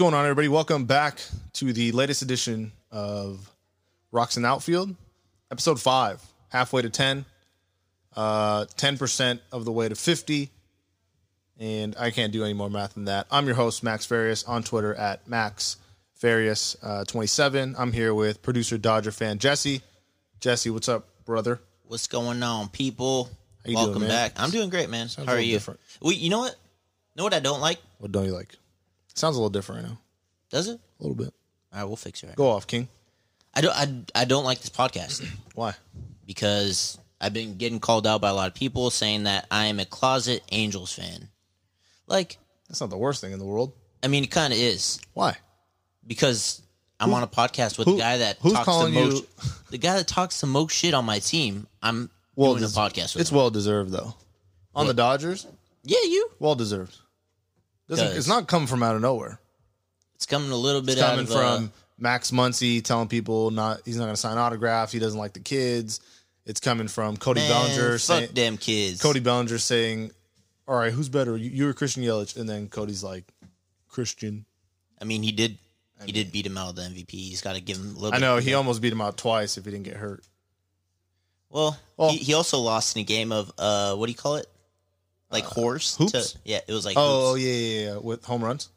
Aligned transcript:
going 0.00 0.14
on, 0.14 0.24
everybody? 0.24 0.48
Welcome 0.48 0.86
back 0.86 1.20
to 1.52 1.74
the 1.74 1.92
latest 1.92 2.22
edition 2.22 2.72
of 2.90 3.52
Rocks 4.10 4.38
and 4.38 4.46
Outfield, 4.46 4.96
episode 5.52 5.78
five, 5.78 6.22
halfway 6.48 6.80
to 6.80 6.88
10, 6.88 7.26
uh, 8.16 8.64
10% 8.64 9.40
of 9.52 9.66
the 9.66 9.72
way 9.72 9.90
to 9.90 9.94
50. 9.94 10.48
And 11.58 11.94
I 11.98 12.12
can't 12.12 12.32
do 12.32 12.42
any 12.44 12.54
more 12.54 12.70
math 12.70 12.94
than 12.94 13.04
that. 13.04 13.26
I'm 13.30 13.44
your 13.44 13.56
host, 13.56 13.82
Max 13.82 14.06
Farias, 14.06 14.42
on 14.44 14.62
Twitter 14.62 14.94
at 14.94 15.28
Max 15.28 15.76
Farias27. 16.22 17.74
I'm 17.78 17.92
here 17.92 18.14
with 18.14 18.40
producer 18.40 18.78
Dodger 18.78 19.12
fan 19.12 19.38
Jesse. 19.38 19.82
Jesse, 20.40 20.70
what's 20.70 20.88
up, 20.88 21.08
brother? 21.26 21.60
What's 21.82 22.06
going 22.06 22.42
on, 22.42 22.70
people? 22.70 23.28
Welcome 23.68 23.98
doing, 23.98 24.08
back. 24.08 24.32
I'm 24.38 24.48
doing 24.48 24.70
great, 24.70 24.88
man. 24.88 25.10
Sounds 25.10 25.28
How 25.28 25.34
are 25.34 25.40
you? 25.40 25.52
different. 25.52 25.78
Wait, 26.00 26.16
you 26.16 26.30
know 26.30 26.38
what? 26.38 26.56
Know 27.16 27.24
what 27.24 27.34
I 27.34 27.40
don't 27.40 27.60
like? 27.60 27.80
What 27.98 28.12
don't 28.12 28.24
you 28.24 28.32
like? 28.32 28.56
Sounds 29.14 29.36
a 29.36 29.38
little 29.38 29.50
different 29.50 29.82
right 29.82 29.90
now. 29.90 29.98
Does 30.50 30.68
it? 30.68 30.80
A 30.98 31.02
little 31.02 31.16
bit. 31.16 31.32
All 31.72 31.78
right, 31.80 31.84
we'll 31.84 31.96
fix 31.96 32.22
it. 32.22 32.28
Right. 32.28 32.36
Go 32.36 32.48
off, 32.50 32.66
King. 32.66 32.88
I 33.54 33.60
don't. 33.60 33.74
I, 34.14 34.20
I 34.22 34.24
don't 34.24 34.44
like 34.44 34.60
this 34.60 34.70
podcast 34.70 35.24
Why? 35.54 35.74
because 36.26 36.98
I've 37.20 37.32
been 37.34 37.56
getting 37.56 37.80
called 37.80 38.06
out 38.06 38.20
by 38.20 38.28
a 38.30 38.34
lot 38.34 38.48
of 38.48 38.54
people 38.54 38.90
saying 38.90 39.24
that 39.24 39.46
I 39.50 39.66
am 39.66 39.80
a 39.80 39.84
closet 39.84 40.42
Angels 40.52 40.92
fan. 40.92 41.28
Like, 42.06 42.38
That's 42.68 42.80
not 42.80 42.90
the 42.90 42.96
worst 42.96 43.20
thing 43.20 43.32
in 43.32 43.38
the 43.38 43.44
world. 43.44 43.72
I 44.02 44.08
mean, 44.08 44.24
it 44.24 44.30
kind 44.30 44.52
of 44.52 44.58
is 44.58 45.00
Why? 45.12 45.36
because 46.06 46.62
I'm 46.98 47.12
on 47.12 47.22
a 47.22 47.26
podcast 47.26 47.78
with 47.78 47.86
who- 47.86 47.94
the 47.94 48.00
guy 48.00 48.18
that 48.18 48.38
who's 48.40 48.52
talks 48.52 48.64
calling 48.64 48.94
the 48.94 49.00
you- 49.00 49.06
most. 49.10 49.70
The 49.70 49.78
guy 49.78 49.96
that 49.96 50.06
talks 50.08 50.40
the 50.40 50.46
most 50.46 50.72
shit 50.72 50.94
on 50.94 51.04
my 51.04 51.18
team. 51.18 51.66
I'm 51.82 52.10
Well, 52.36 52.52
doing 52.54 52.64
a 52.64 52.68
des- 52.68 52.72
podcast 52.74 53.14
with. 53.14 53.22
It's 53.22 53.30
him. 53.30 53.36
well 53.36 53.50
deserved, 53.50 53.90
though. 53.92 54.14
On 54.74 54.86
the 54.86 54.94
Dodgers, 54.94 55.46
yeah, 55.82 55.98
you. 56.04 56.30
well 56.38 56.54
deserved. 56.54 56.96
Doesn't, 57.90 58.06
Does. 58.06 58.16
it's 58.18 58.28
not 58.28 58.46
coming 58.46 58.68
from 58.68 58.84
out 58.84 58.94
of 58.94 59.02
nowhere. 59.02 59.40
It's 60.14 60.24
coming 60.24 60.52
a 60.52 60.56
little 60.56 60.80
bit 60.80 60.92
It's 60.92 61.02
out 61.02 61.10
coming 61.10 61.24
of, 61.24 61.32
uh, 61.32 61.56
from 61.56 61.72
Max 61.98 62.30
Muncy 62.30 62.82
telling 62.82 63.08
people 63.08 63.50
not 63.50 63.80
he's 63.84 63.96
not 63.96 64.04
going 64.04 64.14
to 64.14 64.20
sign 64.20 64.38
autographs. 64.38 64.92
He 64.92 65.00
doesn't 65.00 65.18
like 65.18 65.32
the 65.32 65.40
kids. 65.40 66.00
It's 66.46 66.60
coming 66.60 66.86
from 66.86 67.16
Cody 67.16 67.40
man, 67.40 67.50
Bellinger 67.50 67.92
fuck 67.92 68.00
saying 68.00 68.30
them 68.32 68.56
kids. 68.58 69.02
Cody 69.02 69.18
Bellinger 69.18 69.58
saying, 69.58 70.12
"All 70.68 70.76
right, 70.76 70.92
who's 70.92 71.08
better, 71.08 71.36
you, 71.36 71.50
you 71.50 71.68
or 71.68 71.72
Christian 71.72 72.02
Yelich?" 72.04 72.36
And 72.38 72.48
then 72.48 72.68
Cody's 72.68 73.02
like, 73.02 73.24
"Christian." 73.88 74.46
I 75.00 75.04
mean, 75.04 75.22
he 75.24 75.32
did. 75.32 75.58
He 76.06 76.12
did 76.12 76.32
beat 76.32 76.46
him 76.46 76.56
out 76.56 76.70
of 76.70 76.76
the 76.76 76.82
MVP. 76.82 77.10
He's 77.10 77.42
got 77.42 77.56
to 77.56 77.60
give 77.60 77.76
him 77.76 77.94
a 77.96 77.98
little. 77.98 78.14
I 78.14 78.18
know 78.18 78.38
he 78.38 78.54
almost 78.54 78.80
beat 78.80 78.92
him 78.92 79.00
out 79.02 79.18
twice 79.18 79.58
if 79.58 79.64
he 79.64 79.70
didn't 79.70 79.84
get 79.84 79.96
hurt. 79.96 80.24
Well, 81.50 81.76
Well- 81.96 82.10
he, 82.12 82.18
he 82.18 82.34
also 82.34 82.58
lost 82.58 82.96
in 82.96 83.00
a 83.00 83.04
game 83.04 83.32
of 83.32 83.52
uh, 83.58 83.96
what 83.96 84.06
do 84.06 84.12
you 84.12 84.16
call 84.16 84.36
it? 84.36 84.46
Like 85.30 85.44
horse. 85.44 85.96
hoops? 85.96 86.32
To, 86.32 86.38
yeah, 86.44 86.60
it 86.66 86.72
was 86.72 86.84
like. 86.84 86.96
Oh, 86.98 87.32
hoops. 87.34 87.44
yeah, 87.44 87.52
yeah, 87.52 87.84
yeah, 87.92 87.96
with 87.98 88.24
home 88.24 88.42
runs. 88.42 88.68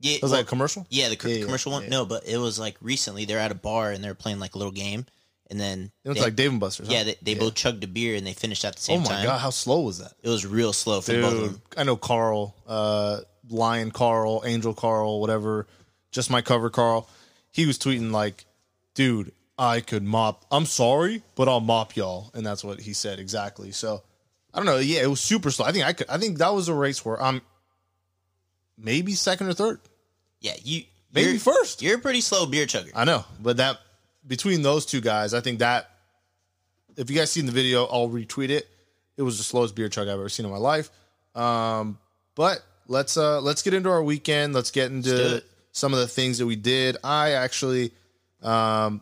yeah. 0.00 0.18
Was 0.22 0.30
well, 0.30 0.40
that 0.40 0.46
a 0.46 0.48
commercial? 0.48 0.86
yeah, 0.90 1.08
the 1.08 1.16
co- 1.16 1.28
Yeah, 1.28 1.36
yeah, 1.36 1.44
commercial 1.44 1.72
one. 1.72 1.84
yeah. 1.84 1.88
No, 1.88 2.04
but 2.04 2.26
it 2.26 2.36
was 2.38 2.58
like 2.58 2.76
recently. 2.80 3.24
They're 3.24 3.38
at 3.38 3.50
a 3.50 3.54
bar 3.56 3.90
and 3.90 4.02
they're 4.04 4.14
playing 4.14 4.38
like 4.38 4.54
a 4.54 4.58
little 4.58 4.72
game, 4.72 5.06
and 5.50 5.58
then 5.60 5.90
It 6.04 6.08
was 6.10 6.18
they- 6.18 6.24
like 6.24 6.36
Dave 6.36 6.50
and 6.50 6.60
Buster's. 6.60 6.88
huh? 6.88 6.92
yeah, 6.94 7.04
they, 7.04 7.16
they 7.22 7.34
both 7.34 7.54
chugged 7.54 7.82
a 7.84 7.86
beer 7.86 8.16
and 8.16 8.26
they 8.26 8.32
finished 8.34 8.64
at 8.64 8.76
the 8.76 8.82
same 8.82 8.98
time. 8.98 9.04
Oh 9.04 9.08
same 9.08 9.12
my 9.14 9.18
time. 9.22 9.26
god, 9.26 9.38
how 9.40 9.50
slow 9.50 9.80
was 9.80 9.98
that? 9.98 10.12
It 10.22 10.28
was 10.28 10.44
real 10.46 10.72
slow 10.72 11.00
for 11.00 11.12
both 11.14 11.32
of 11.32 11.38
Dude, 11.40 11.50
them. 11.50 11.62
I 11.76 11.84
know 11.84 11.96
Carl, 11.96 12.54
uh, 12.66 13.20
Lion 13.48 13.90
Carl, 13.92 14.42
Angel 14.44 14.74
Carl, 14.74 15.20
whatever. 15.20 15.66
Just 16.10 16.30
my 16.30 16.42
cover 16.42 16.68
Carl. 16.70 17.08
He 17.50 17.64
was 17.66 17.78
tweeting 17.78 18.10
like, 18.12 18.44
"Dude, 18.94 19.32
I 19.58 19.80
could 19.80 20.02
mop. 20.02 20.44
I'm 20.50 20.66
sorry, 20.66 21.22
but 21.34 21.48
I'll 21.48 21.60
mop 21.60 21.96
y'all." 21.96 22.30
And 22.34 22.44
that's 22.44 22.62
what 22.64 22.80
he 22.80 22.92
said 22.92 23.18
exactly. 23.18 23.72
So 23.72 24.02
I 24.54 24.58
don't 24.58 24.66
know. 24.66 24.78
Yeah, 24.78 25.02
it 25.02 25.06
was 25.06 25.20
super 25.20 25.50
slow. 25.50 25.66
I 25.66 25.72
think 25.72 25.86
I 25.86 25.92
could. 25.92 26.08
I 26.08 26.18
think 26.18 26.38
that 26.38 26.52
was 26.52 26.68
a 26.68 26.74
race 26.74 27.04
where 27.04 27.20
I'm 27.20 27.40
maybe 28.76 29.12
second 29.12 29.48
or 29.48 29.54
third, 29.54 29.80
Yeah, 30.40 30.52
you 30.62 30.84
maybe 31.12 31.38
first. 31.38 31.82
You're 31.82 31.96
a 31.96 32.00
pretty 32.00 32.20
slow 32.20 32.46
beer 32.46 32.66
chugger. 32.66 32.90
I 32.94 33.04
know, 33.04 33.24
but 33.40 33.56
that 33.58 33.78
between 34.26 34.62
those 34.62 34.84
two 34.86 35.00
guys, 35.00 35.34
I 35.34 35.40
think 35.40 35.60
that 35.60 35.90
if 36.96 37.08
you 37.10 37.16
guys 37.16 37.30
seen 37.30 37.46
the 37.46 37.52
video, 37.52 37.86
I'll 37.86 38.08
retweet 38.08 38.50
it. 38.50 38.68
It 39.16 39.22
was 39.22 39.38
the 39.38 39.44
slowest 39.44 39.74
beer 39.74 39.88
chug 39.88 40.08
I've 40.08 40.14
ever 40.14 40.28
seen 40.28 40.46
in 40.46 40.52
my 40.52 40.58
life. 40.58 40.90
Um, 41.34 41.98
but 42.34 42.62
let's 42.88 43.16
uh 43.16 43.40
let's 43.40 43.62
get 43.62 43.74
into 43.74 43.90
our 43.90 44.02
weekend. 44.02 44.54
Let's 44.54 44.70
get 44.70 44.90
into 44.90 45.36
it. 45.36 45.44
some 45.72 45.92
of 45.94 46.00
the 46.00 46.08
things 46.08 46.38
that 46.38 46.46
we 46.46 46.56
did. 46.56 46.96
I 47.02 47.32
actually 47.32 47.92
um 48.42 49.00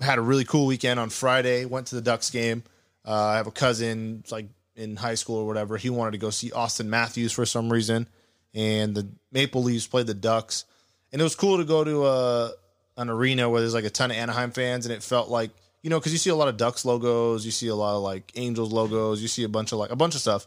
had 0.00 0.18
a 0.18 0.22
really 0.22 0.44
cool 0.44 0.66
weekend 0.66 0.98
on 0.98 1.10
Friday. 1.10 1.64
Went 1.66 1.88
to 1.88 1.94
the 1.94 2.02
Ducks 2.02 2.30
game. 2.30 2.62
Uh, 3.06 3.12
I 3.12 3.36
have 3.36 3.46
a 3.46 3.52
cousin, 3.52 4.24
like 4.30 4.46
in 4.76 4.96
high 4.96 5.14
school 5.14 5.36
or 5.36 5.46
whatever. 5.46 5.76
He 5.76 5.90
wanted 5.90 6.12
to 6.12 6.18
go 6.18 6.30
see 6.30 6.50
Auston 6.50 6.86
Matthews 6.86 7.32
for 7.32 7.46
some 7.46 7.72
reason, 7.72 8.08
and 8.54 8.94
the 8.94 9.08
Maple 9.32 9.62
Leafs 9.62 9.86
played 9.86 10.06
the 10.06 10.14
Ducks, 10.14 10.64
and 11.12 11.20
it 11.20 11.24
was 11.24 11.34
cool 11.34 11.58
to 11.58 11.64
go 11.64 11.84
to 11.84 12.06
a 12.06 12.52
an 12.96 13.10
arena 13.10 13.50
where 13.50 13.60
there's 13.60 13.74
like 13.74 13.84
a 13.84 13.90
ton 13.90 14.10
of 14.10 14.16
Anaheim 14.16 14.50
fans, 14.50 14.86
and 14.86 14.94
it 14.94 15.02
felt 15.02 15.28
like 15.28 15.50
you 15.82 15.90
know 15.90 15.98
because 15.98 16.12
you 16.12 16.18
see 16.18 16.30
a 16.30 16.34
lot 16.34 16.48
of 16.48 16.56
Ducks 16.56 16.84
logos, 16.84 17.44
you 17.44 17.52
see 17.52 17.68
a 17.68 17.74
lot 17.74 17.96
of 17.96 18.02
like 18.02 18.32
Angels 18.36 18.72
logos, 18.72 19.20
you 19.20 19.28
see 19.28 19.44
a 19.44 19.48
bunch 19.48 19.72
of 19.72 19.78
like 19.78 19.90
a 19.90 19.96
bunch 19.96 20.14
of 20.14 20.20
stuff. 20.20 20.46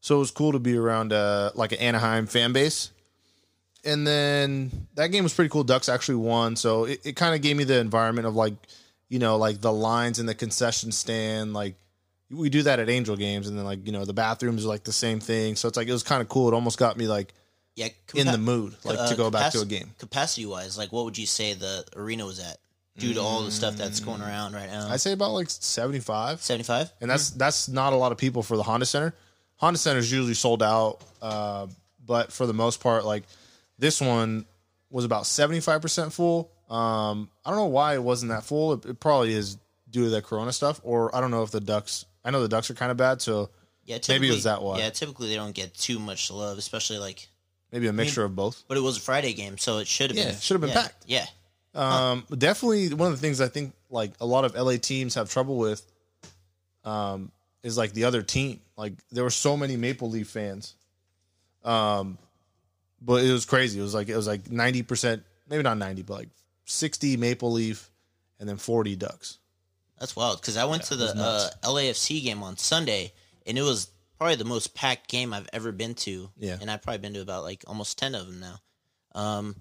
So 0.00 0.16
it 0.16 0.18
was 0.18 0.30
cool 0.30 0.52
to 0.52 0.58
be 0.58 0.76
around 0.76 1.14
uh, 1.14 1.52
like 1.54 1.72
an 1.72 1.78
Anaheim 1.78 2.26
fan 2.26 2.52
base. 2.52 2.90
And 3.86 4.06
then 4.06 4.70
that 4.96 5.08
game 5.08 5.24
was 5.24 5.32
pretty 5.32 5.48
cool. 5.48 5.64
Ducks 5.64 5.88
actually 5.88 6.16
won, 6.16 6.56
so 6.56 6.84
it, 6.84 7.00
it 7.04 7.16
kind 7.16 7.34
of 7.34 7.40
gave 7.40 7.56
me 7.56 7.64
the 7.64 7.78
environment 7.78 8.26
of 8.26 8.34
like, 8.34 8.52
you 9.08 9.18
know, 9.18 9.38
like 9.38 9.62
the 9.62 9.72
lines 9.72 10.18
in 10.18 10.26
the 10.26 10.34
concession 10.34 10.92
stand. 10.92 11.54
Like 11.54 11.76
we 12.34 12.50
do 12.50 12.62
that 12.64 12.78
at 12.80 12.88
Angel 12.88 13.16
games, 13.16 13.48
and 13.48 13.56
then 13.58 13.64
like 13.64 13.86
you 13.86 13.92
know 13.92 14.04
the 14.04 14.12
bathrooms 14.14 14.64
are 14.64 14.68
like 14.68 14.84
the 14.84 14.92
same 14.92 15.20
thing. 15.20 15.56
So 15.56 15.68
it's 15.68 15.76
like 15.76 15.88
it 15.88 15.92
was 15.92 16.02
kind 16.02 16.20
of 16.22 16.28
cool. 16.28 16.48
It 16.48 16.54
almost 16.54 16.78
got 16.78 16.96
me 16.96 17.06
like 17.06 17.32
Yeah, 17.74 17.88
in 18.14 18.26
the 18.26 18.38
mood, 18.38 18.74
like 18.84 19.08
to 19.08 19.16
go 19.16 19.30
back 19.30 19.52
to 19.52 19.60
a 19.60 19.66
game. 19.66 19.90
Capacity 19.98 20.46
wise, 20.46 20.76
like 20.78 20.92
what 20.92 21.04
would 21.04 21.16
you 21.18 21.26
say 21.26 21.54
the 21.54 21.84
arena 21.96 22.26
was 22.26 22.40
at 22.40 22.58
due 22.96 23.14
to 23.14 23.20
all 23.20 23.42
the 23.42 23.50
stuff 23.50 23.76
that's 23.76 24.00
going 24.00 24.20
around 24.22 24.54
right 24.54 24.68
now? 24.70 24.88
I'd 24.90 25.00
say 25.00 25.12
about 25.12 25.32
like 25.32 25.50
seventy 25.50 26.00
five. 26.00 26.40
Seventy 26.42 26.64
five. 26.64 26.92
and 27.00 27.10
that's 27.10 27.30
that's 27.30 27.68
not 27.68 27.92
a 27.92 27.96
lot 27.96 28.12
of 28.12 28.18
people 28.18 28.42
for 28.42 28.56
the 28.56 28.62
Honda 28.62 28.86
Center. 28.86 29.14
Honda 29.56 29.78
Center 29.78 30.00
is 30.00 30.10
usually 30.12 30.34
sold 30.34 30.62
out, 30.62 30.98
uh, 31.22 31.66
but 32.04 32.32
for 32.32 32.46
the 32.46 32.52
most 32.54 32.80
part, 32.80 33.04
like 33.04 33.24
this 33.78 34.00
one 34.00 34.46
was 34.90 35.04
about 35.04 35.26
seventy 35.26 35.60
five 35.60 35.80
percent 35.82 36.12
full. 36.12 36.50
Um, 36.70 37.28
I 37.44 37.50
don't 37.50 37.58
know 37.58 37.66
why 37.66 37.94
it 37.94 38.02
wasn't 38.02 38.30
that 38.30 38.42
full. 38.44 38.72
It, 38.74 38.86
it 38.86 39.00
probably 39.00 39.32
is 39.34 39.58
due 39.90 40.04
to 40.04 40.10
the 40.10 40.22
Corona 40.22 40.52
stuff, 40.52 40.80
or 40.82 41.14
I 41.14 41.20
don't 41.20 41.30
know 41.30 41.42
if 41.42 41.50
the 41.50 41.60
Ducks. 41.60 42.04
I 42.24 42.30
know 42.30 42.40
the 42.42 42.48
Ducks 42.48 42.70
are 42.70 42.74
kind 42.74 42.90
of 42.90 42.96
bad, 42.96 43.20
so 43.22 43.50
Yeah, 43.84 43.94
Maybe 43.94 43.96
it 43.96 44.02
typically- 44.02 44.30
was 44.30 44.44
that 44.44 44.62
why. 44.62 44.78
Yeah, 44.78 44.90
typically 44.90 45.28
they 45.28 45.34
don't 45.36 45.52
get 45.54 45.74
too 45.74 45.98
much 45.98 46.30
love, 46.30 46.56
especially 46.58 46.98
like. 46.98 47.28
maybe 47.70 47.86
a 47.86 47.92
mixture 47.92 48.24
of 48.24 48.34
both. 48.36 48.62
But 48.68 48.76
it 48.78 48.80
was 48.80 48.96
a 48.96 49.00
Friday 49.00 49.34
game, 49.34 49.58
so 49.58 49.78
it 49.78 49.86
should 49.86 50.10
have 50.10 50.16
Yeah, 50.16 50.30
been. 50.30 50.40
should 50.40 50.54
have 50.54 50.60
been 50.62 50.70
yeah, 50.70 50.82
packed. 50.82 51.04
Yeah, 51.06 51.26
Um, 51.74 52.24
definitely 52.38 52.94
one 52.94 53.12
of 53.12 53.18
the 53.18 53.20
things 53.20 53.40
I 53.40 53.48
think 53.48 53.74
like 53.90 54.12
a 54.20 54.26
lot 54.26 54.44
of 54.44 54.54
LA 54.54 54.76
teams 54.78 55.14
have 55.16 55.28
trouble 55.28 55.56
with, 55.58 55.82
um, 56.84 57.30
is 57.62 57.76
like 57.76 57.92
the 57.92 58.04
other 58.04 58.22
team. 58.22 58.60
Like 58.76 58.92
there 59.10 59.24
were 59.24 59.30
so 59.30 59.56
many 59.56 59.76
Maple 59.76 60.08
Leaf 60.08 60.28
fans, 60.28 60.74
um, 61.64 62.16
but 63.02 63.24
it 63.24 63.32
was 63.32 63.44
crazy. 63.44 63.78
It 63.78 63.82
was 63.82 63.92
like 63.94 64.08
it 64.08 64.16
was 64.16 64.26
like 64.26 64.50
ninety 64.50 64.82
percent, 64.82 65.22
maybe 65.48 65.62
not 65.62 65.76
ninety, 65.78 66.02
but 66.02 66.14
like 66.14 66.28
sixty 66.64 67.16
Maple 67.16 67.52
Leaf, 67.52 67.90
and 68.38 68.48
then 68.48 68.56
forty 68.56 68.96
Ducks. 68.96 69.38
That's 70.04 70.14
wild. 70.16 70.40
Because 70.40 70.56
I 70.58 70.66
went 70.66 70.82
to 70.84 70.96
the 70.96 71.06
uh, 71.16 71.48
LAFC 71.62 72.22
game 72.22 72.42
on 72.42 72.56
Sunday, 72.58 73.12
and 73.46 73.56
it 73.58 73.62
was 73.62 73.88
probably 74.18 74.36
the 74.36 74.44
most 74.44 74.74
packed 74.74 75.08
game 75.08 75.32
I've 75.32 75.48
ever 75.52 75.72
been 75.72 75.94
to. 75.94 76.30
Yeah. 76.38 76.58
and 76.60 76.70
I've 76.70 76.82
probably 76.82 76.98
been 76.98 77.14
to 77.14 77.20
about 77.20 77.42
like 77.42 77.64
almost 77.66 77.98
ten 77.98 78.14
of 78.14 78.26
them 78.26 78.40
now. 78.40 78.60
Um, 79.14 79.56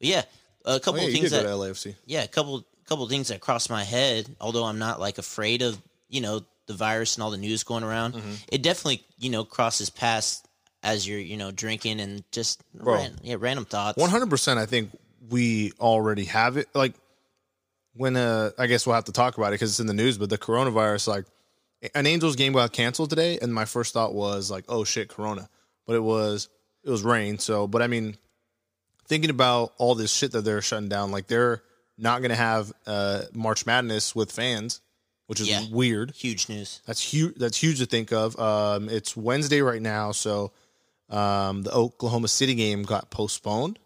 yeah, 0.00 0.22
a 0.64 0.80
couple 0.80 1.00
Oh, 1.00 1.02
yeah, 1.04 1.08
of 1.08 1.14
things 1.14 1.30
that 1.30 1.46
LAFC. 1.46 1.94
yeah, 2.04 2.22
a 2.24 2.28
couple 2.28 2.64
couple 2.86 3.06
things 3.08 3.28
that 3.28 3.40
crossed 3.40 3.70
my 3.70 3.84
head. 3.84 4.26
Although 4.40 4.64
I'm 4.64 4.78
not 4.78 5.00
like 5.00 5.18
afraid 5.18 5.62
of 5.62 5.78
you 6.08 6.20
know 6.20 6.40
the 6.66 6.74
virus 6.74 7.14
and 7.16 7.22
all 7.22 7.30
the 7.30 7.36
news 7.38 7.62
going 7.64 7.84
around, 7.84 8.14
Mm-hmm. 8.14 8.32
it 8.50 8.62
definitely 8.62 9.04
you 9.18 9.30
know 9.30 9.44
crosses 9.44 9.88
past 9.90 10.46
as 10.82 11.06
you're 11.08 11.18
you 11.20 11.36
know 11.36 11.50
drinking 11.50 12.00
and 12.00 12.22
just 12.32 12.62
Bro. 12.74 12.94
ran, 12.94 13.12
yeah 13.22 13.36
random 13.38 13.64
thoughts. 13.64 13.96
One 13.98 14.10
hundred 14.10 14.30
percent. 14.30 14.58
I 14.58 14.66
think 14.66 14.90
we 15.28 15.72
already 15.80 16.24
have 16.26 16.56
it. 16.56 16.68
Like 16.74 16.94
when 17.96 18.16
uh, 18.16 18.50
I 18.58 18.66
guess 18.66 18.86
we'll 18.86 18.94
have 18.94 19.04
to 19.04 19.12
talk 19.12 19.36
about 19.36 19.48
it 19.48 19.52
because 19.52 19.70
it's 19.70 19.80
in 19.80 19.86
the 19.86 19.94
news. 19.94 20.18
But 20.18 20.30
the 20.30 20.38
coronavirus, 20.38 21.08
like 21.08 21.24
an 21.94 22.06
Angels 22.06 22.36
game 22.36 22.52
got 22.52 22.72
canceled 22.72 23.10
today, 23.10 23.38
and 23.40 23.52
my 23.52 23.64
first 23.64 23.92
thought 23.94 24.14
was 24.14 24.50
like, 24.50 24.64
oh 24.68 24.84
shit, 24.84 25.08
Corona. 25.08 25.48
But 25.86 25.96
it 25.96 26.02
was 26.02 26.48
it 26.84 26.90
was 26.90 27.02
rain. 27.02 27.38
So, 27.38 27.66
but 27.66 27.82
I 27.82 27.86
mean, 27.86 28.16
thinking 29.08 29.30
about 29.30 29.72
all 29.78 29.94
this 29.94 30.12
shit 30.12 30.32
that 30.32 30.42
they're 30.42 30.62
shutting 30.62 30.88
down, 30.88 31.10
like 31.10 31.26
they're 31.26 31.62
not 31.98 32.20
going 32.20 32.30
to 32.30 32.36
have 32.36 32.72
uh, 32.86 33.22
March 33.32 33.64
Madness 33.66 34.14
with 34.14 34.30
fans, 34.30 34.80
which 35.26 35.40
is 35.40 35.48
Yeah. 35.48 35.64
weird. 35.70 36.10
Huge 36.12 36.48
news. 36.48 36.80
That's 36.86 37.00
huge. 37.00 37.34
That's 37.36 37.56
huge 37.56 37.78
to 37.78 37.86
think 37.86 38.12
of. 38.12 38.38
Um, 38.38 38.88
it's 38.88 39.16
Wednesday 39.16 39.62
right 39.62 39.80
now, 39.80 40.12
so 40.12 40.52
um, 41.08 41.62
the 41.62 41.72
Oklahoma 41.72 42.28
City 42.28 42.54
game 42.54 42.82
got 42.82 43.10
postponed. 43.10 43.78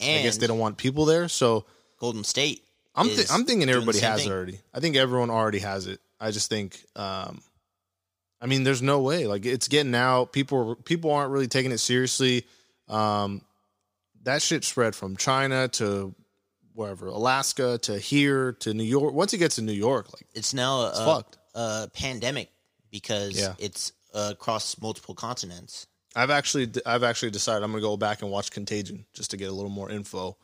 And 0.00 0.20
I 0.20 0.22
guess 0.22 0.36
they 0.36 0.46
don't 0.46 0.58
want 0.60 0.76
people 0.76 1.06
there, 1.06 1.28
so 1.28 1.64
Golden 1.98 2.22
State 2.22 2.62
I'm 2.98 3.08
th- 3.08 3.30
I'm 3.30 3.44
thinking 3.44 3.68
everybody 3.68 3.98
has 4.00 4.20
thing. 4.22 4.30
it 4.30 4.34
already. 4.34 4.60
I 4.74 4.80
think 4.80 4.96
everyone 4.96 5.30
already 5.30 5.60
has 5.60 5.86
it. 5.86 6.00
I 6.20 6.30
just 6.32 6.48
think, 6.50 6.84
um, 6.96 7.40
I 8.40 8.46
mean, 8.46 8.64
there's 8.64 8.82
no 8.82 9.00
way. 9.00 9.26
Like 9.26 9.46
it's 9.46 9.68
getting 9.68 9.94
out. 9.94 10.32
People 10.32 10.74
people 10.76 11.12
aren't 11.12 11.30
really 11.32 11.48
taking 11.48 11.72
it 11.72 11.78
seriously. 11.78 12.44
Um, 12.88 13.42
that 14.24 14.42
shit 14.42 14.64
spread 14.64 14.94
from 14.94 15.16
China 15.16 15.68
to 15.68 16.14
wherever, 16.74 17.06
Alaska 17.08 17.78
to 17.82 17.98
here 17.98 18.52
to 18.60 18.74
New 18.74 18.84
York. 18.84 19.14
Once 19.14 19.32
it 19.32 19.38
gets 19.38 19.56
to 19.56 19.62
New 19.62 19.72
York, 19.72 20.12
like 20.12 20.26
It's 20.34 20.54
now 20.54 20.80
a, 20.82 20.88
It's 20.90 20.98
fucked. 20.98 21.38
a 21.54 21.88
pandemic 21.92 22.50
because 22.90 23.38
Yeah. 23.38 23.54
it's 23.58 23.92
uh, 24.14 24.30
across 24.32 24.80
multiple 24.80 25.14
continents. 25.14 25.86
I've 26.16 26.30
actually 26.30 26.70
I've 26.86 27.02
actually 27.04 27.30
decided 27.30 27.62
I'm 27.62 27.70
gonna 27.70 27.82
go 27.82 27.96
back 27.96 28.22
and 28.22 28.30
watch 28.30 28.50
Contagion 28.50 29.04
just 29.12 29.30
to 29.32 29.36
get 29.36 29.48
a 29.48 29.52
little 29.52 29.70
more 29.70 29.90
info 29.90 30.36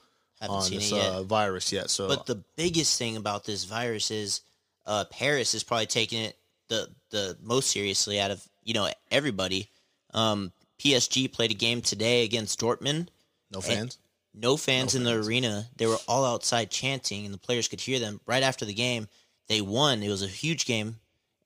on 0.51 0.71
this 0.71 0.93
it 0.93 0.97
yet. 0.97 1.09
uh, 1.09 1.23
virus 1.23 1.73
yet. 1.73 1.91
So 1.91 2.09
But 2.09 2.27
the 2.27 2.43
biggest 2.57 2.99
thing 2.99 3.17
about 3.17 3.45
this 3.45 3.65
virus 3.65 4.11
is 4.11 4.41
uh, 4.87 5.05
Paris 5.11 5.55
is 5.55 5.63
probably 5.63 5.87
taking 5.87 6.23
it 6.23 6.37
the 6.69 6.89
the 7.11 7.37
most 7.43 7.71
seriously 7.71 8.21
out 8.21 8.31
of 8.31 8.47
you 8.63 8.75
know 8.75 8.89
everybody. 9.11 9.69
Um, 10.13 10.53
PSG 10.79 11.33
played 11.33 11.51
a 11.51 11.55
game 11.55 11.81
today 11.81 12.25
against 12.25 12.61
Dortmund. 12.61 13.09
no 13.51 13.61
fans. 13.61 13.99
No 14.37 14.57
fans 14.57 14.97
in 14.97 15.05
the 15.05 15.15
arena. 15.15 15.67
They 15.77 15.87
were 15.87 15.99
all 16.09 16.25
outside 16.25 16.71
chanting, 16.71 17.25
and 17.25 17.33
the 17.33 17.39
players 17.39 17.69
could 17.69 17.81
hear 17.81 18.01
them. 18.01 18.21
Right 18.27 18.43
after 18.43 18.65
the 18.65 18.75
game, 18.75 19.07
they 19.49 19.61
won. 19.61 20.03
It 20.03 20.09
was 20.09 20.25
a 20.25 20.29
huge 20.29 20.67
game, 20.67 20.97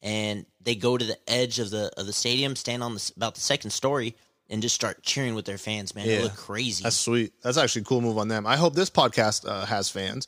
and 0.01 0.47
they 0.63 0.75
go 0.75 0.97
to 0.97 1.05
the 1.05 1.19
edge 1.29 1.59
of 1.59 1.69
the 1.69 1.93
of 1.99 2.07
the 2.07 2.13
stadium, 2.15 2.57
stand 2.57 2.83
on 2.83 2.95
the, 2.95 3.13
about 3.17 3.35
the 3.35 3.43
second 3.43 3.71
story, 3.71 4.17
and 4.51 4.63
just 4.63 4.75
start 4.75 5.03
cheering 5.03 5.35
with 5.35 5.45
their 5.45 5.59
fans. 5.59 5.95
Man, 5.95 6.07
Yeah. 6.07 6.15
it 6.17 6.23
looked 6.25 6.37
crazy. 6.37 6.83
That's 6.83 6.97
sweet. 6.97 7.33
That's 7.43 7.57
actually 7.59 7.83
a 7.83 7.85
cool 7.85 8.01
move 8.01 8.19
on 8.19 8.29
them. 8.29 8.47
I 8.47 8.57
hope 8.57 8.75
this 8.75 8.91
podcast 8.91 9.47
uh, 9.49 9.67
has 9.67 9.91
fans, 9.91 10.27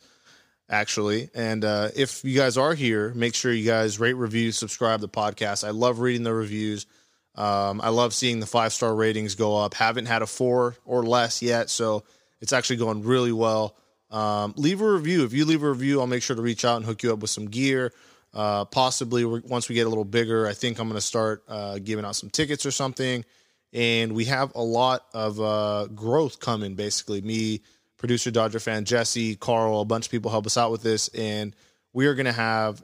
actually. 0.69 1.31
And 1.34 1.64
uh, 1.64 1.88
if 1.96 2.25
you 2.25 2.37
guys 2.37 2.56
are 2.56 2.75
here, 2.75 3.12
make 3.14 3.34
sure 3.34 3.52
you 3.52 3.67
guys 3.67 3.99
rate, 3.99 4.14
review, 4.14 4.52
subscribe 4.52 5.00
to 5.00 5.06
the 5.06 5.12
podcast. 5.12 5.67
I 5.67 5.70
love 5.70 6.00
reading 6.00 6.22
the 6.22 6.34
reviews. 6.34 6.87
Um, 7.34 7.81
I 7.81 7.88
love 7.90 8.12
seeing 8.12 8.40
the 8.40 8.46
five 8.46 8.72
star 8.72 8.94
ratings 8.94 9.34
go 9.34 9.56
up. 9.56 9.75
Haven't 9.75 10.06
had 10.06 10.22
a 10.22 10.26
four 10.26 10.76
or 10.84 11.02
less 11.05 11.43
yet, 11.43 11.70
so 11.70 12.05
it's 12.40 12.52
actually 12.52 12.76
going 12.76 13.02
really 13.05 13.32
well. 13.32 13.76
Um, 14.11 14.55
leave 14.56 14.81
a 14.81 14.90
review. 14.93 15.25
If 15.25 15.32
you 15.32 15.44
leave 15.44 15.62
a 15.62 15.69
review, 15.70 16.00
I'll 16.00 16.06
make 16.08 16.22
sure 16.22 16.34
to 16.37 16.43
reach 16.43 16.64
out 16.64 16.76
and 16.76 16.84
hook 16.84 17.02
you 17.02 17.12
up 17.12 17.20
with 17.20 17.31
some 17.31 17.46
gear. 17.46 17.93
Uh, 18.34 18.64
possibly 18.64 19.25
once 19.25 19.69
we 19.69 19.75
get 19.75 19.87
a 19.87 19.88
little 19.88 20.05
bigger, 20.05 20.46
I 20.46 20.52
think 20.52 20.78
I'm 20.78 20.88
going 20.88 20.96
to 20.99 21.06
start 21.06 21.43
uh, 21.49 21.78
giving 21.78 22.05
out 22.05 22.17
some 22.17 22.31
tickets 22.31 22.67
or 22.67 22.70
something. 22.72 23.25
And 23.72 24.12
we 24.12 24.25
have 24.25 24.52
a 24.55 24.62
lot 24.62 25.06
of 25.14 25.40
uh, 25.40 25.87
growth 25.94 26.40
coming. 26.40 26.75
Basically, 26.75 27.20
me, 27.20 27.62
producer 27.96 28.31
Dodger 28.31 28.58
fan 28.58 28.84
Jesse, 28.84 29.37
Carl, 29.37 29.81
a 29.81 29.84
bunch 29.84 30.06
of 30.06 30.11
people 30.11 30.31
help 30.31 30.46
us 30.46 30.56
out 30.56 30.70
with 30.70 30.82
this, 30.82 31.08
and 31.08 31.55
we 31.93 32.06
are 32.06 32.14
going 32.14 32.26
to 32.26 32.32
have, 32.32 32.82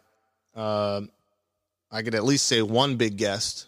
um, 0.54 1.10
I 1.90 2.02
could 2.02 2.14
at 2.14 2.24
least 2.24 2.46
say 2.46 2.62
one 2.62 2.96
big 2.96 3.16
guest 3.16 3.66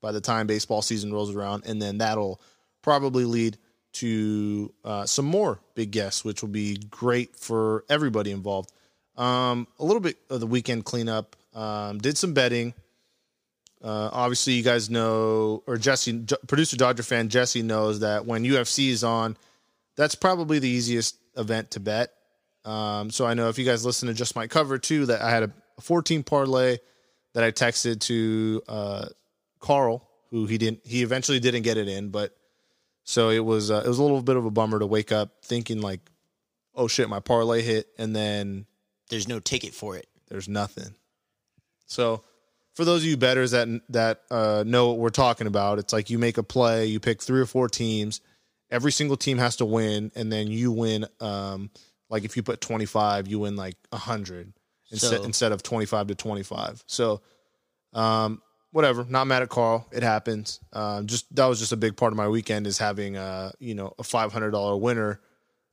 by 0.00 0.12
the 0.12 0.20
time 0.20 0.46
baseball 0.46 0.82
season 0.82 1.12
rolls 1.12 1.34
around, 1.34 1.64
and 1.66 1.82
then 1.82 1.98
that'll 1.98 2.40
probably 2.82 3.24
lead 3.24 3.58
to 3.94 4.72
uh, 4.84 5.06
some 5.06 5.24
more 5.24 5.60
big 5.74 5.90
guests, 5.90 6.24
which 6.24 6.42
will 6.42 6.50
be 6.50 6.76
great 6.90 7.36
for 7.36 7.84
everybody 7.88 8.30
involved. 8.30 8.72
Um, 9.16 9.66
a 9.78 9.84
little 9.84 10.00
bit 10.00 10.18
of 10.30 10.40
the 10.40 10.46
weekend 10.46 10.84
cleanup. 10.84 11.36
Um, 11.54 11.98
did 11.98 12.18
some 12.18 12.34
betting. 12.34 12.74
Uh, 13.84 14.08
obviously, 14.12 14.54
you 14.54 14.62
guys 14.62 14.88
know, 14.88 15.62
or 15.66 15.76
Jesse, 15.76 16.12
J- 16.20 16.36
producer 16.46 16.76
Dodger 16.76 17.02
fan 17.02 17.28
Jesse 17.28 17.60
knows 17.62 18.00
that 18.00 18.24
when 18.24 18.42
UFC 18.42 18.88
is 18.88 19.04
on, 19.04 19.36
that's 19.94 20.14
probably 20.14 20.58
the 20.58 20.68
easiest 20.68 21.18
event 21.36 21.72
to 21.72 21.80
bet. 21.80 22.10
Um, 22.64 23.10
so 23.10 23.26
I 23.26 23.34
know 23.34 23.50
if 23.50 23.58
you 23.58 23.66
guys 23.66 23.84
listen 23.84 24.08
to 24.08 24.14
Just 24.14 24.36
My 24.36 24.46
Cover 24.46 24.78
too, 24.78 25.04
that 25.06 25.20
I 25.20 25.28
had 25.28 25.42
a 25.42 25.52
14 25.82 26.22
parlay 26.22 26.78
that 27.34 27.44
I 27.44 27.50
texted 27.50 28.00
to 28.00 28.62
uh, 28.68 29.06
Carl, 29.60 30.08
who 30.30 30.46
he 30.46 30.56
didn't, 30.56 30.80
he 30.86 31.02
eventually 31.02 31.38
didn't 31.38 31.62
get 31.62 31.76
it 31.76 31.86
in, 31.86 32.08
but 32.08 32.34
so 33.04 33.28
it 33.28 33.44
was 33.44 33.70
uh, 33.70 33.82
it 33.84 33.88
was 33.88 33.98
a 33.98 34.02
little 34.02 34.22
bit 34.22 34.36
of 34.36 34.46
a 34.46 34.50
bummer 34.50 34.78
to 34.78 34.86
wake 34.86 35.12
up 35.12 35.42
thinking 35.44 35.82
like, 35.82 36.00
oh 36.74 36.88
shit, 36.88 37.10
my 37.10 37.20
parlay 37.20 37.60
hit, 37.60 37.88
and 37.98 38.16
then 38.16 38.64
There's 39.10 39.28
no 39.28 39.40
ticket 39.40 39.74
for 39.74 39.94
it. 39.98 40.06
there's 40.30 40.48
nothing. 40.48 40.94
So 41.86 42.24
for 42.74 42.84
those 42.84 43.02
of 43.02 43.06
you 43.08 43.16
betters 43.16 43.52
that 43.52 43.68
that 43.90 44.22
uh, 44.30 44.64
know 44.66 44.88
what 44.88 44.98
we're 44.98 45.10
talking 45.10 45.46
about, 45.46 45.78
it's 45.78 45.92
like 45.92 46.10
you 46.10 46.18
make 46.18 46.38
a 46.38 46.42
play, 46.42 46.86
you 46.86 47.00
pick 47.00 47.22
three 47.22 47.40
or 47.40 47.46
four 47.46 47.68
teams, 47.68 48.20
every 48.70 48.92
single 48.92 49.16
team 49.16 49.38
has 49.38 49.56
to 49.56 49.64
win, 49.64 50.10
and 50.14 50.32
then 50.32 50.48
you 50.48 50.72
win. 50.72 51.06
Um, 51.20 51.70
like 52.10 52.24
if 52.24 52.36
you 52.36 52.42
put 52.42 52.60
twenty 52.60 52.86
five, 52.86 53.28
you 53.28 53.38
win 53.40 53.56
like 53.56 53.76
hundred 53.92 54.52
instead 54.90 55.18
So- 55.20 55.24
instead 55.24 55.52
of 55.52 55.62
twenty 55.62 55.86
five 55.86 56.06
to 56.08 56.14
twenty 56.14 56.42
five. 56.42 56.82
So, 56.86 57.22
um, 57.92 58.42
whatever. 58.72 59.04
Not 59.08 59.26
mad 59.26 59.42
at 59.42 59.48
Carl. 59.48 59.86
It 59.92 60.02
happens. 60.02 60.60
Um, 60.72 61.06
just 61.06 61.32
that 61.36 61.46
was 61.46 61.58
just 61.60 61.72
a 61.72 61.76
big 61.76 61.96
part 61.96 62.12
of 62.12 62.16
my 62.16 62.28
weekend 62.28 62.66
is 62.66 62.78
having 62.78 63.16
a 63.16 63.52
you 63.58 63.74
know 63.74 63.94
a 63.98 64.02
five 64.02 64.32
hundred 64.32 64.50
dollar 64.50 64.76
winner. 64.76 65.20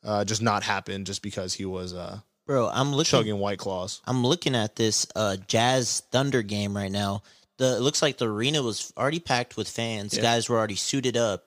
Uh, 0.04 0.26
just 0.26 0.42
not 0.42 0.64
happen 0.64 1.06
just 1.06 1.22
because 1.22 1.54
he 1.54 1.64
was 1.66 1.94
uh, 1.94 2.20
Bro, 2.46 2.70
I'm 2.74 2.92
looking 2.92 3.06
chugging 3.06 3.40
white 3.40 3.60
claws. 3.60 4.02
I'm 4.06 4.26
looking 4.26 4.56
at 4.56 4.76
this 4.76 5.08
uh, 5.16 5.38
Jazz 5.48 6.02
Thunder 6.12 6.42
game 6.42 6.76
right 6.76 6.92
now. 6.92 7.24
The 7.58 7.78
it 7.78 7.82
looks 7.82 8.02
like 8.02 8.18
the 8.18 8.28
arena 8.28 8.62
was 8.64 8.92
already 8.98 9.20
packed 9.20 9.56
with 9.56 9.70
fans. 9.70 10.16
Yeah. 10.16 10.22
Guys 10.24 10.50
were 10.50 10.58
already 10.58 10.76
suited 10.76 11.16
up, 11.16 11.46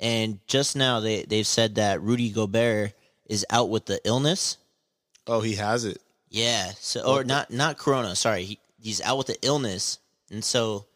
and 0.00 0.38
just 0.46 0.76
now 0.76 1.00
they 1.00 1.22
they've 1.22 1.46
said 1.46 1.74
that 1.76 2.00
Rudy 2.00 2.30
Gobert 2.30 2.92
is 3.26 3.44
out 3.50 3.68
with 3.68 3.86
the 3.86 4.00
illness. 4.04 4.56
Oh, 5.26 5.40
he 5.40 5.54
has 5.56 5.84
it. 5.84 6.00
Yeah, 6.30 6.72
so 6.80 7.02
or 7.06 7.24
not 7.24 7.50
not 7.50 7.78
Corona. 7.78 8.16
Sorry, 8.16 8.44
he, 8.44 8.58
he's 8.80 9.00
out 9.02 9.18
with 9.18 9.26
the 9.28 9.38
illness, 9.42 9.98
and 10.30 10.42
so 10.42 10.86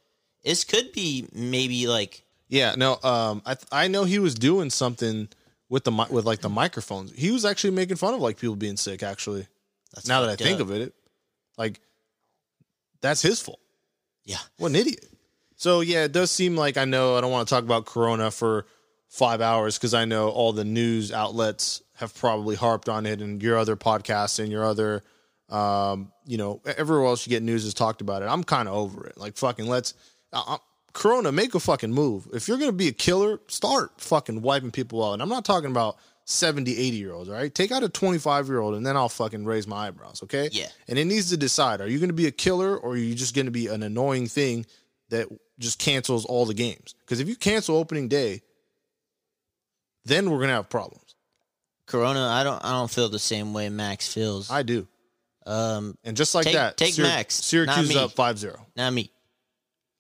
this 0.42 0.64
could 0.64 0.92
be 0.92 1.28
maybe 1.32 1.86
like 1.86 2.24
Yeah, 2.48 2.74
no, 2.76 2.98
um, 3.04 3.42
I 3.46 3.56
I 3.70 3.88
know 3.88 4.04
he 4.04 4.18
was 4.18 4.34
doing 4.34 4.70
something 4.70 5.28
with 5.68 5.84
the 5.84 6.06
with 6.10 6.24
like 6.24 6.40
the 6.40 6.48
microphones. 6.48 7.12
He 7.12 7.30
was 7.30 7.44
actually 7.44 7.72
making 7.72 7.96
fun 7.96 8.14
of 8.14 8.20
like 8.20 8.38
people 8.38 8.56
being 8.56 8.76
sick. 8.76 9.02
Actually, 9.02 9.46
that's 9.94 10.08
now 10.08 10.20
that 10.22 10.28
I 10.28 10.32
fucked 10.32 10.42
think 10.42 10.60
up. 10.60 10.68
of 10.68 10.72
it, 10.72 10.94
like 11.56 11.80
that's 13.00 13.22
his 13.22 13.40
fault. 13.40 13.60
Yeah, 14.24 14.38
What 14.58 14.68
an 14.68 14.76
idiot. 14.76 15.06
So 15.56 15.80
yeah, 15.80 16.04
it 16.04 16.12
does 16.12 16.30
seem 16.30 16.56
like 16.56 16.76
I 16.76 16.84
know 16.84 17.16
I 17.16 17.20
don't 17.20 17.30
want 17.32 17.48
to 17.48 17.54
talk 17.54 17.64
about 17.64 17.86
Corona 17.86 18.30
for 18.30 18.66
five 19.08 19.40
hours 19.40 19.78
because 19.78 19.94
I 19.94 20.04
know 20.04 20.28
all 20.28 20.52
the 20.52 20.64
news 20.64 21.10
outlets 21.12 21.82
have 21.94 22.14
probably 22.14 22.54
harped 22.54 22.88
on 22.88 23.06
it, 23.06 23.20
and 23.20 23.42
your 23.42 23.58
other 23.58 23.74
podcasts 23.74 24.38
and 24.38 24.52
your 24.52 24.64
other, 24.64 25.02
um, 25.48 26.12
you 26.26 26.36
know, 26.36 26.60
everywhere 26.64 27.06
else 27.06 27.26
you 27.26 27.30
get 27.30 27.42
news 27.42 27.64
has 27.64 27.74
talked 27.74 28.00
about 28.00 28.22
it. 28.22 28.26
I'm 28.26 28.44
kind 28.44 28.68
of 28.68 28.74
over 28.74 29.06
it. 29.06 29.16
Like 29.18 29.36
fucking 29.36 29.66
let's. 29.66 29.94
Uh, 30.32 30.58
Corona, 30.98 31.30
make 31.30 31.54
a 31.54 31.60
fucking 31.60 31.92
move. 31.92 32.26
If 32.32 32.48
you're 32.48 32.58
gonna 32.58 32.72
be 32.72 32.88
a 32.88 32.92
killer, 32.92 33.38
start 33.46 34.00
fucking 34.00 34.42
wiping 34.42 34.72
people 34.72 35.04
out. 35.04 35.12
And 35.12 35.22
I'm 35.22 35.28
not 35.28 35.44
talking 35.44 35.70
about 35.70 35.96
70, 36.24 36.72
80 36.76 36.96
year 36.96 37.12
olds, 37.12 37.28
all 37.28 37.36
right? 37.36 37.54
Take 37.54 37.70
out 37.70 37.84
a 37.84 37.88
25 37.88 38.48
year 38.48 38.58
old 38.58 38.74
and 38.74 38.84
then 38.84 38.96
I'll 38.96 39.08
fucking 39.08 39.44
raise 39.44 39.68
my 39.68 39.86
eyebrows, 39.86 40.24
okay? 40.24 40.48
Yeah. 40.50 40.66
And 40.88 40.98
it 40.98 41.04
needs 41.04 41.30
to 41.30 41.36
decide 41.36 41.80
are 41.80 41.86
you 41.86 42.00
gonna 42.00 42.12
be 42.14 42.26
a 42.26 42.32
killer 42.32 42.76
or 42.76 42.94
are 42.94 42.96
you 42.96 43.14
just 43.14 43.36
gonna 43.36 43.52
be 43.52 43.68
an 43.68 43.84
annoying 43.84 44.26
thing 44.26 44.66
that 45.10 45.28
just 45.60 45.78
cancels 45.78 46.24
all 46.24 46.46
the 46.46 46.52
games? 46.52 46.96
Because 46.98 47.20
if 47.20 47.28
you 47.28 47.36
cancel 47.36 47.76
opening 47.76 48.08
day, 48.08 48.42
then 50.04 50.28
we're 50.32 50.40
gonna 50.40 50.54
have 50.54 50.68
problems. 50.68 51.14
Corona. 51.86 52.26
I 52.26 52.42
don't 52.42 52.64
I 52.64 52.72
don't 52.72 52.90
feel 52.90 53.08
the 53.08 53.20
same 53.20 53.52
way 53.52 53.68
Max 53.68 54.12
feels. 54.12 54.50
I 54.50 54.64
do. 54.64 54.88
um, 55.46 55.96
And 56.02 56.16
just 56.16 56.34
like 56.34 56.42
Take- 56.46 56.54
that, 56.54 56.76
take 56.76 56.98
Max, 56.98 57.36
Syracuse 57.36 57.94
up 57.94 58.10
5 58.14 58.36
0. 58.36 58.66
not 58.74 58.92
me. 58.92 59.12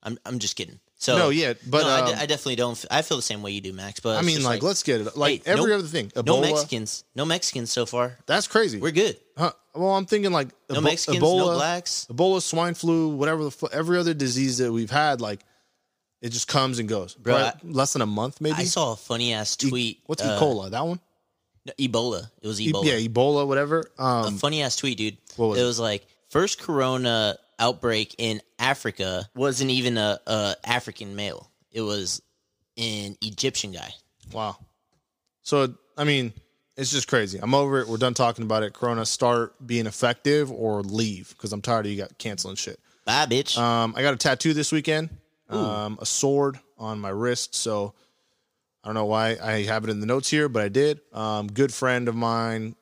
I'm 0.02 0.18
I'm 0.26 0.40
just 0.40 0.56
kidding. 0.56 0.80
So 1.00 1.16
No, 1.16 1.28
yeah, 1.28 1.52
but, 1.64 1.82
no, 1.82 1.88
I, 1.88 2.00
um, 2.00 2.18
I 2.18 2.26
definitely 2.26 2.56
don't. 2.56 2.72
f- 2.72 2.86
I 2.90 3.02
feel 3.02 3.16
the 3.18 3.22
same 3.22 3.40
way 3.40 3.52
you 3.52 3.60
do, 3.60 3.72
Max. 3.72 4.00
But 4.00 4.18
I 4.18 4.22
mean, 4.22 4.36
just 4.36 4.46
like, 4.48 4.64
let's 4.64 4.82
get 4.82 5.00
it. 5.00 5.16
Like 5.16 5.44
Hey, 5.44 5.52
every 5.52 5.70
no- 5.70 5.78
other 5.78 5.86
thing. 5.86 6.08
Ebola. 6.10 6.26
no 6.26 6.40
Mexicans, 6.40 7.04
no 7.14 7.24
Mexicans 7.24 7.70
so 7.70 7.86
far. 7.86 8.18
That's 8.26 8.48
crazy. 8.48 8.80
We're 8.80 8.90
good. 8.90 9.16
Huh? 9.36 9.52
Well, 9.76 9.90
I'm 9.94 10.06
thinking 10.06 10.32
like 10.32 10.48
No 10.68 10.78
Ebo- 10.78 10.80
Mexicans, 10.82 11.22
Ebola, 11.22 11.38
no 11.38 11.54
blacks. 11.54 12.06
Ebola, 12.10 12.42
swine 12.42 12.74
flu, 12.74 13.10
whatever 13.10 13.44
the 13.44 13.68
every 13.72 13.96
other 13.98 14.12
disease 14.12 14.58
that 14.58 14.72
we've 14.72 14.90
had, 14.90 15.20
like 15.20 15.40
it 16.20 16.30
just 16.30 16.48
comes 16.48 16.80
and 16.80 16.88
goes. 16.88 17.14
Bro, 17.14 17.34
Right? 17.36 17.54
less 17.64 17.92
than 17.92 18.02
a 18.02 18.06
month, 18.06 18.40
maybe. 18.40 18.56
I 18.56 18.64
saw 18.64 18.94
a 18.94 18.96
funny 18.96 19.32
ass 19.32 19.56
E- 19.62 19.68
tweet. 19.68 20.00
What's 20.06 20.20
uh, 20.20 20.36
E. 20.66 20.70
That 20.70 20.84
one? 20.84 20.98
no, 21.64 21.72
Ebola. 21.78 22.28
It 22.42 22.48
was 22.48 22.60
E- 22.60 22.72
Ebola. 22.72 22.84
yeah, 22.84 22.94
Ebola, 23.08 23.46
whatever. 23.46 23.88
a 24.00 24.02
Um, 24.02 24.38
funny 24.38 24.62
ass 24.62 24.74
tweet, 24.74 24.98
dude. 24.98 25.16
What 25.36 25.46
was 25.50 25.58
it 25.60 25.62
it? 25.62 25.66
was 25.66 25.78
like 25.78 26.04
first 26.28 26.58
Corona 26.58 27.38
outbreak 27.58 28.14
in 28.18 28.40
Africa 28.58 29.28
wasn't 29.34 29.70
even 29.70 29.98
a, 29.98 30.18
a 30.26 30.56
African 30.64 31.16
male. 31.16 31.50
It 31.70 31.82
was 31.82 32.22
an 32.76 33.16
Egyptian 33.22 33.72
guy. 33.72 33.92
wow. 34.32 34.56
So 35.42 35.74
I 35.96 36.04
mean, 36.04 36.32
it's 36.76 36.92
just 36.92 37.08
crazy. 37.08 37.38
I'm 37.42 37.54
over 37.54 37.80
it. 37.80 37.88
We're 37.88 37.96
done 37.96 38.14
talking 38.14 38.44
about 38.44 38.62
it. 38.62 38.72
Corona, 38.72 39.04
start 39.04 39.54
being 39.66 39.86
effective 39.86 40.52
or 40.52 40.82
leave 40.82 41.30
because 41.30 41.52
I'm 41.52 41.60
tired 41.60 41.86
of 41.86 41.92
you 41.92 41.98
got 41.98 42.16
canceling 42.18 42.54
shit. 42.56 42.78
Bye, 43.04 43.26
bitch. 43.26 43.58
Um, 43.58 43.94
I 43.96 44.02
got 44.02 44.14
a 44.14 44.16
tattoo 44.16 44.52
this 44.52 44.70
weekend. 44.70 45.10
Um, 45.48 45.98
a 46.00 46.04
sword 46.06 46.60
on 46.76 47.00
my 47.00 47.08
wrist. 47.08 47.54
So 47.54 47.94
I 48.84 48.88
don't 48.88 48.94
know 48.94 49.06
why 49.06 49.38
I 49.42 49.62
have 49.62 49.82
it 49.84 49.90
in 49.90 50.00
the 50.00 50.06
notes 50.06 50.28
here, 50.30 50.48
but 50.48 50.62
I 50.62 50.68
did. 50.68 51.00
Um, 51.12 51.48
good 51.48 51.72
friend 51.72 52.06
of 52.06 52.14
mine 52.14 52.76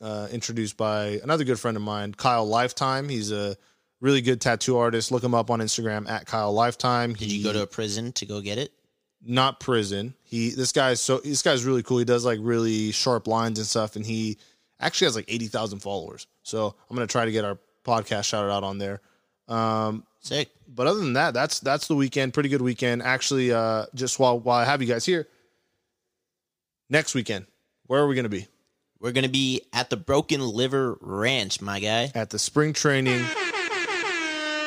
uh, 0.00 0.28
introduced 0.32 0.76
by 0.76 1.20
another 1.22 1.44
good 1.44 1.60
friend 1.60 1.76
of 1.76 1.82
mine, 1.82 2.14
Kyle 2.14 2.46
Lifetime. 2.46 3.08
He's 3.08 3.30
a 3.30 3.56
really 4.00 4.20
good 4.20 4.40
tattoo 4.40 4.78
artist. 4.78 5.10
Look 5.12 5.24
him 5.24 5.34
up 5.34 5.50
on 5.50 5.60
Instagram 5.60 6.08
at 6.08 6.26
Kyle 6.26 6.52
Lifetime. 6.52 7.14
Did 7.14 7.30
you 7.32 7.42
go 7.44 7.52
to 7.52 7.62
a 7.62 7.66
prison 7.66 8.12
to 8.12 8.26
go 8.26 8.40
get 8.40 8.58
it? 8.58 8.72
not 9.24 9.60
prison. 9.60 10.14
He 10.22 10.50
this 10.50 10.72
guy's 10.72 11.00
so 11.00 11.18
this 11.18 11.42
guy's 11.42 11.64
really 11.64 11.82
cool. 11.82 11.98
He 11.98 12.04
does 12.04 12.24
like 12.24 12.38
really 12.42 12.92
sharp 12.92 13.26
lines 13.26 13.58
and 13.58 13.66
stuff, 13.66 13.96
and 13.96 14.04
he 14.04 14.38
actually 14.80 15.06
has 15.06 15.16
like 15.16 15.26
eighty 15.28 15.46
thousand 15.46 15.80
followers. 15.80 16.26
So 16.42 16.74
I'm 16.88 16.96
gonna 16.96 17.06
try 17.06 17.24
to 17.24 17.32
get 17.32 17.44
our 17.44 17.58
podcast 17.84 18.24
shouted 18.24 18.50
out 18.50 18.64
on 18.64 18.78
there. 18.78 19.00
Um, 19.48 20.04
Sick. 20.20 20.50
but 20.68 20.86
other 20.86 21.00
than 21.00 21.14
that, 21.14 21.34
that's 21.34 21.60
that's 21.60 21.88
the 21.88 21.94
weekend. 21.94 22.34
Pretty 22.34 22.48
good 22.48 22.62
weekend. 22.62 23.02
Actually, 23.02 23.52
uh, 23.52 23.86
just 23.94 24.18
while 24.18 24.38
while 24.38 24.58
I 24.58 24.64
have 24.64 24.82
you 24.82 24.88
guys 24.88 25.04
here, 25.04 25.26
next 26.90 27.14
weekend, 27.14 27.46
where 27.86 28.00
are 28.00 28.06
we 28.06 28.14
gonna 28.14 28.28
be? 28.28 28.46
We're 29.00 29.12
gonna 29.12 29.28
be 29.28 29.62
at 29.72 29.90
the 29.90 29.96
Broken 29.96 30.40
Liver 30.40 30.98
Ranch, 31.00 31.60
my 31.60 31.80
guy. 31.80 32.10
At 32.14 32.30
the 32.30 32.38
spring 32.38 32.72
training. 32.72 33.24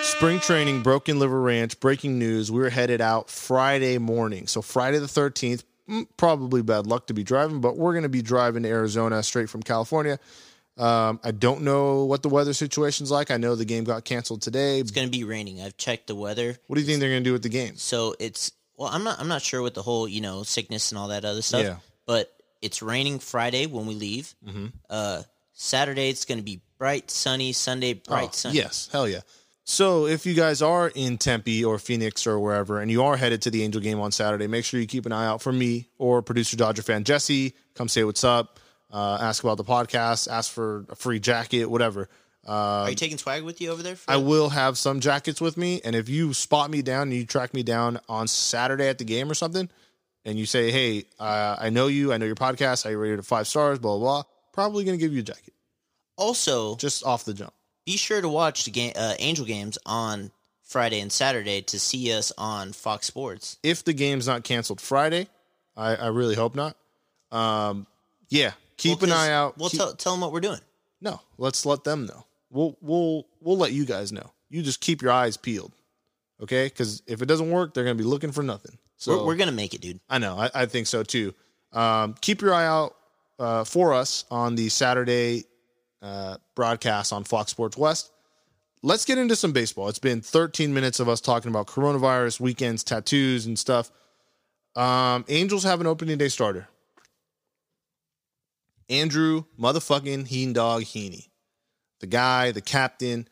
Spring 0.04 0.40
training, 0.40 0.82
Broken 0.84 1.20
Liver 1.20 1.40
Ranch. 1.42 1.80
Breaking 1.80 2.20
news: 2.20 2.52
We 2.52 2.60
were 2.60 2.70
headed 2.70 3.02
out 3.02 3.30
Friday 3.30 3.98
morning. 3.98 4.48
So 4.48 4.62
Friday 4.62 5.00
the 5.00 5.08
thirteenth. 5.08 5.64
mm, 5.90 6.08
Probably 6.18 6.62
bad 6.62 6.86
luck 6.88 7.08
to 7.08 7.14
be 7.14 7.24
driving, 7.24 7.62
but 7.62 7.78
we're 7.78 7.94
going 7.94 8.04
to 8.04 8.10
be 8.10 8.22
driving 8.22 8.64
to 8.64 8.70
Arizona 8.70 9.22
straight 9.24 9.50
from 9.50 9.64
California. 9.64 10.20
Um, 10.78 11.20
I 11.24 11.32
don't 11.32 11.62
know 11.62 12.06
what 12.06 12.24
the 12.24 12.30
weather 12.30 12.54
situation's 12.54 13.12
like. 13.12 13.30
I 13.32 13.38
know 13.38 13.56
the 13.56 13.66
game 13.66 13.84
got 13.84 14.06
canceled 14.06 14.42
today. 14.42 14.80
It's 14.80 14.92
gonna 14.92 15.08
be 15.10 15.24
raining. 15.24 15.62
I've 15.62 15.78
checked 15.78 16.08
the 16.08 16.16
weather. 16.16 16.56
What 16.68 16.76
do 16.76 16.82
you 16.82 16.88
think 16.88 17.00
they're 17.00 17.10
going 17.10 17.24
to 17.24 17.28
do 17.30 17.34
with 17.34 17.44
the 17.44 17.50
game? 17.50 17.76
So 17.78 18.16
it's 18.20 18.52
well, 18.78 18.90
I'm 18.90 19.04
not 19.04 19.20
I'm 19.20 19.28
not 19.28 19.42
sure 19.42 19.62
with 19.62 19.74
the 19.74 19.84
whole 19.84 20.08
you 20.08 20.22
know 20.22 20.44
sickness 20.44 20.92
and 20.92 21.00
all 21.00 21.10
that 21.10 21.26
other 21.26 21.42
stuff. 21.42 21.64
Yeah. 21.64 21.76
But 22.06 22.32
it's 22.62 22.82
raining 22.82 23.20
Friday 23.20 23.66
when 23.66 23.86
we 23.86 23.96
leave. 23.96 24.34
Mm-hmm. 24.48 24.68
Uh, 24.90 25.24
Saturday 25.54 26.10
it's 26.10 26.26
going 26.26 26.38
to 26.40 26.44
be 26.44 26.62
bright, 26.78 27.12
sunny. 27.12 27.54
Sunday 27.54 27.94
bright, 27.94 28.30
Oh, 28.30 28.34
sunny. 28.34 28.58
Yes, 28.58 28.90
hell 28.92 29.08
yeah. 29.08 29.22
So 29.64 30.08
if 30.08 30.26
you 30.26 30.34
guys 30.34 30.62
are 30.62 30.92
in 30.96 31.18
Tempe 31.18 31.64
or 31.64 31.78
Phoenix 31.80 32.26
or 32.26 32.40
wherever, 32.40 32.80
and 32.80 32.90
you 32.90 33.04
are 33.04 33.16
headed 33.16 33.42
to 33.44 33.52
the 33.52 33.64
Angel 33.64 33.82
game 33.82 34.00
on 34.00 34.12
Saturday, 34.12 34.48
make 34.48 34.66
sure 34.66 34.80
you 34.80 34.88
keep 34.88 35.06
an 35.06 35.12
eye 35.12 35.26
out 35.26 35.42
for 35.42 35.52
me 35.52 35.88
or 35.98 36.22
producer 36.22 36.58
Dodger 36.58 36.82
fan 36.82 37.04
Jesse. 37.04 37.54
Come 37.76 37.88
say 37.88 38.04
what's 38.04 38.24
up, 38.24 38.60
uh, 38.92 39.20
ask 39.22 39.44
about 39.44 39.58
the 39.58 39.64
podcast, 39.64 40.30
ask 40.30 40.52
for 40.52 40.86
a 40.90 40.96
free 40.96 41.20
jacket, 41.20 41.66
whatever. 41.66 42.10
Are 42.46 42.90
you 42.90 42.96
taking 42.96 43.20
swag 43.20 43.44
with 43.44 43.62
you 43.62 43.70
over 43.70 43.84
there? 43.84 43.96
For 43.96 44.10
I 44.10 44.18
will 44.18 44.50
have 44.50 44.78
some 44.78 45.00
jackets 45.00 45.40
with 45.40 45.58
me, 45.58 45.80
and 45.86 45.96
if 45.96 46.10
you 46.10 46.34
spot 46.34 46.72
me 46.72 46.82
down 46.82 47.04
and 47.04 47.14
you 47.14 47.26
track 47.26 47.54
me 47.54 47.62
down 47.62 48.00
on 48.10 48.28
Saturday 48.28 48.88
at 48.88 48.98
the 48.98 49.06
game 49.06 49.30
or 49.30 49.36
something, 49.36 49.70
and 50.26 50.40
you 50.40 50.48
say, 50.48 50.72
"Hey, 50.72 51.06
uh, 51.20 51.56
I 51.60 51.70
know 51.70 51.86
you, 51.86 52.12
I 52.12 52.18
know 52.18 52.26
your 52.26 52.36
podcast, 52.36 52.88
I 52.88 52.92
rated 52.92 53.20
it 53.20 53.26
five 53.26 53.48
stars, 53.48 53.78
blah 53.78 53.96
blah,", 53.98 54.24
blah 54.24 54.24
probably 54.54 54.84
gonna 54.84 54.98
give 54.98 55.14
you 55.14 55.20
a 55.20 55.24
jacket 55.24 55.54
also, 56.18 56.76
just 56.76 57.06
off 57.06 57.26
the 57.26 57.34
jump. 57.34 57.54
Be 57.86 57.98
sure 57.98 58.22
to 58.22 58.30
watch 58.30 58.66
the 58.66 58.72
game, 58.72 58.94
uh, 58.96 59.16
Angel 59.20 59.46
games 59.46 59.78
on 59.86 60.32
Friday 60.64 61.00
and 61.00 61.12
Saturday 61.12 61.62
to 61.64 61.80
see 61.80 62.14
us 62.14 62.32
on 62.38 62.74
Fox 62.74 63.08
Sports. 63.08 63.58
if 63.64 63.84
the 63.84 63.94
game's 63.94 64.28
not 64.28 64.44
canceled 64.44 64.80
Friday, 64.82 65.28
I, 65.76 65.96
I 65.96 66.08
really 66.08 66.36
hope 66.36 66.56
not. 66.56 66.76
Um, 67.32 67.88
yeah, 68.30 68.52
keep 68.78 69.02
Well, 69.02 69.12
an 69.12 69.18
eye 69.18 69.32
out. 69.32 69.58
We'll 69.58 69.70
Keep- 69.70 69.80
tell 69.80 69.94
tell 69.96 70.14
them 70.14 70.22
what 70.22 70.32
we're 70.32 70.40
doing. 70.42 70.60
no, 71.02 71.20
let's 71.38 71.66
let 71.66 71.84
them 71.84 72.06
know. 72.06 72.26
We'll 72.50 72.78
we'll 72.82 73.26
we'll 73.40 73.58
let 73.58 73.72
you 73.72 73.86
guys 73.86 74.12
know. 74.12 74.32
You 74.50 74.62
just 74.62 74.82
keep 74.82 75.02
your 75.02 75.12
eyes 75.12 75.38
peeled, 75.38 75.72
okay? 76.42 76.66
Because 76.66 77.02
if 77.08 77.22
it 77.22 77.26
doesn't 77.26 77.50
work, 77.50 77.74
they're 77.74 77.84
gonna 77.86 77.96
be 77.96 78.04
looking 78.04 78.32
for 78.34 78.44
nothing. 78.44 78.78
So 78.98 79.20
we're, 79.20 79.28
we're 79.28 79.36
gonna 79.38 79.52
make 79.54 79.74
it, 79.74 79.82
dude. 79.82 80.00
I 80.10 80.18
know, 80.20 80.38
I, 80.38 80.50
I 80.54 80.66
think 80.66 80.88
so 80.88 81.04
too. 81.04 81.34
Um, 81.74 82.16
keep 82.22 82.42
your 82.42 82.54
eye 82.54 82.66
out 82.68 82.96
uh, 83.40 83.64
for 83.64 83.94
us 83.94 84.26
on 84.30 84.56
the 84.56 84.68
Saturday 84.70 85.46
uh, 86.02 86.38
broadcast 86.56 87.14
on 87.14 87.24
Fox 87.24 87.52
Sports 87.52 87.78
West. 87.78 88.12
Let's 88.84 89.06
get 89.06 89.18
into 89.18 89.36
some 89.36 89.52
baseball. 89.52 89.90
It's 89.90 90.00
been 90.00 90.22
13 90.22 90.74
minutes 90.74 91.00
of 91.00 91.08
us 91.08 91.22
talking 91.22 91.50
about 91.50 91.68
coronavirus, 91.68 92.40
weekends, 92.40 92.84
tattoos, 92.84 93.46
and 93.46 93.58
stuff. 93.58 93.92
Um, 94.76 95.26
Angels 95.30 95.64
have 95.64 95.82
an 95.82 95.88
opening 95.88 96.18
day 96.18 96.30
starter. 96.30 96.68
Andrew 98.90 99.46
motherfucking 99.60 100.28
Heen 100.28 100.54
Dog 100.54 100.84
Heaney, 100.84 101.30
the 102.00 102.08
guy, 102.08 102.52
the 102.52 102.62
captain. 102.62 103.28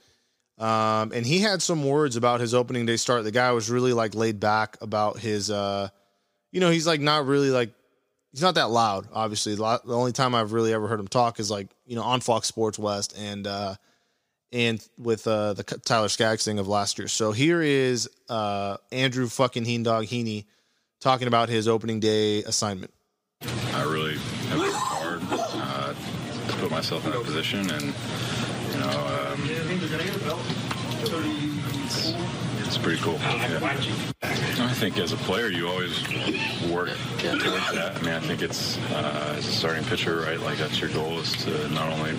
Um, 0.58 1.12
and 1.14 1.26
he 1.26 1.40
had 1.40 1.62
some 1.62 1.84
words 1.86 2.16
about 2.16 2.40
his 2.42 2.54
opening 2.54 2.86
day 2.86 2.98
start. 2.98 3.24
The 3.24 3.32
guy 3.32 3.52
was 3.52 3.70
really 3.70 3.94
like 3.94 4.16
laid 4.16 4.40
back 4.40 4.78
about 4.82 5.20
his, 5.20 5.50
uh, 5.50 5.90
you 6.52 6.60
know, 6.60 6.70
he's 6.70 6.88
like 6.88 7.02
not 7.02 7.26
really 7.26 7.50
like, 7.50 7.72
he's 8.32 8.42
not 8.42 8.56
that 8.56 8.70
loud, 8.70 9.08
obviously. 9.14 9.56
The 9.56 9.82
only 9.88 10.12
time 10.12 10.36
I've 10.36 10.54
really 10.54 10.74
ever 10.74 10.88
heard 10.88 11.00
him 11.00 11.08
talk 11.08 11.40
is 11.40 11.50
like, 11.50 11.68
you 11.86 11.96
know, 11.96 12.04
on 12.04 12.22
Fox 12.22 12.48
Sports 12.48 12.78
West 12.80 13.18
and, 13.18 13.48
uh, 13.48 13.76
and 14.52 14.86
with 14.98 15.28
uh, 15.28 15.54
the 15.54 15.64
Tyler 15.64 16.10
Skaggs 16.10 16.44
thing 16.44 16.60
of 16.60 16.68
last 16.68 16.98
year. 16.98 17.08
So 17.08 17.32
here 17.32 17.62
is 17.62 18.10
uh, 18.30 18.78
Andrew 18.92 19.28
fucking 19.28 19.66
Heen 19.66 19.84
Dog 19.84 20.06
Heaney 20.06 20.46
talking 21.00 21.28
about 21.28 21.50
his 21.50 21.68
opening 21.68 22.00
day 22.00 22.44
assignment. 22.44 22.94
I 23.74 23.84
really 23.84 24.18
have 24.18 24.60
worked 24.60 24.74
hard 24.76 25.22
uh, 25.32 25.94
to 26.52 26.58
put 26.58 26.72
myself 26.72 27.06
in 27.06 27.12
that 27.12 27.24
position, 27.24 27.60
and 27.70 27.94
you 28.72 28.80
know, 28.80 28.90
um, 28.90 29.40
it's, 32.70 32.78
pretty 32.78 33.02
cool. 33.02 33.16
Yeah. 33.16 33.60
I 34.22 34.74
think 34.74 34.98
as 34.98 35.12
a 35.12 35.18
player, 35.18 35.48
you 35.48 35.68
always 35.68 36.02
work 36.70 36.90
towards 37.20 37.72
that. 37.74 37.98
I 37.98 38.02
mean, 38.02 38.14
I 38.14 38.20
think 38.20 38.42
it's 38.42 38.78
uh, 38.92 39.36
as 39.38 39.48
a 39.48 39.52
starting 39.52 39.84
pitcher, 39.86 40.18
right? 40.22 40.40
Like 40.40 40.58
that's 40.58 40.80
your 40.80 40.90
goal 40.92 41.20
is 41.20 41.32
to 41.46 41.70
not 41.70 41.92
only 41.92 42.14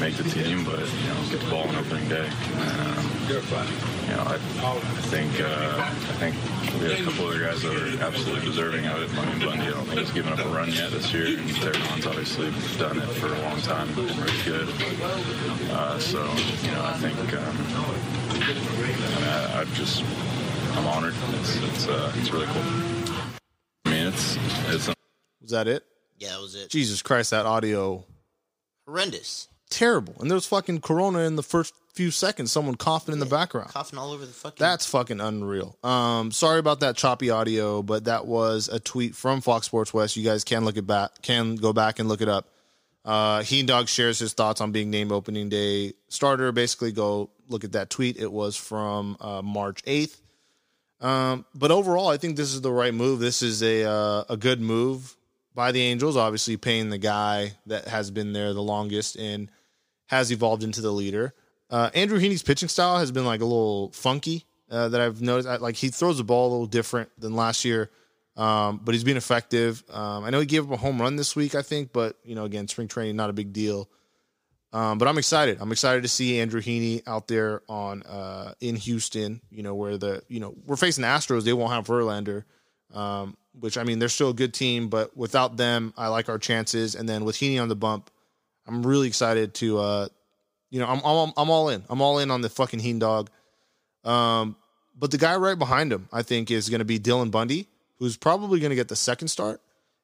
make 0.00 0.14
the 0.14 0.24
team, 0.24 0.64
but 0.64 0.78
you 0.78 1.08
know, 1.08 1.30
get 1.30 1.40
the 1.40 1.50
ball 1.50 1.68
on 1.68 1.74
opening 1.76 2.08
day. 2.08 2.28
Um, 2.28 3.16
you 3.28 4.14
know, 4.14 4.22
I, 4.22 4.34
I 4.36 4.78
think 5.10 5.40
uh, 5.40 5.74
I 5.80 6.14
think 6.20 6.34
we 6.80 6.90
have 6.90 7.00
a 7.00 7.04
couple 7.10 7.26
other 7.26 7.40
guys 7.40 7.62
that 7.62 7.74
are 7.74 8.04
absolutely 8.04 8.44
deserving 8.44 8.86
of 8.86 9.02
it. 9.02 9.18
I 9.18 9.24
mean, 9.26 9.44
Bundy, 9.44 9.66
I 9.66 9.70
don't 9.70 9.84
think 9.86 10.00
he's 10.00 10.12
given 10.12 10.32
up 10.32 10.38
a 10.38 10.48
run 10.48 10.70
yet 10.70 10.92
this 10.92 11.12
year. 11.12 11.38
And 11.38 11.50
Teheran's 11.50 12.06
obviously 12.06 12.52
done 12.78 12.98
it 12.98 13.08
for 13.18 13.26
a 13.26 13.42
long 13.42 13.60
time, 13.62 13.88
and 13.88 13.96
been 13.96 14.20
really 14.20 14.42
good. 14.44 14.68
Uh, 15.70 15.98
so, 15.98 16.22
you 16.62 16.70
know, 16.70 16.84
I 16.84 16.94
think 16.94 17.16
um, 17.34 18.35
I 18.48 18.52
mean, 18.52 19.24
I, 19.24 19.60
I'm 19.60 19.72
just 19.74 20.04
I'm 20.76 20.86
honored. 20.86 21.14
It's 21.40 21.56
it's 21.56 21.88
uh, 21.88 22.12
it's 22.16 22.30
really 22.30 22.46
cool. 22.46 22.62
I 23.86 23.90
mean, 23.90 24.06
it's 24.06 24.36
it's 24.68 24.86
Was 25.40 25.50
that 25.50 25.66
it? 25.66 25.84
Yeah, 26.18 26.30
that 26.32 26.40
was 26.40 26.54
it. 26.54 26.70
Jesus 26.70 27.02
Christ, 27.02 27.30
that 27.32 27.44
audio 27.46 28.04
Horrendous. 28.86 29.48
terrible. 29.68 30.14
And 30.20 30.30
there 30.30 30.36
was 30.36 30.46
fucking 30.46 30.80
Corona 30.80 31.20
in 31.20 31.34
the 31.36 31.42
first 31.42 31.74
few 31.92 32.10
seconds. 32.12 32.52
Someone 32.52 32.76
coughing 32.76 33.12
in 33.12 33.18
the 33.18 33.26
background. 33.26 33.70
Coughing 33.70 33.98
all 33.98 34.12
over 34.12 34.24
the 34.24 34.32
fucking. 34.32 34.56
That's 34.64 34.86
fucking 34.86 35.20
unreal. 35.20 35.76
Um, 35.82 36.30
sorry 36.30 36.60
about 36.60 36.80
that 36.80 36.96
choppy 36.96 37.30
audio, 37.30 37.82
but 37.82 38.04
that 38.04 38.26
was 38.26 38.68
a 38.68 38.78
tweet 38.78 39.16
from 39.16 39.40
Fox 39.40 39.66
Sports 39.66 39.92
West. 39.92 40.16
You 40.16 40.24
guys 40.24 40.44
can 40.44 40.64
look 40.64 40.76
it 40.76 40.86
back, 40.86 41.20
can 41.22 41.56
go 41.56 41.72
back 41.72 41.98
and 41.98 42.08
look 42.08 42.20
it 42.20 42.28
up. 42.28 42.48
Uh, 43.04 43.42
Heen 43.42 43.66
Dog 43.66 43.88
shares 43.88 44.18
his 44.20 44.32
thoughts 44.34 44.60
on 44.60 44.72
being 44.72 44.90
named 44.90 45.10
opening 45.12 45.48
day 45.48 45.94
starter. 46.08 46.52
Basically, 46.52 46.92
go 46.92 47.30
look 47.48 47.64
at 47.64 47.72
that 47.72 47.90
tweet. 47.90 48.16
It 48.16 48.30
was 48.30 48.56
from 48.56 49.16
uh, 49.20 49.42
March 49.42 49.82
eighth. 49.86 50.20
Um, 51.00 51.44
but 51.54 51.70
overall, 51.70 52.08
I 52.08 52.16
think 52.16 52.36
this 52.36 52.54
is 52.54 52.60
the 52.60 52.72
right 52.72 52.94
move. 52.94 53.18
This 53.20 53.42
is 53.42 53.62
a 53.62 53.84
uh, 53.84 54.24
a 54.28 54.36
good 54.36 54.60
move 54.60 55.16
by 55.54 55.72
the 55.72 55.82
Angels. 55.82 56.16
Obviously, 56.16 56.56
paying 56.56 56.90
the 56.90 56.98
guy 56.98 57.52
that 57.66 57.88
has 57.88 58.10
been 58.10 58.32
there 58.32 58.54
the 58.54 58.62
longest 58.62 59.16
and 59.16 59.50
has 60.06 60.30
evolved 60.30 60.62
into 60.62 60.80
the 60.80 60.92
leader. 60.92 61.34
Uh, 61.68 61.90
Andrew 61.94 62.18
Heaney's 62.18 62.42
pitching 62.42 62.68
style 62.68 62.98
has 62.98 63.10
been 63.10 63.26
like 63.26 63.40
a 63.40 63.44
little 63.44 63.90
funky 63.90 64.44
uh, 64.70 64.88
that 64.88 65.00
I've 65.00 65.20
noticed. 65.20 65.48
I, 65.48 65.56
like 65.56 65.76
he 65.76 65.88
throws 65.88 66.18
the 66.18 66.24
ball 66.24 66.48
a 66.48 66.50
little 66.50 66.66
different 66.66 67.10
than 67.18 67.34
last 67.34 67.64
year, 67.64 67.90
um, 68.36 68.80
but 68.82 68.94
he's 68.94 69.04
been 69.04 69.16
effective. 69.16 69.82
Um, 69.90 70.24
I 70.24 70.30
know 70.30 70.40
he 70.40 70.46
gave 70.46 70.64
up 70.64 70.78
a 70.78 70.80
home 70.80 71.00
run 71.00 71.16
this 71.16 71.34
week, 71.34 71.54
I 71.54 71.62
think, 71.62 71.92
but 71.92 72.16
you 72.24 72.34
know, 72.34 72.44
again, 72.44 72.68
spring 72.68 72.88
training 72.88 73.16
not 73.16 73.30
a 73.30 73.34
big 73.34 73.52
deal. 73.52 73.88
Um, 74.72 74.98
but 74.98 75.08
I'm 75.08 75.16
excited. 75.18 75.58
I'm 75.60 75.72
excited 75.72 76.02
to 76.02 76.08
see 76.08 76.40
Andrew 76.40 76.60
Heaney 76.60 77.02
out 77.06 77.28
there 77.28 77.62
on 77.68 78.02
uh, 78.02 78.52
in 78.60 78.76
Houston. 78.76 79.40
You 79.50 79.62
know 79.62 79.74
where 79.74 79.96
the 79.96 80.22
you 80.28 80.40
know 80.40 80.54
we're 80.66 80.76
facing 80.76 81.02
the 81.02 81.08
Astros. 81.08 81.44
They 81.44 81.52
won't 81.52 81.72
have 81.72 81.86
Verlander, 81.86 82.44
um, 82.92 83.36
which 83.58 83.78
I 83.78 83.84
mean 83.84 83.98
they're 83.98 84.08
still 84.08 84.30
a 84.30 84.34
good 84.34 84.52
team, 84.52 84.88
but 84.88 85.16
without 85.16 85.56
them, 85.56 85.94
I 85.96 86.08
like 86.08 86.28
our 86.28 86.38
chances. 86.38 86.94
And 86.94 87.08
then 87.08 87.24
with 87.24 87.36
Heaney 87.36 87.60
on 87.60 87.68
the 87.68 87.76
bump, 87.76 88.10
I'm 88.66 88.84
really 88.84 89.06
excited 89.08 89.54
to 89.54 89.78
uh, 89.78 90.08
you 90.70 90.80
know 90.80 90.86
I'm 90.86 91.00
I'm 91.04 91.32
I'm 91.36 91.50
all 91.50 91.68
in. 91.68 91.84
I'm 91.88 92.02
all 92.02 92.18
in 92.18 92.30
on 92.30 92.40
the 92.42 92.50
fucking 92.50 92.80
Heen 92.80 92.98
dog. 92.98 93.30
Um, 94.04 94.56
but 94.98 95.10
the 95.10 95.18
guy 95.18 95.36
right 95.36 95.58
behind 95.58 95.92
him, 95.92 96.08
I 96.12 96.22
think, 96.22 96.50
is 96.50 96.68
going 96.68 96.78
to 96.78 96.84
be 96.84 96.98
Dylan 96.98 97.30
Bundy, 97.30 97.66
who's 97.98 98.16
probably 98.16 98.60
going 98.60 98.70
to 98.70 98.76
get 98.76 98.88
the 98.88 98.96
second 98.96 99.28
start. 99.28 99.60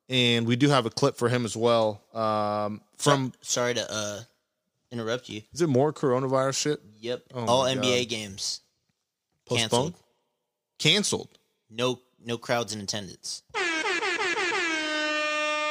And 0.08 0.46
we 0.46 0.56
do 0.56 0.68
have 0.68 0.84
a 0.84 0.90
clip 0.90 1.16
for 1.16 1.28
him 1.28 1.44
as 1.44 1.56
well. 1.56 2.02
Um, 2.12 2.82
from 2.98 3.32
Sorry 3.40 3.74
to 3.74 3.90
uh, 3.90 4.20
interrupt 4.92 5.28
you. 5.28 5.42
is 5.52 5.60
it 5.62 5.68
more 5.68 5.92
coronavirus 5.92 6.56
shit? 6.56 6.80
Yep. 6.98 7.24
Oh 7.34 7.46
all 7.46 7.64
NBA 7.64 8.02
God. 8.02 8.08
games 8.08 8.60
Postponed, 9.46 9.94
canceled. 10.78 11.28
No, 11.70 12.00
no 12.24 12.38
crowds 12.38 12.72
in 12.74 12.80
attendance. 12.80 13.42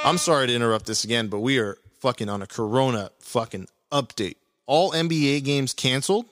I'm 0.04 0.18
sorry 0.18 0.48
to 0.48 0.56
interrupt 0.56 0.88
this 0.88 1.04
again, 1.04 1.28
but 1.28 1.40
we 1.40 1.60
are 1.60 1.78
fucking 2.00 2.28
on 2.28 2.42
a 2.42 2.48
Corona 2.48 3.12
fucking 3.20 3.68
update. 3.92 4.36
All 4.66 4.92
NBA 4.92 5.44
games 5.44 5.74
canceled. 5.74 6.26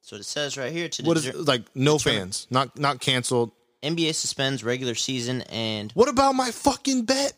So 0.00 0.16
it 0.16 0.24
says 0.24 0.56
right 0.56 0.72
here 0.72 0.88
to 0.88 1.02
What 1.04 1.16
is 1.16 1.32
like 1.34 1.62
no 1.74 1.98
fans, 1.98 2.46
not 2.50 2.78
not 2.78 3.00
canceled. 3.00 3.52
NBA 3.82 4.14
suspends 4.14 4.64
regular 4.64 4.94
season 4.94 5.42
and 5.42 5.92
What 5.92 6.08
about 6.08 6.34
my 6.34 6.50
fucking 6.50 7.04
bet? 7.04 7.32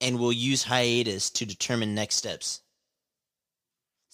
and 0.00 0.18
we'll 0.18 0.32
use 0.32 0.64
hiatus 0.64 1.30
to 1.30 1.46
determine 1.46 1.94
next 1.94 2.16
steps. 2.16 2.60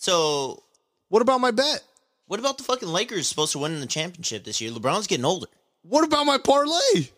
So 0.00 0.62
What 1.11 1.21
about 1.23 1.40
my 1.40 1.50
bet? 1.50 1.83
what 2.26 2.40
about 2.40 2.57
the 2.59 2.64
fucking 2.64 2.88
Lakers 2.88 3.26
supposed 3.28 3.52
to 3.52 3.59
win 3.59 3.80
the 3.80 3.87
championship 3.87 4.45
this 4.45 4.61
year? 4.61 4.71
LeBron's 4.71 5.07
getting 5.07 5.25
older. 5.26 5.47
What 5.83 6.04
about 6.04 6.25
my 6.26 6.38
parlay? 6.38 7.09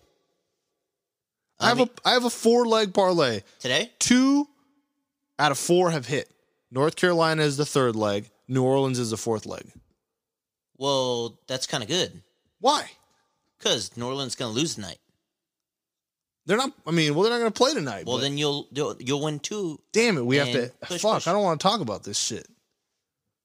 I 1.60 1.68
have 1.68 1.78
mean- 1.78 1.90
a 2.04 2.08
I 2.08 2.12
have 2.14 2.24
a 2.24 2.30
four 2.30 2.66
leg 2.66 2.92
parlay. 2.92 3.42
Today? 3.60 3.92
Two 3.98 4.48
out 5.38 5.52
of 5.52 5.58
four 5.58 5.90
have 5.92 6.06
hit. 6.06 6.28
North 6.70 6.96
Carolina 6.96 7.42
is 7.42 7.56
the 7.56 7.66
third 7.66 7.94
leg. 7.94 8.30
New 8.48 8.64
Orleans 8.64 8.98
is 8.98 9.10
the 9.10 9.16
fourth 9.16 9.46
leg. 9.46 9.70
Well, 10.76 11.38
that's 11.46 11.66
kind 11.66 11.82
of 11.84 11.88
good 11.88 12.22
Why? 12.58 12.90
because 13.58 13.96
New 13.96 14.06
Orleans 14.06 14.34
going 14.34 14.52
to 14.52 14.58
lose 14.58 14.74
tonight. 14.74 14.98
They're 16.46 16.56
not. 16.56 16.72
I 16.86 16.90
mean, 16.90 17.14
well, 17.14 17.22
they're 17.22 17.32
not 17.32 17.38
going 17.38 17.52
to 17.52 17.56
play 17.56 17.74
tonight. 17.74 18.06
Well, 18.06 18.18
then 18.18 18.36
you'll 18.38 18.66
you'll, 18.72 18.96
you'll 18.98 19.22
win 19.22 19.38
two. 19.38 19.78
damn 19.92 20.16
it, 20.18 20.26
we 20.26 20.36
have 20.38 20.48
to. 20.50 20.72
push, 20.80 21.00
fuck, 21.02 21.14
push. 21.14 21.28
I 21.28 21.32
don't 21.32 21.44
want 21.44 21.60
to 21.60 21.62
talk 21.68 21.80
about 21.80 22.02
this 22.02 22.18
shit. 22.18 22.48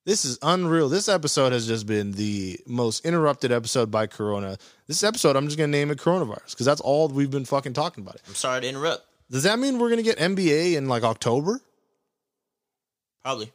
This 0.07 0.23
is 0.23 0.39
unreal. 0.41 0.87
This 0.87 1.09
episode 1.09 1.51
has 1.51 1.67
just 1.67 1.85
been 1.85 2.13
the 2.13 2.57
most 2.65 3.05
interrupted 3.05 3.51
episode 3.51 3.91
by 3.91 4.07
Corona. 4.07 4.57
This 4.87 5.03
episode, 5.03 5.35
I'm 5.35 5.47
just 5.47 5.57
going 5.57 5.69
to 5.69 5.77
name 5.77 5.91
it 5.91 5.97
coronavirus 5.97 6.51
because 6.51 6.65
that's 6.65 6.79
all 6.79 7.09
we've 7.09 7.29
been 7.29 7.43
fucking 7.43 7.73
talking 7.73 8.05
about. 8.05 8.15
It. 8.15 8.21
I'm 8.25 8.33
sorry 8.33 8.61
to 8.61 8.69
interrupt. 8.69 9.05
Does 9.29 9.43
that 9.43 9.59
mean 9.59 9.79
we're 9.79 9.89
going 9.89 10.01
to 10.01 10.03
get 10.03 10.17
NBA 10.17 10.77
in 10.77 10.87
like 10.87 11.03
October? 11.03 11.59
Probably. 13.21 13.51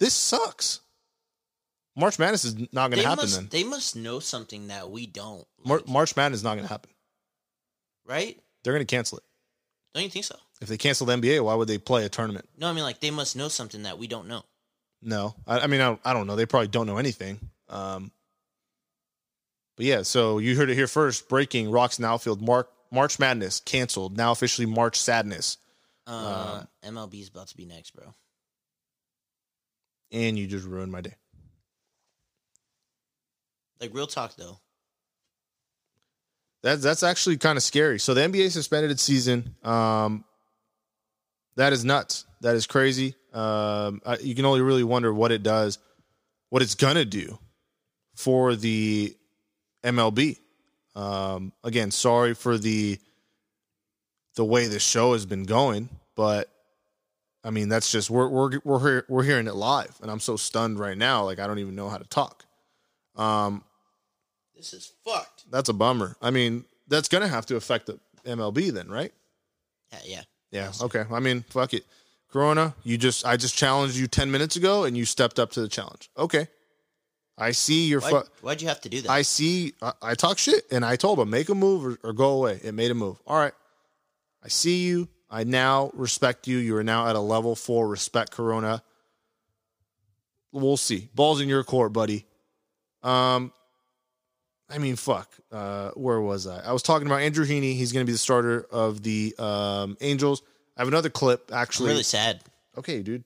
This 0.00 0.14
sucks. 0.14 0.80
March 1.94 2.18
Madness 2.18 2.44
is 2.44 2.56
not 2.72 2.90
going 2.90 3.00
to 3.00 3.08
happen 3.08 3.22
must 3.22 3.36
then. 3.36 3.48
they 3.52 3.62
must 3.62 3.94
know 3.94 4.18
something 4.18 4.66
that 4.66 4.90
we 4.90 5.06
don't. 5.06 5.46
Mar- 5.64 5.82
March 5.86 6.16
Madness 6.16 6.40
is 6.40 6.44
not 6.44 6.56
going 6.56 6.66
to 6.66 6.72
happen. 6.72 6.90
right? 8.04 8.36
They're 8.64 8.72
going 8.72 8.84
to 8.84 8.96
cancel 8.96 9.18
it. 9.18 9.24
Don't 9.94 10.02
you 10.02 10.10
think 10.10 10.24
so? 10.24 10.34
If 10.60 10.66
they 10.66 10.76
cancel 10.76 11.06
the 11.06 11.14
NBA, 11.14 11.44
why 11.44 11.54
would 11.54 11.68
they 11.68 11.78
play 11.78 12.04
a 12.04 12.08
tournament? 12.08 12.48
No, 12.58 12.68
I 12.68 12.72
mean 12.72 12.82
like 12.82 12.98
they 12.98 13.12
must 13.12 13.36
know 13.36 13.46
something 13.46 13.84
that 13.84 13.96
we 13.96 14.08
don't 14.08 14.26
know. 14.26 14.42
No, 15.04 15.34
I, 15.46 15.60
I 15.60 15.66
mean 15.66 15.80
I, 15.80 15.98
I 16.04 16.12
don't 16.12 16.26
know. 16.26 16.36
They 16.36 16.46
probably 16.46 16.68
don't 16.68 16.86
know 16.86 16.96
anything. 16.96 17.38
Um, 17.68 18.10
but 19.76 19.86
yeah, 19.86 20.02
so 20.02 20.38
you 20.38 20.56
heard 20.56 20.70
it 20.70 20.74
here 20.74 20.86
first. 20.86 21.28
Breaking: 21.28 21.70
Rocks 21.70 21.98
and 21.98 22.06
Outfield. 22.06 22.40
Mark 22.40 22.70
March 22.90 23.18
Madness 23.18 23.60
canceled. 23.60 24.16
Now 24.16 24.32
officially 24.32 24.66
March 24.66 25.00
Sadness. 25.00 25.58
Uh, 26.06 26.64
MLB's 26.84 27.28
about 27.28 27.48
to 27.48 27.56
be 27.56 27.64
next, 27.64 27.90
bro. 27.94 28.14
And 30.12 30.38
you 30.38 30.46
just 30.46 30.66
ruined 30.66 30.92
my 30.92 31.00
day. 31.00 31.14
Like 33.80 33.92
real 33.92 34.06
talk 34.06 34.36
though. 34.36 34.58
That's 36.62 36.82
that's 36.82 37.02
actually 37.02 37.36
kind 37.36 37.56
of 37.58 37.62
scary. 37.62 37.98
So 37.98 38.14
the 38.14 38.22
NBA 38.22 38.50
suspended 38.50 38.90
its 38.90 39.02
season. 39.02 39.54
Um, 39.62 40.24
that 41.56 41.72
is 41.72 41.84
nuts. 41.84 42.24
That 42.40 42.54
is 42.54 42.66
crazy. 42.66 43.16
Um, 43.34 44.00
I, 44.06 44.16
you 44.18 44.34
can 44.34 44.44
only 44.44 44.60
really 44.60 44.84
wonder 44.84 45.12
what 45.12 45.32
it 45.32 45.42
does, 45.42 45.78
what 46.50 46.62
it's 46.62 46.74
gonna 46.76 47.04
do 47.04 47.38
for 48.14 48.54
the 48.54 49.16
MLB. 49.82 50.38
Um, 50.94 51.52
again, 51.64 51.90
sorry 51.90 52.34
for 52.34 52.56
the 52.58 52.98
the 54.36 54.44
way 54.44 54.66
the 54.68 54.78
show 54.78 55.12
has 55.12 55.26
been 55.26 55.44
going, 55.44 55.88
but 56.14 56.48
I 57.42 57.50
mean 57.50 57.68
that's 57.68 57.90
just 57.90 58.08
we're 58.10 58.28
we're 58.28 58.60
we're 58.64 59.02
we're 59.08 59.22
hearing 59.24 59.46
it 59.48 59.54
live, 59.56 59.96
and 60.00 60.10
I'm 60.10 60.20
so 60.20 60.36
stunned 60.36 60.78
right 60.78 60.96
now. 60.96 61.24
Like 61.24 61.40
I 61.40 61.46
don't 61.48 61.58
even 61.58 61.74
know 61.74 61.88
how 61.88 61.98
to 61.98 62.04
talk. 62.08 62.44
Um, 63.16 63.64
This 64.56 64.72
is 64.72 64.92
fucked. 65.04 65.50
that's 65.50 65.68
a 65.68 65.72
bummer. 65.74 66.16
I 66.22 66.30
mean, 66.30 66.64
that's 66.88 67.08
gonna 67.08 67.28
have 67.28 67.46
to 67.46 67.56
affect 67.56 67.86
the 67.86 67.98
MLB 68.24 68.72
then, 68.72 68.88
right? 68.88 69.12
Yeah, 69.92 69.98
yeah. 70.04 70.22
Yeah. 70.52 70.72
Okay. 70.82 71.04
I 71.10 71.18
mean, 71.18 71.44
fuck 71.50 71.74
it. 71.74 71.84
Corona, 72.34 72.74
you 72.82 72.98
just 72.98 73.24
I 73.24 73.36
just 73.36 73.54
challenged 73.54 73.96
you 73.96 74.08
ten 74.08 74.28
minutes 74.28 74.56
ago, 74.56 74.82
and 74.82 74.96
you 74.96 75.04
stepped 75.04 75.38
up 75.38 75.52
to 75.52 75.60
the 75.60 75.68
challenge. 75.68 76.10
Okay. 76.18 76.48
I 77.38 77.52
see 77.52 77.86
your. 77.86 78.00
Why, 78.00 78.10
Fu- 78.10 78.28
why'd 78.40 78.60
you 78.60 78.66
have 78.66 78.80
to 78.80 78.88
do 78.88 79.02
that? 79.02 79.08
I 79.08 79.22
see. 79.22 79.74
I, 79.80 79.92
I 80.02 80.14
talk 80.16 80.38
shit, 80.38 80.64
and 80.72 80.84
I 80.84 80.96
told 80.96 81.20
him 81.20 81.30
make 81.30 81.48
a 81.48 81.54
move 81.54 81.86
or, 81.86 82.08
or 82.08 82.12
go 82.12 82.30
away. 82.30 82.58
It 82.64 82.74
made 82.74 82.90
a 82.90 82.94
move. 82.94 83.22
All 83.24 83.38
right. 83.38 83.52
I 84.42 84.48
see 84.48 84.82
you. 84.84 85.08
I 85.30 85.44
now 85.44 85.92
respect 85.94 86.48
you. 86.48 86.58
You 86.58 86.76
are 86.76 86.82
now 86.82 87.06
at 87.06 87.14
a 87.14 87.20
level 87.20 87.54
four 87.54 87.86
respect, 87.86 88.32
Corona. 88.32 88.82
We'll 90.50 90.76
see. 90.76 91.10
Balls 91.14 91.40
in 91.40 91.48
your 91.48 91.62
court, 91.62 91.92
buddy. 91.92 92.26
Um, 93.04 93.52
I 94.68 94.78
mean, 94.78 94.96
fuck. 94.96 95.32
Uh, 95.52 95.90
where 95.90 96.20
was 96.20 96.48
I? 96.48 96.64
I 96.64 96.72
was 96.72 96.82
talking 96.82 97.06
about 97.06 97.20
Andrew 97.20 97.46
Heaney. 97.46 97.76
He's 97.76 97.92
going 97.92 98.04
to 98.04 98.08
be 98.08 98.12
the 98.12 98.18
starter 98.18 98.66
of 98.72 99.04
the 99.04 99.36
um, 99.38 99.96
Angels. 100.00 100.42
I 100.76 100.80
have 100.80 100.88
another 100.88 101.10
clip 101.10 101.50
I'm 101.50 101.58
actually. 101.58 101.90
really 101.90 102.02
sad. 102.02 102.40
okay, 102.76 103.02
dude. 103.02 103.24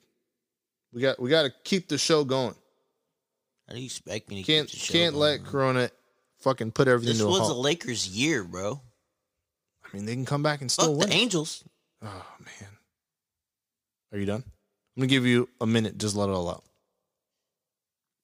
We 0.92 1.02
got 1.02 1.20
we 1.20 1.28
got 1.30 1.42
to 1.42 1.52
keep 1.64 1.88
the 1.88 1.98
show 1.98 2.24
going. 2.24 2.54
How 3.66 3.74
do 3.74 3.80
you 3.80 3.86
expect 3.86 4.30
me 4.30 4.42
to 4.42 4.46
Can't 4.52 4.68
keep 4.68 4.78
the 4.80 4.86
show 4.86 4.92
can't 4.92 5.12
going, 5.14 5.20
let 5.22 5.42
man? 5.42 5.50
Corona 5.50 5.90
fucking 6.40 6.72
put 6.72 6.88
everything 6.88 7.14
This 7.16 7.22
was 7.22 7.48
the 7.48 7.54
Lakers' 7.54 8.08
year, 8.08 8.42
bro. 8.44 8.80
I 9.84 9.96
mean, 9.96 10.06
they 10.06 10.14
can 10.14 10.24
come 10.24 10.42
back 10.42 10.60
and 10.60 10.70
still 10.70 10.92
Fuck 10.94 11.00
win. 11.00 11.08
the 11.10 11.14
Angels. 11.14 11.64
Oh 12.02 12.26
man. 12.40 12.70
Are 14.12 14.18
you 14.18 14.26
done? 14.26 14.42
I'm 14.96 15.00
gonna 15.02 15.08
give 15.08 15.26
you 15.26 15.48
a 15.60 15.66
minute. 15.66 15.98
Just 15.98 16.16
let 16.16 16.28
it 16.28 16.32
all 16.32 16.48
out. 16.48 16.64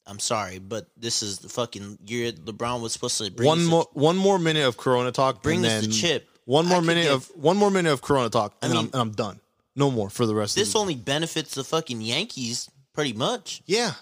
I'm 0.06 0.18
sorry, 0.18 0.58
but 0.58 0.88
this 0.96 1.22
is 1.22 1.38
the 1.38 1.48
fucking 1.48 1.98
year 2.06 2.30
LeBron 2.32 2.82
was 2.82 2.92
supposed 2.92 3.18
to 3.18 3.30
bring 3.30 3.46
one 3.46 3.64
more 3.64 3.86
one 3.92 4.16
more 4.16 4.38
minute 4.38 4.66
of 4.66 4.76
Corona 4.76 5.12
talk. 5.12 5.42
Bring 5.42 5.64
us 5.64 5.86
the 5.86 5.92
chip. 5.92 6.28
One 6.46 6.66
I 6.66 6.68
more 6.70 6.78
could 6.80 6.86
minute 6.86 7.02
give- 7.04 7.12
of 7.12 7.26
one 7.36 7.56
more 7.56 7.70
minute 7.70 7.92
of 7.92 8.02
Corona 8.02 8.28
talk. 8.30 8.54
I 8.62 8.66
And, 8.66 8.74
mean- 8.74 8.84
I'm, 8.86 8.90
and 8.92 9.00
I'm 9.00 9.10
done. 9.12 9.40
No 9.76 9.90
more 9.90 10.08
for 10.10 10.24
the 10.26 10.34
rest 10.34 10.54
This 10.54 10.68
of 10.68 10.72
the 10.74 10.78
only 10.78 10.94
benefits 10.94 11.54
the 11.54 11.64
fucking 11.64 12.00
Yankees 12.00 12.70
pretty 12.92 13.12
much. 13.12 13.60
Yeah. 13.66 13.94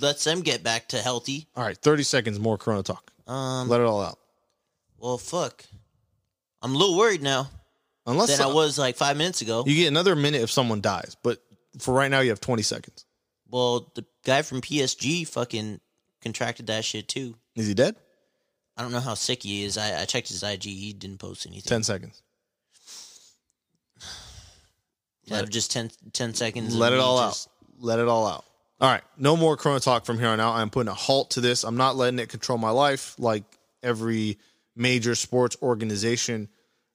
Lets 0.00 0.24
them 0.24 0.40
get 0.40 0.62
back 0.62 0.88
to 0.88 0.98
healthy. 1.02 1.48
All 1.56 1.64
right. 1.64 1.76
Thirty 1.76 2.02
seconds 2.02 2.38
more 2.38 2.56
Corona 2.56 2.82
talk. 2.82 3.10
Um, 3.26 3.68
Let 3.68 3.80
it 3.80 3.86
all 3.86 4.00
out. 4.00 4.18
well, 4.98 5.18
fuck. 5.18 5.64
I'm 6.62 6.74
a 6.74 6.78
little 6.78 6.96
worried 6.96 7.20
now 7.22 7.50
Unless 8.06 8.38
than 8.38 8.46
I 8.46 8.52
was 8.52 8.78
like 8.78 8.96
five 8.96 9.16
minutes 9.18 9.42
ago. 9.42 9.64
you 9.66 9.74
get 9.76 9.88
another 9.88 10.16
minute 10.16 10.40
if 10.42 10.50
someone 10.50 10.80
dies, 10.80 11.14
but 11.22 11.42
for 11.78 11.92
right 11.94 12.10
now 12.10 12.20
you 12.20 12.30
have 12.30 12.40
20 12.40 12.62
seconds. 12.62 13.04
Well, 13.50 13.92
the 13.94 14.04
guy 14.24 14.42
from 14.42 14.60
PSG 14.62 15.26
fucking 15.26 15.80
contracted 16.22 16.66
that 16.68 16.84
shit 16.84 17.06
too. 17.08 17.34
Is 17.54 17.66
he 17.66 17.74
dead? 17.74 17.96
I 18.78 18.82
don't 18.82 18.92
know 18.92 19.00
how 19.00 19.14
sick 19.14 19.42
he 19.42 19.64
is. 19.64 19.76
I, 19.76 20.02
I 20.02 20.04
checked 20.04 20.28
his 20.28 20.44
IG. 20.44 20.62
He 20.62 20.92
didn't 20.92 21.18
post 21.18 21.46
anything. 21.46 21.68
10 21.68 21.82
seconds. 21.82 22.22
Of 25.30 25.50
just 25.50 25.72
10, 25.72 25.90
10 26.12 26.34
seconds. 26.34 26.74
Let 26.74 26.92
it 26.92 27.00
all 27.00 27.18
just- 27.18 27.48
out. 27.48 27.54
Let 27.80 27.98
it 27.98 28.08
all 28.08 28.26
out. 28.26 28.44
All 28.80 28.90
right. 28.90 29.02
No 29.16 29.36
more 29.36 29.56
Corona 29.56 29.80
talk 29.80 30.06
from 30.06 30.18
here 30.18 30.28
on 30.28 30.40
out. 30.40 30.54
I'm 30.54 30.70
putting 30.70 30.88
a 30.88 30.94
halt 30.94 31.32
to 31.32 31.40
this. 31.40 31.64
I'm 31.64 31.76
not 31.76 31.96
letting 31.96 32.18
it 32.20 32.28
control 32.28 32.56
my 32.58 32.70
life 32.70 33.14
like 33.18 33.42
every 33.82 34.38
major 34.76 35.14
sports 35.16 35.56
organization. 35.60 36.48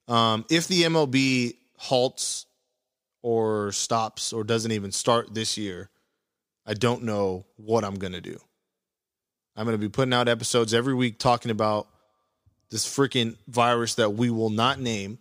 Um, 0.07 0.45
if 0.49 0.67
the 0.67 0.83
MLB 0.83 1.55
halts 1.77 2.45
or 3.21 3.71
stops 3.73 4.33
or 4.33 4.43
doesn't 4.43 4.71
even 4.71 4.91
start 4.91 5.33
this 5.33 5.57
year, 5.57 5.89
I 6.65 6.73
don't 6.73 7.03
know 7.03 7.45
what 7.57 7.83
I'm 7.83 7.95
going 7.95 8.13
to 8.13 8.21
do. 8.21 8.39
I'm 9.55 9.65
going 9.65 9.75
to 9.75 9.81
be 9.81 9.89
putting 9.89 10.13
out 10.13 10.27
episodes 10.27 10.73
every 10.73 10.93
week 10.93 11.19
talking 11.19 11.51
about 11.51 11.87
this 12.69 12.85
freaking 12.85 13.37
virus 13.47 13.95
that 13.95 14.11
we 14.11 14.29
will 14.29 14.49
not 14.49 14.79
name 14.79 15.19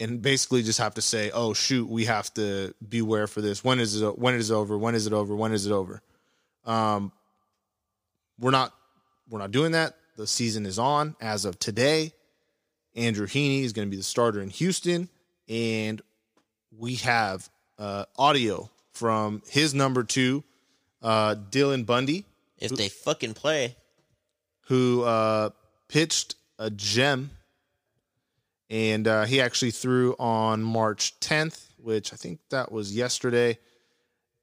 and 0.00 0.20
basically 0.20 0.62
just 0.62 0.80
have 0.80 0.94
to 0.94 1.02
say, 1.02 1.30
"Oh 1.32 1.54
shoot, 1.54 1.88
we 1.88 2.06
have 2.06 2.32
to 2.34 2.74
beware 2.86 3.26
for 3.26 3.40
this. 3.40 3.62
When 3.62 3.78
is 3.78 4.00
it? 4.00 4.18
When 4.18 4.34
is 4.34 4.50
it 4.50 4.54
over? 4.54 4.76
When 4.76 4.94
is 4.94 5.06
it 5.06 5.12
over? 5.12 5.34
When 5.34 5.52
is 5.52 5.66
it 5.66 5.72
over?" 5.72 6.02
Um, 6.64 7.12
we're 8.38 8.50
not 8.50 8.72
we're 9.28 9.38
not 9.38 9.52
doing 9.52 9.72
that. 9.72 9.94
The 10.16 10.26
season 10.26 10.66
is 10.66 10.78
on 10.78 11.16
as 11.20 11.44
of 11.44 11.58
today. 11.58 12.12
Andrew 12.96 13.26
Heaney 13.26 13.62
is 13.64 13.72
going 13.72 13.88
to 13.88 13.90
be 13.90 13.96
the 13.96 14.04
starter 14.04 14.40
in 14.40 14.50
Houston, 14.50 15.08
and 15.48 16.00
we 16.76 16.96
have 16.96 17.48
uh, 17.78 18.04
audio 18.16 18.70
from 18.92 19.42
his 19.48 19.74
number 19.74 20.04
two, 20.04 20.44
uh, 21.02 21.34
Dylan 21.50 21.84
Bundy, 21.84 22.24
If 22.58 22.70
they 22.70 22.88
fucking 22.88 23.34
play, 23.34 23.76
who 24.68 25.02
uh, 25.02 25.50
pitched 25.88 26.36
a 26.58 26.70
gem, 26.70 27.30
and 28.70 29.06
uh, 29.06 29.24
he 29.24 29.40
actually 29.40 29.70
threw 29.70 30.14
on 30.18 30.62
March 30.62 31.18
10th, 31.20 31.68
which 31.78 32.12
I 32.12 32.16
think 32.16 32.40
that 32.50 32.72
was 32.72 32.94
yesterday. 32.94 33.58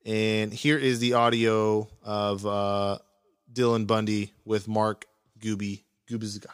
And 0.05 0.53
here 0.53 0.77
is 0.77 0.99
the 0.99 1.13
audio 1.13 1.89
of 2.03 2.45
uh, 2.45 2.99
Dylan 3.51 3.87
Bundy 3.87 4.33
with 4.45 4.67
Mark 4.67 5.05
Gooby 5.39 5.83
Gubicza. 6.09 6.47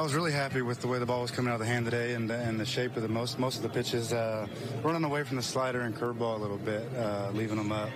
I 0.00 0.02
was 0.02 0.14
really 0.14 0.32
happy 0.32 0.62
with 0.62 0.80
the 0.80 0.88
way 0.88 0.98
the 0.98 1.04
ball 1.04 1.20
was 1.20 1.30
coming 1.30 1.52
out 1.52 1.56
of 1.56 1.60
the 1.60 1.66
hand 1.66 1.84
today 1.84 2.14
and, 2.14 2.30
and 2.30 2.58
the 2.58 2.64
shape 2.64 2.96
of 2.96 3.02
the 3.02 3.08
most 3.08 3.38
most 3.38 3.56
of 3.56 3.62
the 3.62 3.68
pitches. 3.68 4.14
Uh, 4.14 4.46
running 4.82 5.04
away 5.04 5.24
from 5.24 5.36
the 5.36 5.42
slider 5.42 5.82
and 5.82 5.94
curveball 5.94 6.36
a 6.36 6.38
little 6.38 6.56
bit, 6.56 6.88
uh, 6.96 7.28
leaving 7.34 7.58
them 7.58 7.70
up. 7.70 7.90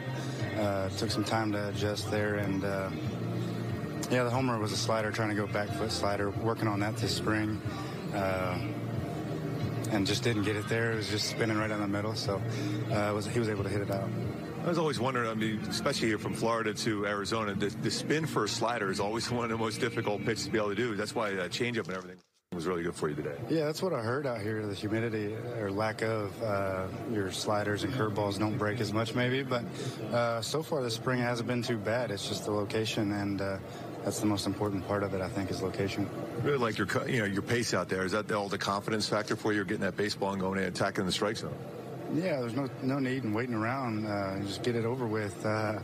Uh, 0.58 0.90
took 0.98 1.10
some 1.10 1.24
time 1.24 1.50
to 1.52 1.70
adjust 1.70 2.10
there, 2.10 2.34
and 2.34 2.62
uh, 2.62 2.90
yeah, 4.10 4.22
the 4.22 4.28
homer 4.28 4.58
was 4.58 4.70
a 4.70 4.76
slider, 4.76 5.10
trying 5.10 5.30
to 5.30 5.34
go 5.34 5.46
back 5.46 5.70
foot 5.70 5.90
slider. 5.90 6.28
Working 6.28 6.68
on 6.68 6.78
that 6.80 6.94
this 6.98 7.16
spring, 7.16 7.58
uh, 8.12 8.58
and 9.90 10.06
just 10.06 10.22
didn't 10.22 10.42
get 10.42 10.56
it 10.56 10.68
there. 10.68 10.92
It 10.92 10.96
was 10.96 11.08
just 11.08 11.30
spinning 11.30 11.56
right 11.56 11.68
down 11.68 11.80
the 11.80 11.88
middle, 11.88 12.14
so 12.14 12.34
uh, 12.92 13.12
was, 13.14 13.24
he 13.24 13.38
was 13.38 13.48
able 13.48 13.64
to 13.64 13.70
hit 13.70 13.80
it 13.80 13.90
out. 13.90 14.10
I 14.64 14.68
was 14.68 14.78
always 14.78 14.98
wondering, 14.98 15.28
I 15.28 15.34
mean, 15.34 15.60
especially 15.68 16.08
here 16.08 16.16
from 16.16 16.32
Florida 16.32 16.72
to 16.72 17.06
Arizona, 17.06 17.52
the, 17.54 17.66
the 17.66 17.90
spin 17.90 18.24
for 18.24 18.44
a 18.44 18.48
slider 18.48 18.90
is 18.90 18.98
always 18.98 19.30
one 19.30 19.44
of 19.44 19.50
the 19.50 19.58
most 19.58 19.78
difficult 19.78 20.24
pitches 20.24 20.46
to 20.46 20.50
be 20.50 20.56
able 20.56 20.70
to 20.70 20.74
do. 20.74 20.94
That's 20.96 21.14
why 21.14 21.34
that 21.34 21.50
changeup 21.50 21.86
and 21.86 21.94
everything 21.94 22.16
was 22.50 22.66
really 22.66 22.82
good 22.82 22.94
for 22.94 23.10
you 23.10 23.14
today. 23.14 23.36
Yeah, 23.50 23.66
that's 23.66 23.82
what 23.82 23.92
I 23.92 24.00
heard 24.00 24.26
out 24.26 24.40
here. 24.40 24.66
The 24.66 24.72
humidity 24.72 25.34
or 25.58 25.70
lack 25.70 26.00
of 26.00 26.42
uh, 26.42 26.86
your 27.12 27.30
sliders 27.30 27.84
and 27.84 27.92
curveballs 27.92 28.38
don't 28.38 28.56
break 28.56 28.80
as 28.80 28.90
much, 28.90 29.14
maybe. 29.14 29.42
But 29.42 29.64
uh, 30.10 30.40
so 30.40 30.62
far 30.62 30.82
this 30.82 30.94
spring 30.94 31.20
hasn't 31.20 31.46
been 31.46 31.62
too 31.62 31.76
bad. 31.76 32.10
It's 32.10 32.26
just 32.26 32.46
the 32.46 32.52
location, 32.52 33.12
and 33.12 33.42
uh, 33.42 33.58
that's 34.02 34.20
the 34.20 34.26
most 34.26 34.46
important 34.46 34.86
part 34.88 35.02
of 35.02 35.12
it. 35.12 35.20
I 35.20 35.28
think 35.28 35.50
is 35.50 35.60
location. 35.60 36.08
Really 36.42 36.56
like 36.56 36.78
your, 36.78 36.88
you 37.06 37.18
know, 37.18 37.26
your 37.26 37.42
pace 37.42 37.74
out 37.74 37.90
there. 37.90 38.04
Is 38.06 38.12
that 38.12 38.32
all 38.32 38.48
the 38.48 38.56
confidence 38.56 39.08
factor 39.10 39.36
for 39.36 39.52
you? 39.52 39.62
Getting 39.64 39.82
that 39.82 39.96
baseball 39.98 40.32
and 40.32 40.40
going 40.40 40.58
in 40.58 40.64
and 40.64 40.74
attacking 40.74 41.04
the 41.04 41.12
strike 41.12 41.36
zone. 41.36 41.54
Yeah, 42.12 42.40
there's 42.40 42.54
no 42.54 42.68
no 42.82 42.98
need 42.98 43.24
in 43.24 43.32
waiting 43.32 43.54
around. 43.54 44.06
Uh, 44.06 44.40
just 44.40 44.62
get 44.62 44.76
it 44.76 44.84
over 44.84 45.06
with. 45.06 45.44
Uh, 45.44 45.78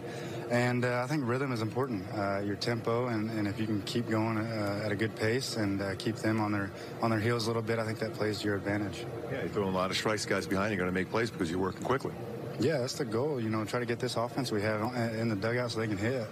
and 0.50 0.85
uh, 0.85 1.02
I 1.04 1.06
think 1.06 1.26
rhythm 1.26 1.52
is 1.52 1.62
important. 1.62 2.04
Uh, 2.12 2.40
your 2.40 2.56
tempo, 2.56 3.06
and, 3.06 3.30
and 3.30 3.46
if 3.46 3.59
you 3.59 3.66
can 3.66 3.80
keep 3.83 4.09
going 4.09 4.37
uh, 4.37 4.83
at 4.85 4.90
a 4.90 4.96
good 4.96 5.14
pace 5.14 5.56
and 5.56 5.80
uh, 5.80 5.94
keep 5.96 6.16
them 6.16 6.40
on 6.40 6.52
their 6.52 6.70
on 7.02 7.11
their 7.11 7.20
heels 7.20 7.44
a 7.44 7.46
little 7.48 7.62
bit, 7.62 7.78
I 7.78 7.85
think 7.85 7.98
that 8.00 8.14
plays 8.14 8.40
to 8.40 8.46
your 8.46 8.56
advantage. 8.56 9.06
Yeah, 9.30 9.40
you're 9.40 9.48
throwing 9.48 9.72
a 9.72 9.76
lot 9.76 9.90
of 9.90 9.96
strikes. 9.96 10.26
Guys 10.26 10.46
behind 10.46 10.72
you 10.72 10.76
are 10.76 10.83
going 10.83 10.92
to 10.92 10.98
make 11.00 11.11
plays 11.11 11.30
because 11.30 11.50
you're 11.50 11.61
working 11.61 11.83
quickly. 11.83 12.12
Yeah, 12.59 12.78
that's 12.78 12.94
the 12.94 13.04
goal. 13.04 13.40
You 13.40 13.48
know, 13.48 13.64
try 13.64 13.80
to 13.80 13.87
get 13.87 14.00
this 14.00 14.16
offense 14.16 14.52
we 14.52 14.61
have 14.62 14.94
in 15.14 15.28
the 15.28 15.37
dugout 15.37 15.70
so 15.70 15.80
they 15.80 15.87
can 15.88 15.96
hit. 15.96 16.26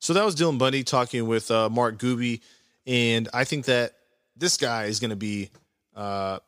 So 0.00 0.12
that 0.12 0.24
was 0.24 0.36
Dylan 0.36 0.58
Bundy 0.58 0.84
talking 0.84 1.26
with 1.26 1.50
uh, 1.50 1.68
Mark 1.68 1.98
Gooby, 1.98 2.40
and 2.86 3.28
I 3.32 3.44
think 3.44 3.64
that 3.64 3.94
this 4.36 4.56
guy 4.56 4.84
is 4.84 5.00
going 5.00 5.10
to 5.10 5.16
be 5.16 5.50
uh, 5.94 6.40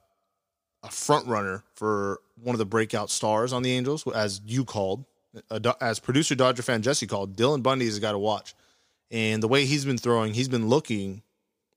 a 0.82 0.90
front 0.90 1.26
runner 1.26 1.64
for 1.74 2.20
one 2.42 2.54
of 2.54 2.58
the 2.58 2.66
breakout 2.66 3.10
stars 3.10 3.52
on 3.52 3.62
the 3.62 3.72
Angels, 3.72 4.06
as 4.08 4.40
you 4.46 4.64
called, 4.64 5.04
as 5.80 5.98
producer 5.98 6.34
Dodger 6.34 6.62
fan 6.62 6.82
Jesse 6.82 7.06
called. 7.06 7.36
Dylan 7.36 7.62
Bundy 7.62 7.86
is 7.86 7.96
a 7.96 8.00
guy 8.00 8.12
to 8.12 8.18
watch, 8.18 8.54
and 9.10 9.42
the 9.42 9.48
way 9.48 9.64
he's 9.64 9.84
been 9.84 9.98
throwing, 9.98 10.34
he's 10.34 10.48
been 10.48 10.68
looking 10.68 11.22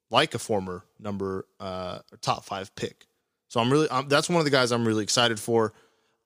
like 0.09 0.35
a 0.35 0.39
former 0.39 0.83
number 0.99 1.45
uh, 1.59 1.99
top 2.21 2.45
five 2.45 2.73
pick. 2.75 3.07
So 3.47 3.59
I'm 3.59 3.71
really 3.71 3.87
I'm, 3.89 4.07
that's 4.07 4.29
one 4.29 4.39
of 4.39 4.45
the 4.45 4.51
guys 4.51 4.71
I'm 4.71 4.87
really 4.87 5.03
excited 5.03 5.39
for. 5.39 5.73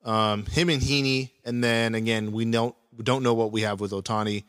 Um, 0.03 0.45
him 0.45 0.69
and 0.69 0.81
Heaney, 0.81 1.31
and 1.43 1.63
then 1.63 1.95
again 1.95 2.31
we 2.31 2.45
don't 2.45 2.75
we 2.95 3.03
don't 3.03 3.23
know 3.23 3.33
what 3.33 3.51
we 3.51 3.61
have 3.61 3.79
with 3.79 3.91
Ohtani. 3.91 4.43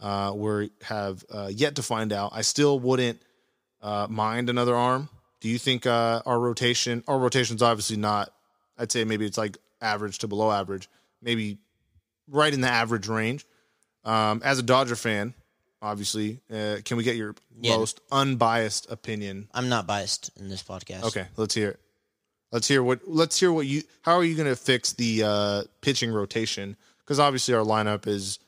Uh, 0.00 0.32
we 0.34 0.70
have 0.82 1.24
uh, 1.32 1.50
yet 1.52 1.76
to 1.76 1.82
find 1.82 2.12
out. 2.12 2.32
I 2.34 2.42
still 2.42 2.78
wouldn't 2.78 3.20
uh, 3.80 4.06
mind 4.10 4.50
another 4.50 4.74
arm. 4.74 5.08
Do 5.46 5.52
you 5.52 5.58
think 5.60 5.86
uh, 5.86 6.22
our 6.26 6.40
rotation, 6.40 7.04
our 7.06 7.16
rotation's 7.20 7.62
obviously 7.62 7.96
not, 7.96 8.32
I'd 8.76 8.90
say 8.90 9.04
maybe 9.04 9.24
it's 9.26 9.38
like 9.38 9.56
average 9.80 10.18
to 10.18 10.26
below 10.26 10.50
average, 10.50 10.88
maybe 11.22 11.58
right 12.28 12.52
in 12.52 12.60
the 12.62 12.68
average 12.68 13.06
range. 13.06 13.46
Um, 14.04 14.42
as 14.44 14.58
a 14.58 14.64
Dodger 14.64 14.96
fan, 14.96 15.34
obviously, 15.80 16.40
uh, 16.52 16.78
can 16.84 16.96
we 16.96 17.04
get 17.04 17.14
your 17.14 17.36
Yeah. 17.60 17.76
most 17.76 18.00
unbiased 18.10 18.90
opinion? 18.90 19.46
I'm 19.54 19.68
not 19.68 19.86
biased 19.86 20.32
in 20.36 20.48
this 20.48 20.64
podcast. 20.64 21.04
Okay, 21.04 21.28
let's 21.36 21.54
hear 21.54 21.68
it. 21.68 21.80
Let's 22.50 22.66
hear 22.66 22.82
what. 22.82 23.02
Let's 23.06 23.38
hear 23.38 23.52
what 23.52 23.66
you. 23.68 23.84
How 24.02 24.16
are 24.16 24.24
you 24.24 24.34
going 24.34 24.48
to 24.48 24.56
fix 24.56 24.94
the 24.94 25.22
uh, 25.22 25.62
pitching 25.80 26.10
rotation? 26.10 26.76
Because 26.98 27.20
obviously 27.20 27.54
our 27.54 27.62
lineup 27.64 28.08
is, 28.08 28.40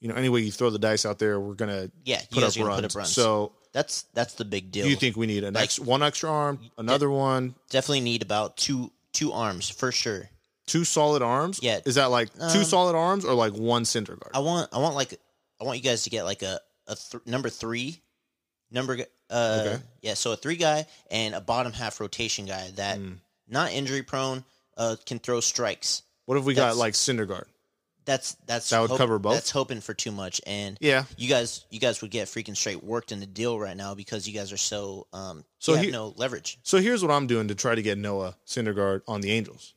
you 0.00 0.08
know, 0.08 0.14
any 0.14 0.30
way 0.30 0.40
you 0.40 0.50
throw 0.50 0.70
the 0.70 0.78
dice 0.78 1.04
out 1.04 1.18
there, 1.18 1.38
we're 1.38 1.52
going 1.52 1.70
to 1.70 1.92
Yeah, 2.06 2.22
put 2.30 2.38
up 2.44 2.56
runs. 2.56 2.76
put 2.76 2.84
up 2.86 2.94
runs. 2.94 3.12
So, 3.12 3.52
That's 3.76 4.04
that's 4.14 4.32
the 4.34 4.46
big 4.46 4.70
deal. 4.72 4.84
do 4.84 4.90
you 4.90 4.96
think 4.96 5.18
we 5.18 5.26
need 5.26 5.44
an 5.44 5.52
Like- 5.52 5.64
ex, 5.64 5.78
one 5.78 6.02
extra 6.02 6.30
arm, 6.30 6.58
another 6.78 7.10
one, 7.10 7.54
definitely 7.68 8.00
need 8.00 8.22
about 8.22 8.56
two 8.56 8.90
two 9.12 9.32
arms 9.32 9.68
for 9.68 9.92
sure. 9.92 10.30
two 10.66 10.84
solid 10.84 11.20
arms? 11.20 11.60
Yeah. 11.62 11.80
Is 11.84 11.96
that 11.96 12.06
like 12.06 12.32
two 12.32 12.60
Um, 12.60 12.64
solid 12.64 12.96
arms 12.96 13.26
or 13.26 13.34
like 13.34 13.52
one 13.52 13.82
Syndergaard? 13.84 14.30
I 14.32 14.38
want 14.38 14.70
I 14.72 14.78
want 14.78 14.94
like 14.94 15.20
I 15.60 15.64
want 15.64 15.76
you 15.76 15.84
guys 15.84 16.04
to 16.04 16.10
get 16.10 16.24
like 16.24 16.40
a 16.40 16.58
a 16.86 16.96
th- 16.96 17.26
number 17.26 17.50
three 17.50 18.00
number 18.70 18.96
uh 19.30 19.62
Okay. 19.66 19.82
yeah 20.00 20.14
so 20.14 20.32
a 20.32 20.36
three 20.36 20.56
guy 20.56 20.86
and 21.10 21.34
a 21.34 21.40
bottom 21.42 21.72
half 21.74 22.00
rotation 22.00 22.46
guy 22.46 22.70
that 22.76 22.96
Hmm. 22.96 23.12
not 23.46 23.72
injury 23.72 24.02
prone 24.02 24.42
uh 24.78 24.96
can 25.04 25.18
throw 25.18 25.40
strikes. 25.40 26.00
what 26.24 26.38
if 26.38 26.44
we 26.44 26.54
got 26.54 26.74
that's- 26.74 26.78
like 26.78 26.94
Syndergaard? 26.94 27.44
That's 28.06 28.34
that's 28.46 28.70
That 28.70 28.80
would 28.88 28.96
cover 28.96 29.18
both? 29.18 29.34
That's 29.34 29.50
hoping 29.50 29.80
for 29.82 29.92
too 29.92 30.12
much 30.12 30.40
and 30.46 30.78
Yeah. 30.80 31.04
you 31.18 31.28
guys 31.28 31.66
you 31.70 31.80
guys 31.80 32.00
would 32.00 32.10
get 32.12 32.28
freaking 32.28 32.56
straight 32.56 32.82
worked 32.82 33.12
in 33.12 33.20
the 33.20 33.26
deal 33.26 33.58
right 33.58 33.76
now 33.76 33.94
because 33.94 34.26
you 34.28 34.32
guys 34.32 34.52
are 34.52 34.56
so 34.56 35.06
um 35.12 35.44
So 35.58 35.72
you 35.72 35.76
have 35.78 35.84
he- 35.86 35.90
no 35.90 36.14
leverage. 36.16 36.58
So 36.62 36.78
here's 36.78 37.02
what 37.02 37.10
I'm 37.10 37.26
doing 37.26 37.48
to 37.48 37.54
try 37.54 37.74
to 37.74 37.82
get 37.82 37.98
Noah 37.98 38.36
Syndergaard 38.46 39.02
on 39.08 39.20
the 39.20 39.32
Angels. 39.32 39.74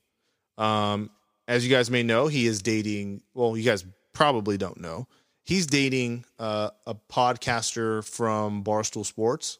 Um, 0.58 1.10
as 1.48 1.66
you 1.68 1.76
guys 1.76 1.90
may 1.90 2.04
know, 2.04 2.28
he 2.28 2.46
is 2.46 2.62
dating. 2.62 3.24
Well, 3.34 3.58
you 3.58 3.64
guys 3.64 3.84
probably 4.14 4.58
don't 4.58 4.80
know. 4.80 5.08
He's 5.44 5.66
dating 5.66 6.26
uh, 6.38 6.70
a 6.86 6.94
podcaster 7.12 8.08
from 8.08 8.64
Barstool 8.64 9.04
Sports, 9.06 9.58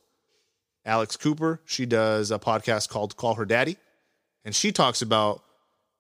Alex 0.86 1.18
Cooper. 1.18 1.62
She 1.66 1.88
does 1.88 2.30
a 2.30 2.38
podcast 2.38 2.90
called 2.90 3.16
Call 3.18 3.34
Her 3.36 3.46
Daddy, 3.46 3.78
and 4.46 4.54
she 4.56 4.72
talks 4.72 5.02
about 5.02 5.42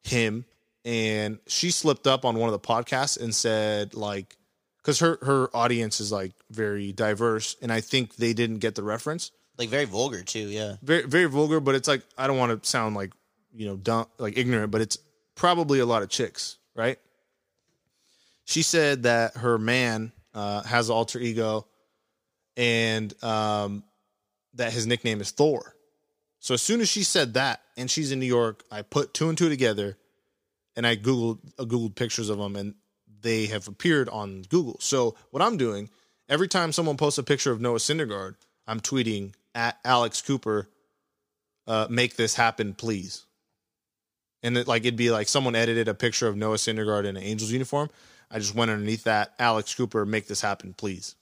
him. 0.03 0.45
And 0.85 1.39
she 1.47 1.71
slipped 1.71 2.07
up 2.07 2.25
on 2.25 2.37
one 2.37 2.47
of 2.47 2.53
the 2.53 2.67
podcasts 2.67 3.19
and 3.19 3.35
said 3.35 3.93
like, 3.93 4.37
because 4.77 4.99
her 4.99 5.19
her 5.21 5.49
audience 5.55 5.99
is 5.99 6.11
like 6.11 6.31
very 6.49 6.91
diverse, 6.93 7.55
and 7.61 7.71
I 7.71 7.81
think 7.81 8.15
they 8.15 8.33
didn't 8.33 8.59
get 8.59 8.75
the 8.75 8.83
reference 8.83 9.31
Like 9.57 9.69
very 9.69 9.85
vulgar 9.85 10.23
too, 10.23 10.47
yeah. 10.47 10.77
very 10.81 11.03
very 11.03 11.25
vulgar, 11.25 11.59
but 11.59 11.75
it's 11.75 11.87
like 11.87 12.01
I 12.17 12.27
don't 12.27 12.37
want 12.37 12.63
to 12.63 12.67
sound 12.67 12.95
like 12.95 13.11
you 13.53 13.67
know 13.67 13.75
dumb 13.75 14.07
like 14.17 14.37
ignorant, 14.37 14.71
but 14.71 14.81
it's 14.81 14.97
probably 15.35 15.79
a 15.79 15.85
lot 15.85 16.01
of 16.01 16.09
chicks, 16.09 16.57
right? 16.75 16.97
She 18.45 18.61
said 18.63 19.03
that 19.03 19.37
her 19.37 19.59
man 19.59 20.11
uh, 20.33 20.63
has 20.63 20.89
an 20.89 20.95
alter 20.95 21.19
ego, 21.19 21.67
and 22.57 23.13
um, 23.23 23.83
that 24.55 24.73
his 24.73 24.87
nickname 24.87 25.21
is 25.21 25.31
Thor. 25.31 25.75
So 26.39 26.53
as 26.55 26.61
soon 26.61 26.81
as 26.81 26.89
she 26.89 27.03
said 27.03 27.35
that, 27.35 27.61
and 27.77 27.91
she's 27.91 28.11
in 28.11 28.19
New 28.19 28.25
York, 28.25 28.63
I 28.71 28.81
put 28.81 29.13
two 29.13 29.29
and 29.29 29.37
two 29.37 29.49
together, 29.49 29.97
and 30.79 30.87
I 30.87 30.95
googled 30.95 31.39
uh, 31.59 31.65
googled 31.65 31.95
pictures 31.95 32.29
of 32.29 32.37
them, 32.37 32.55
and 32.55 32.73
they 33.21 33.47
have 33.47 33.67
appeared 33.67 34.07
on 34.07 34.43
Google. 34.43 34.77
So 34.79 35.17
what 35.29 35.43
I'm 35.43 35.57
doing 35.57 35.89
every 36.29 36.47
time 36.47 36.71
someone 36.71 36.95
posts 36.95 37.17
a 37.17 37.23
picture 37.23 37.51
of 37.51 37.59
Noah 37.59 37.79
Syndergaard, 37.79 38.35
I'm 38.65 38.79
tweeting 38.79 39.33
at 39.53 39.77
Alex 39.83 40.21
Cooper, 40.21 40.69
uh, 41.67 41.87
make 41.89 42.15
this 42.15 42.33
happen, 42.33 42.73
please. 42.73 43.25
And 44.41 44.57
it, 44.57 44.69
like 44.69 44.83
it'd 44.83 44.95
be 44.95 45.11
like 45.11 45.27
someone 45.27 45.53
edited 45.53 45.89
a 45.89 45.93
picture 45.93 46.29
of 46.29 46.37
Noah 46.37 46.55
Syndergaard 46.55 47.03
in 47.03 47.17
an 47.17 47.23
Angels 47.23 47.51
uniform. 47.51 47.89
I 48.31 48.39
just 48.39 48.55
went 48.55 48.71
underneath 48.71 49.03
that, 49.03 49.33
Alex 49.37 49.75
Cooper, 49.75 50.05
make 50.05 50.27
this 50.27 50.39
happen, 50.39 50.73
please. 50.73 51.15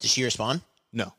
Did 0.00 0.08
she 0.08 0.24
respond? 0.24 0.62
No, 0.90 1.12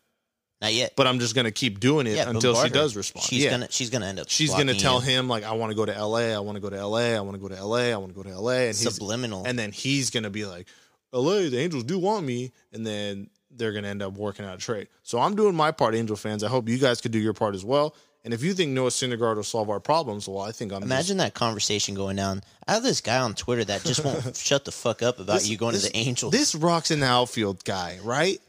Not 0.66 0.74
yet. 0.74 0.94
but 0.96 1.08
I'm 1.08 1.20
just 1.20 1.36
gonna 1.36 1.52
keep 1.52 1.80
doing 1.80 2.08
it 2.08 2.16
yeah, 2.16 2.30
until 2.30 2.56
she 2.56 2.70
does 2.70 2.96
respond. 2.96 3.26
She's 3.26 3.44
yeah. 3.44 3.52
gonna 3.52 3.68
she's 3.70 3.90
gonna 3.90 4.08
end 4.08 4.20
up. 4.20 4.30
She's 4.30 4.52
gonna 4.52 4.74
tell 4.74 5.00
him 5.00 5.28
like, 5.28 5.44
I 5.44 5.54
want 5.54 5.72
to 5.72 5.76
go 5.76 5.86
to 5.86 5.96
L.A. 5.96 6.34
I 6.34 6.40
want 6.40 6.56
to 6.56 6.60
go 6.60 6.70
to 6.70 6.78
L.A. 6.78 7.16
I 7.16 7.20
want 7.22 7.36
to 7.36 7.42
go 7.42 7.48
to 7.50 7.58
L.A. 7.58 7.94
I 7.94 7.98
want 7.98 8.12
to 8.12 8.16
go 8.16 8.24
to 8.24 8.30
L.A. 8.30 8.68
And 8.70 8.76
he's 8.76 8.94
subliminal. 8.94 9.44
and 9.46 9.58
then 9.58 9.72
he's 9.72 10.10
gonna 10.10 10.30
be 10.30 10.46
like, 10.46 10.68
"LA, 11.14 11.50
the 11.50 11.60
Angels 11.60 11.84
do 11.84 12.00
want 12.00 12.26
me," 12.26 12.52
and 12.74 12.86
then 12.86 13.30
they're 13.52 13.72
gonna 13.74 13.88
end 13.88 14.02
up 14.02 14.14
working 14.14 14.46
out 14.46 14.56
a 14.56 14.58
trade. 14.58 14.88
So 15.04 15.20
I'm 15.20 15.36
doing 15.36 15.56
my 15.56 15.72
part, 15.72 15.96
Angel 15.96 16.16
fans. 16.16 16.44
I 16.44 16.50
hope 16.50 16.68
you 16.68 16.78
guys 16.78 17.00
could 17.00 17.12
do 17.12 17.20
your 17.20 17.34
part 17.34 17.56
as 17.56 17.64
well. 17.64 17.96
And 18.26 18.34
if 18.34 18.42
you 18.42 18.56
think 18.56 18.72
Noah 18.72 18.90
Syndergaard 18.90 19.36
will 19.36 19.44
solve 19.44 19.70
our 19.70 19.80
problems, 19.80 20.28
well, 20.28 20.42
I 20.42 20.52
think 20.52 20.72
I'm. 20.74 20.80
just- 20.80 20.92
Imagine 20.92 21.18
that 21.18 21.36
conversation 21.36 21.94
going 21.94 22.16
down. 22.16 22.42
I 22.68 22.74
have 22.74 22.82
this 22.82 23.00
guy 23.00 23.20
on 23.20 23.36
Twitter 23.36 23.64
that 23.66 23.84
just 23.84 24.04
won't 24.04 24.36
shut 24.50 24.66
the 24.66 24.72
fuck 24.72 25.04
up 25.04 25.20
about 25.20 25.34
This- 25.36 25.48
you 25.48 25.58
going 25.58 25.74
this- 25.74 25.84
to 25.86 25.92
the 25.92 25.98
Angels. 25.98 26.32
This 26.32 26.56
rocks 26.56 26.90
in 26.90 27.02
the 27.02 27.06
outfield 27.06 27.64
guy, 27.64 28.00
right? 28.04 28.42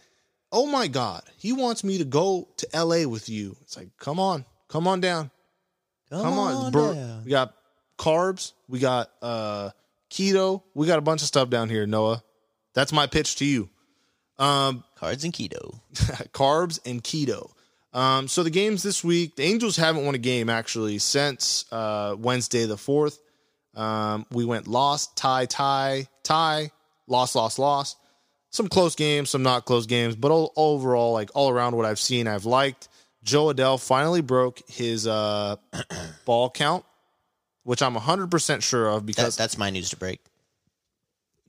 Oh 0.53 0.67
my 0.67 0.87
God, 0.87 1.23
he 1.37 1.53
wants 1.53 1.83
me 1.85 1.99
to 1.99 2.05
go 2.05 2.49
to 2.59 2.69
L.A. 2.75 3.07
with 3.07 3.29
you. 3.29 3.57
It's 3.63 3.77
like, 3.77 3.89
come 3.99 4.21
on, 4.21 4.45
come 4.69 4.87
on 4.87 5.01
down. 5.01 5.31
Come 6.11 6.39
on, 6.39 6.71
bro. 6.73 6.95
down. 6.95 7.25
We 7.25 7.31
got 7.31 7.55
carbs. 7.99 8.53
We 8.69 8.79
got 8.79 9.11
uh 9.21 9.71
keto. 10.11 10.63
We 10.75 10.87
got 10.87 10.99
a 10.99 11.03
bunch 11.03 11.23
of 11.23 11.29
stuff 11.29 11.51
down 11.51 11.69
here, 11.69 11.87
Noah. 11.87 12.23
That's 12.75 12.93
my 12.93 13.07
pitch 13.07 13.37
to 13.37 13.45
you. 13.45 13.69
Um, 14.39 14.85
Cards 14.97 15.25
and 15.25 15.33
keto. 15.33 15.81
carbs 16.33 16.79
and 16.85 17.03
keto. 17.03 17.51
Um, 17.93 18.29
so 18.29 18.43
the 18.43 18.51
games 18.51 18.83
this 18.83 19.03
week, 19.03 19.37
the 19.37 19.45
Angels 19.45 19.77
haven't 19.77 20.05
won 20.05 20.15
a 20.15 20.19
game 20.19 20.51
actually 20.51 20.99
since 20.99 21.65
uh, 21.73 22.15
Wednesday 22.19 22.67
the 22.67 22.77
fourth. 22.77 23.19
Um, 23.75 24.27
we 24.31 24.45
went 24.45 24.69
lost, 24.69 25.17
tie, 25.17 25.47
tie, 25.47 26.09
tie, 26.23 26.71
lost, 27.07 27.35
lost, 27.35 27.59
lost. 27.59 27.97
Some 28.57 28.69
close 28.69 28.95
games, 28.95 29.29
some 29.29 29.42
not 29.42 29.66
close 29.66 29.85
games, 29.85 30.16
but 30.16 30.31
all, 30.31 30.51
overall, 30.57 31.12
like 31.12 31.31
all 31.35 31.51
around 31.51 31.77
what 31.77 31.85
I've 31.85 31.99
seen, 31.99 32.27
I've 32.27 32.47
liked. 32.47 32.88
Jo 33.23 33.53
Adell 33.53 33.79
finally 33.79 34.23
broke 34.23 34.62
his 34.66 35.07
uh, 35.07 35.57
ball 36.25 36.49
count, 36.49 36.83
which 37.64 37.83
I'm 37.83 37.95
100% 37.95 38.62
sure 38.62 38.87
of 38.88 39.03
That, 39.03 39.07
because 39.07 39.37
that's 39.37 39.59
my 39.59 39.69
news 39.69 39.90
to 39.90 39.99
break. 39.99 40.21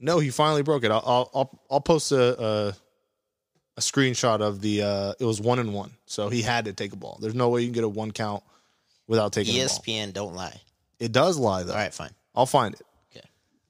no, 0.02 0.20
he 0.20 0.32
finally 0.32 0.64
broke 0.64 0.84
it. 0.84 0.92
I'll 0.92 1.32
I'll 1.34 1.62
I'll, 1.72 1.80
post 1.80 2.12
a, 2.12 2.44
a 2.44 2.74
a 3.78 3.80
screenshot 3.80 4.42
of 4.42 4.60
the 4.60 4.82
uh, 4.82 5.14
it 5.18 5.24
was 5.24 5.40
one 5.40 5.60
and 5.60 5.74
one, 5.74 5.92
so 6.08 6.28
he 6.28 6.42
had 6.42 6.66
to 6.66 6.74
take 6.74 6.92
a 6.92 6.98
ball. 6.98 7.20
There's 7.22 7.36
no 7.36 7.48
way 7.48 7.62
you 7.62 7.68
can 7.68 7.74
get 7.74 7.84
a 7.86 7.90
one 7.90 8.12
count 8.12 8.44
without 9.08 9.32
taking 9.32 9.56
a 9.56 9.60
ball. 9.66 9.68
ESPN, 9.68 10.12
don't 10.12 10.36
lie. 10.36 10.60
It 11.00 11.14
does 11.14 11.38
lie 11.38 11.64
though. 11.64 11.72
All 11.72 11.78
right, 11.78 11.94
fine. 11.94 12.12
I'll 12.36 12.46
find 12.46 12.74
it. 12.74 12.82
Okay. 13.16 13.28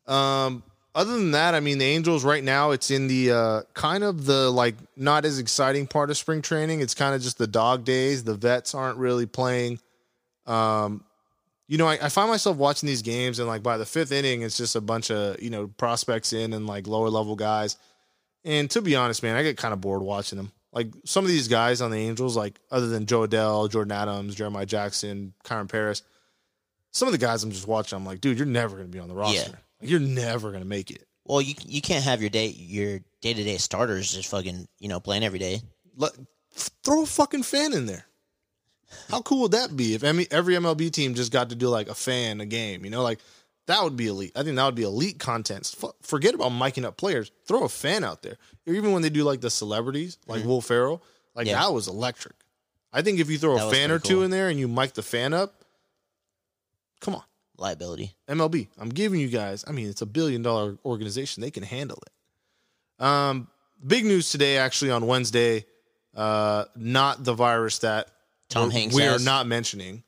Um, 0.08 0.64
other 0.98 1.14
than 1.14 1.32
that, 1.32 1.54
I 1.54 1.60
mean, 1.60 1.78
the 1.78 1.86
Angels 1.86 2.26
right 2.26 2.44
now, 2.44 2.72
it's 2.72 2.90
in 2.90 3.08
the 3.08 3.32
uh, 3.32 3.62
kind 3.76 4.04
of 4.04 4.26
the 4.26 4.50
like 4.50 4.76
not 4.96 5.26
as 5.26 5.38
exciting 5.38 5.86
part 5.86 6.10
of 6.10 6.18
spring 6.18 6.42
training. 6.42 6.82
It's 6.82 6.96
kind 6.96 7.14
of 7.14 7.22
just 7.22 7.38
the 7.38 7.46
dog 7.46 7.86
days. 7.86 8.24
The 8.24 8.34
vets 8.34 8.74
aren't 8.74 8.98
really 8.98 9.28
playing. 9.28 9.80
Um, 10.48 11.04
you 11.68 11.78
know, 11.78 11.88
I, 11.88 12.00
I 12.02 12.10
find 12.10 12.32
myself 12.32 12.58
watching 12.58 12.88
these 12.88 13.04
games, 13.04 13.38
and 13.38 13.48
like 13.48 13.62
by 13.62 13.78
the 13.78 13.86
fifth 13.86 14.12
inning, 14.12 14.42
it's 14.42 14.58
just 14.58 14.76
a 14.76 14.82
bunch 14.82 15.12
of 15.12 15.40
you 15.40 15.52
know 15.52 15.68
prospects 15.68 16.34
in 16.34 16.52
and 16.52 16.66
like 16.66 16.88
lower 16.88 17.12
level 17.12 17.36
guys. 17.36 17.78
And 18.44 18.68
to 18.72 18.82
be 18.82 18.96
honest, 18.96 19.22
man, 19.22 19.36
I 19.36 19.44
get 19.44 19.56
kind 19.56 19.76
of 19.76 19.82
bored 19.82 20.02
watching 20.02 20.38
them. 20.38 20.52
Like 20.74 20.88
some 21.06 21.24
of 21.24 21.30
these 21.30 21.48
guys 21.48 21.80
on 21.80 21.92
the 21.92 21.98
Angels, 21.98 22.36
like 22.36 22.60
other 22.72 22.88
than 22.88 23.06
Jo 23.06 23.28
Adell, 23.28 23.70
Jordan 23.70 23.92
Adams, 23.92 24.34
Jeremiah 24.34 24.66
Jackson, 24.66 25.34
Kyren 25.44 25.70
Paris, 25.70 26.02
some 26.92 27.08
of 27.08 27.12
the 27.12 27.20
guys 27.20 27.44
I'm 27.44 27.52
just 27.52 27.68
watching, 27.68 27.98
I'm 27.98 28.06
like, 28.06 28.20
dude, 28.20 28.40
you're 28.40 28.48
never 28.48 28.78
going 28.78 28.88
to 28.88 28.92
be 28.92 29.00
on 29.00 29.10
the 29.10 29.16
roster. 29.16 29.52
Yeah. 29.52 29.58
You're 29.82 30.00
never 30.00 30.50
going 30.50 30.64
to 30.64 30.68
make 30.68 30.92
it. 30.92 31.06
Well, 31.26 31.42
you 31.42 31.56
you 31.66 31.82
can't 31.82 32.04
have 32.04 32.22
your 32.22 32.30
day 32.30 32.48
your 32.48 33.00
day 33.22 33.34
to 33.34 33.44
day 33.44 33.58
starters 33.58 34.14
just 34.14 34.30
fucking 34.32 34.68
you 34.80 34.88
know 34.88 35.00
playing 35.00 35.24
every 35.24 35.40
day. 35.40 35.62
Let, 35.96 36.12
throw 36.84 37.04
a 37.04 37.06
fucking 37.06 37.44
fan 37.44 37.74
in 37.74 37.86
there. 37.86 38.06
How 39.10 39.22
cool 39.22 39.42
would 39.42 39.52
that 39.52 39.76
be 39.76 39.94
if 39.96 40.04
every, 40.04 40.28
every 40.32 40.56
MLB 40.56 40.90
team 40.92 41.14
just 41.14 41.32
got 41.34 41.50
to 41.50 41.56
do 41.56 41.68
like 41.68 41.90
a 41.90 41.94
fan 41.96 42.40
a 42.40 42.46
game? 42.46 42.86
You 42.86 42.92
know, 42.92 43.04
like 43.04 43.20
that 43.66 43.84
would 43.84 43.98
be 43.98 44.08
elite. 44.08 44.32
I 44.38 44.44
think 44.44 44.56
that 44.56 44.66
would 44.66 44.76
be 44.76 44.84
elite 44.84 45.20
content. 45.20 45.70
F- 45.84 45.92
forget 46.02 46.34
about 46.34 46.54
miking 46.54 46.86
up 46.86 46.96
players. 46.96 47.32
Throw 47.46 47.66
a 47.66 47.70
fan 47.70 48.06
out 48.06 48.22
there. 48.22 48.38
Or 48.66 48.74
even 48.74 48.94
when 48.94 49.02
they 49.02 49.10
do 49.10 49.24
like 49.26 49.42
the 49.42 49.50
celebrities, 49.50 50.18
like 50.28 50.46
Will 50.46 50.62
Ferrell, 50.62 51.04
like 51.36 51.48
Mm-hmm. 51.48 51.52
Yeah. 51.56 51.62
that 51.64 51.74
was 51.74 51.90
electric. 51.90 52.36
I 52.94 53.02
think 53.02 53.20
if 53.20 53.30
you 53.30 53.38
throw 53.38 53.58
That 53.58 53.68
a 53.68 53.72
fan 53.72 53.92
or 53.92 54.00
pretty 54.00 54.08
two 54.08 54.24
in 54.24 54.32
there 54.32 54.48
and 54.48 54.58
you 54.58 54.70
mic 54.70 54.94
the 54.94 55.04
fan 55.04 55.34
up, 55.34 55.64
come 57.02 57.16
on. 57.16 57.24
Liability. 57.58 58.16
MLB. 58.28 58.68
I'm 58.78 58.90
giving 58.90 59.20
you 59.20 59.28
guys. 59.30 59.66
I 59.68 59.72
mean, 59.72 59.90
it's 59.90 60.02
a 60.02 60.06
billion 60.06 60.42
dollar 60.42 60.78
organization. 60.86 61.42
They 61.42 61.52
can 61.52 61.64
handle 61.64 61.98
it. 62.06 63.04
Um, 63.04 63.48
big 63.86 64.06
news 64.06 64.30
today, 64.30 64.58
actually 64.58 64.92
on 64.92 65.08
Wednesday. 65.08 65.66
Uh, 66.16 66.66
not 66.76 67.24
the 67.24 67.34
virus 67.34 67.80
that 67.80 68.10
Tom 68.50 68.72
Hanks 68.72 68.96
We 68.96 69.04
are 69.04 69.20
not 69.20 69.46
mentioning. 69.48 70.04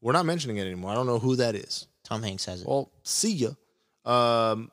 We're 0.00 0.12
not 0.12 0.26
mentioning 0.26 0.58
it 0.58 0.62
anymore. 0.62 0.90
I 0.90 0.94
don't 0.94 1.06
know 1.06 1.18
who 1.18 1.36
that 1.36 1.54
is. 1.54 1.86
Tom 2.04 2.22
Hanks 2.22 2.44
has 2.44 2.62
it. 2.62 2.68
Well, 2.68 2.90
see 3.02 3.32
ya. 3.32 3.50
Um, 4.04 4.70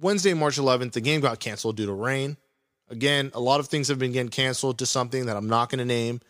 Wednesday, 0.00 0.34
March 0.34 0.56
11th, 0.56 0.92
the 0.92 1.00
game 1.00 1.20
got 1.20 1.40
canceled 1.40 1.76
due 1.76 1.86
to 1.86 1.92
rain. 1.92 2.36
Again, 2.88 3.30
a 3.34 3.40
lot 3.40 3.60
of 3.60 3.68
things 3.68 3.88
have 3.88 3.98
been 3.98 4.12
getting 4.12 4.30
canceled 4.30 4.78
to 4.78 4.86
something 4.86 5.26
that 5.26 5.36
I'm 5.36 5.48
not 5.48 5.70
going 5.70 5.78
to 5.78 5.84
name. 5.84 6.20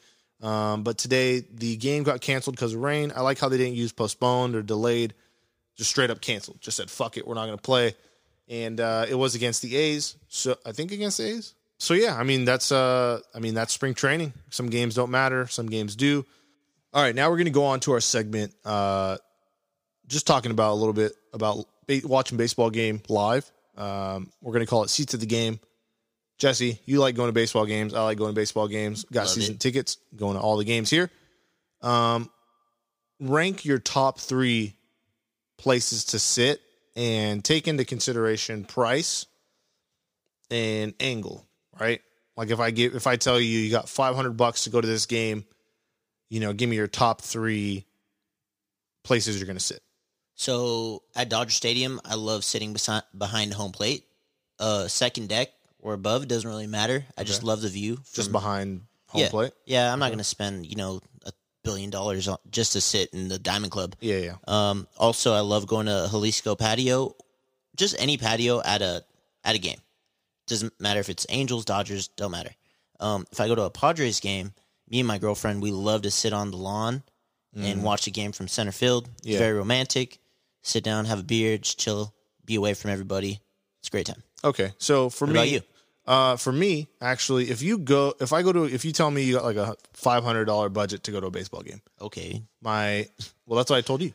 Um, 0.43 0.83
but 0.83 0.99
today, 0.99 1.45
the 1.55 1.77
game 1.77 2.03
got 2.03 2.21
canceled 2.21 2.57
because 2.57 2.75
of 2.75 2.81
rain. 2.81 3.13
I 3.15 3.21
like 3.23 3.39
how 3.39 3.49
they 3.49 3.59
didn't 3.59 3.77
use 3.77 3.93
postponed 3.93 4.57
or 4.57 4.63
delayed, 4.63 5.15
just 5.77 5.91
straight 5.91 6.11
up 6.11 6.21
canceled. 6.21 6.61
Just 6.61 6.77
said, 6.77 6.91
fuck 6.91 7.17
it, 7.17 7.27
we're 7.27 7.35
not 7.35 7.47
going 7.47 7.59
to 7.59 7.63
play. 7.63 7.95
And 8.49 8.81
uh, 8.81 9.07
it 9.09 9.15
was 9.15 9.35
against 9.35 9.63
the 9.63 9.77
A's. 9.77 10.17
So 10.29 10.57
I 10.67 10.73
think 10.73 10.91
against 10.91 11.19
the 11.19 11.29
A's. 11.29 11.55
So 11.83 11.95
yeah, 11.95 12.17
I 12.17 12.23
mean 12.23 12.45
that's 12.45 12.71
uh 12.71 13.21
I 13.35 13.41
mean 13.41 13.55
that's 13.55 13.73
spring 13.73 13.95
training. 13.95 14.33
Some 14.51 14.71
games 14.71 14.95
don't 14.95 15.11
matter, 15.11 15.49
some 15.49 15.67
games 15.67 15.97
do. 15.97 16.25
All 16.95 17.03
right, 17.03 17.13
now 17.13 17.29
we're 17.29 17.39
going 17.39 17.47
to 17.47 17.51
go 17.51 17.65
on 17.65 17.81
to 17.81 17.93
our 17.93 18.01
segment 18.01 18.55
uh 18.65 19.17
just 20.07 20.25
talking 20.25 20.53
about 20.53 20.75
a 20.75 20.79
little 20.79 20.93
bit 20.93 21.11
about 21.33 21.67
watching 22.05 22.39
baseball 22.39 22.71
game 22.71 23.03
live. 23.09 23.51
Um, 23.77 24.31
we're 24.41 24.53
going 24.53 24.65
to 24.65 24.71
call 24.71 24.85
it 24.85 24.91
seats 24.91 25.15
at 25.15 25.19
the 25.19 25.27
game. 25.27 25.59
Jesse, 26.43 26.81
you 26.87 26.99
like 26.99 27.15
going 27.15 27.29
to 27.29 27.33
baseball 27.33 27.67
games. 27.67 27.95
I 27.95 28.03
like 28.03 28.19
going 28.19 28.33
to 28.33 28.35
baseball 28.35 28.67
games. 28.67 29.05
Got 29.05 29.21
Love 29.21 29.29
season 29.29 29.55
it. 29.55 29.61
tickets, 29.61 29.99
going 30.17 30.35
to 30.35 30.43
all 30.43 30.57
the 30.57 30.65
games 30.65 30.91
here. 30.91 31.09
Um, 31.83 32.29
rank 33.21 33.65
your 33.65 33.79
top 33.79 34.19
three 34.19 34.75
places 35.57 36.07
to 36.07 36.19
sit 36.19 36.61
and 36.97 37.45
take 37.45 37.69
into 37.69 37.85
consideration 37.85 38.65
price 38.65 39.27
and 40.51 40.95
angle, 40.99 41.47
right? 41.79 42.01
Like 42.37 42.51
if 42.51 42.59
I 42.59 42.73
give, 42.73 42.97
if 42.97 43.07
I 43.07 43.15
tell 43.15 43.39
you 43.39 43.47
you 43.47 43.71
got 43.71 43.89
500 43.89 44.33
bucks 44.33 44.65
to 44.65 44.71
go 44.71 44.81
to 44.81 44.87
this 44.87 45.07
game, 45.07 45.45
you 46.29 46.41
know, 46.41 46.53
give 46.53 46.69
me 46.69 46.75
your 46.75 46.89
top 46.89 47.21
three 47.21 47.87
places 49.05 49.39
you're 49.39 49.47
going 49.47 49.55
to 49.55 49.63
sit. 49.63 49.81
So 50.35 51.05
at 51.15 51.29
Dodger 51.29 51.53
Stadium, 51.53 52.01
I 52.05 52.17
love 52.17 52.43
sitting 52.43 52.73
beside, 52.73 53.05
behind 53.17 53.55
home 53.55 53.71
plate. 53.71 54.03
Uh, 54.59 54.89
second 54.89 55.29
deck 55.29 55.51
or 55.83 55.93
above 55.93 56.23
it 56.23 56.29
doesn't 56.29 56.49
really 56.49 56.67
matter. 56.67 57.05
I 57.19 57.25
just 57.25 57.43
love 57.43 57.61
the 57.61 57.69
view. 57.69 57.99
just 58.15 58.29
from- 58.29 58.33
behind 58.33 58.83
home 59.09 59.21
yeah, 59.23 59.29
plate. 59.29 59.53
Yeah, 59.67 59.93
I'm 59.93 59.99
not 59.99 60.09
going 60.09 60.19
to 60.19 60.25
spend 60.25 60.67
you 60.67 60.77
know 60.77 61.01
a 61.27 61.33
billion 61.65 61.91
dollars 61.91 62.29
on, 62.29 62.39
just 62.51 62.73
to 62.73 62.81
sit 62.81 63.11
in 63.13 63.29
the 63.29 63.39
Diamond 63.39 63.71
Club. 63.73 63.95
Yeah, 64.01 64.17
yeah. 64.19 64.37
Um, 64.49 64.87
also, 64.97 65.35
I 65.35 65.41
love 65.41 65.67
going 65.67 65.87
to 65.87 66.09
Jalisco 66.11 66.55
patio, 66.57 67.15
just 67.77 67.95
any 67.99 68.17
patio 68.17 68.63
at 68.65 68.81
a 68.81 69.05
at 69.45 69.55
a 69.55 69.59
game. 69.59 69.79
Doesn't 70.47 70.73
matter 70.81 71.01
if 71.01 71.09
it's 71.09 71.27
Angels, 71.29 71.65
Dodgers, 71.65 72.09
don't 72.09 72.31
matter. 72.33 72.51
Um, 73.01 73.27
if 73.33 73.41
I 73.41 73.49
go 73.49 73.55
to 73.55 73.63
a 73.63 73.71
Padres 73.71 74.21
game, 74.21 74.53
me 74.89 75.01
and 75.01 75.07
my 75.09 75.19
girlfriend 75.19 75.63
we 75.63 75.71
love 75.73 76.03
to 76.03 76.11
sit 76.11 76.33
on 76.33 76.51
the 76.51 76.57
lawn 76.57 77.03
and 77.55 77.83
watch 77.83 78.07
the 78.07 78.11
game 78.11 78.33
from 78.33 78.49
center 78.49 78.73
field. 78.73 79.09
It's 79.19 79.27
Mm. 79.27 79.33
Yeah. 79.33 79.39
very 79.39 79.53
romantic. 79.53 80.19
Sit 80.63 80.85
down, 80.85 81.05
have 81.05 81.19
a 81.21 81.23
beer, 81.23 81.59
just 81.59 81.79
chill, 81.79 82.15
be 82.47 82.55
away 82.55 82.73
from 82.73 82.91
everybody. 82.91 83.41
It's 83.81 83.89
a 83.89 83.91
great 83.91 84.07
time. 84.07 84.23
Okay, 84.45 84.73
so 84.79 85.11
for 85.11 85.27
What 85.27 85.33
me, 85.35 85.39
about 85.39 85.49
you? 85.51 85.61
Uh, 86.05 86.37
for 86.37 86.53
me, 86.53 86.89
actually, 87.01 87.49
if 87.51 87.63
you 87.63 87.79
go, 87.79 88.13
if 88.21 88.33
I 88.33 88.43
go 88.43 88.53
to, 88.53 88.65
if 88.65 88.85
you 88.85 88.91
tell 88.93 89.11
me 89.11 89.23
you 89.23 89.35
got 89.35 89.45
like 89.45 89.57
a 89.57 89.77
five 89.95 90.25
hundred 90.25 90.47
dollar 90.47 90.69
budget 90.69 91.05
to 91.05 91.13
go 91.13 91.21
to 91.21 91.29
a 91.29 91.31
baseball 91.31 91.63
game, 91.63 91.81
Okay, 92.01 92.43
my, 92.61 93.07
well, 93.47 93.57
that's 93.57 93.71
what 93.71 93.77
I 93.77 93.83
told 93.83 94.03
you. 94.03 94.13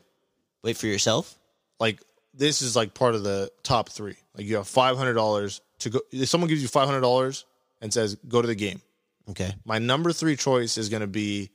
wait 0.62 0.76
for 0.76 0.86
yourself. 0.86 1.38
Like 1.80 2.02
this 2.34 2.60
is 2.60 2.76
like 2.76 2.92
part 2.92 3.14
of 3.14 3.24
the 3.24 3.50
top 3.62 3.88
three. 3.88 4.16
Like 4.36 4.44
you 4.46 4.56
have 4.56 4.68
five 4.68 4.98
hundred 4.98 5.14
dollars 5.14 5.60
to 5.80 5.90
go. 5.90 6.00
If 6.12 6.28
someone 6.28 6.48
gives 6.48 6.60
you 6.60 6.68
five 6.68 6.86
hundred 6.86 7.00
dollars 7.00 7.46
and 7.80 7.92
says 7.92 8.16
go 8.28 8.42
to 8.42 8.48
the 8.48 8.54
game, 8.54 8.82
Okay, 9.30 9.54
my 9.64 9.78
number 9.78 10.12
three 10.12 10.36
choice 10.36 10.76
is 10.76 10.88
going 10.90 11.00
to 11.02 11.06
be 11.06 11.50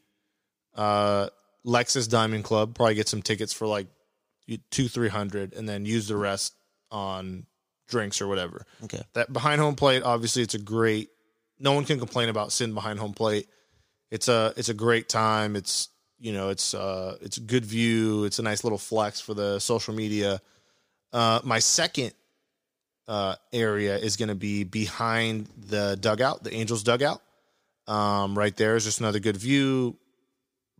uh, 0.75 1.27
Lexus 1.65 2.09
Diamond 2.09 2.43
Club. 2.43 2.73
Probably 2.75 2.95
get 2.95 3.07
some 3.07 3.21
tickets 3.21 3.53
for 3.53 3.67
like 3.67 3.87
two, 4.71 4.87
three 4.87 5.09
hundred, 5.09 5.53
and 5.53 5.69
then 5.69 5.85
use 5.85 6.07
the 6.07 6.17
rest 6.17 6.55
on 6.89 7.45
drinks 7.93 8.21
or 8.21 8.27
whatever. 8.27 8.65
okay. 8.83 9.01
That 9.13 9.31
behind 9.31 9.61
home 9.61 9.75
plate, 9.75 10.03
obviously, 10.03 10.41
it's 10.41 10.55
a 10.55 10.59
great. 10.59 11.09
No 11.59 11.73
one 11.73 11.85
can 11.85 11.99
complain 11.99 12.27
about 12.27 12.51
sitting 12.51 12.73
behind 12.73 12.99
home 12.99 13.13
plate. 13.13 13.47
It's 14.11 14.27
a 14.27 14.53
it's 14.57 14.69
a 14.69 14.73
great 14.73 15.07
time. 15.07 15.55
It's 15.55 15.89
you 16.19 16.33
know 16.33 16.49
it's 16.49 16.73
uh 16.73 17.17
it's 17.21 17.37
a 17.37 17.41
good 17.41 17.63
view. 17.63 18.25
It's 18.25 18.39
a 18.39 18.43
nice 18.43 18.63
little 18.63 18.79
flex 18.79 19.21
for 19.21 19.33
the 19.33 19.59
social 19.59 19.93
media. 19.93 20.41
Uh, 21.13 21.39
my 21.43 21.59
second 21.59 22.13
uh, 23.07 23.35
area 23.51 23.97
is 23.97 24.17
going 24.17 24.29
to 24.29 24.35
be 24.35 24.63
behind 24.63 25.47
the 25.69 25.95
dugout, 25.99 26.43
the 26.43 26.53
Angels 26.53 26.83
dugout. 26.83 27.21
Um, 27.87 28.37
right 28.37 28.55
there 28.55 28.75
is 28.75 28.83
just 28.85 28.99
another 28.99 29.19
good 29.19 29.37
view. 29.37 29.97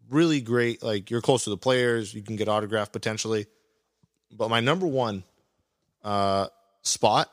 Really 0.10 0.41
great. 0.41 0.82
Like 0.82 1.12
you're 1.12 1.21
close 1.21 1.43
to 1.43 1.52
the 1.52 1.58
players, 1.58 2.13
you 2.13 2.23
can 2.23 2.36
get 2.36 2.47
autograph 2.47 2.91
potentially. 2.91 3.45
But 4.32 4.49
my 4.49 4.60
number 4.60 4.88
one 4.88 5.23
uh, 6.04 6.47
spot 6.84 7.32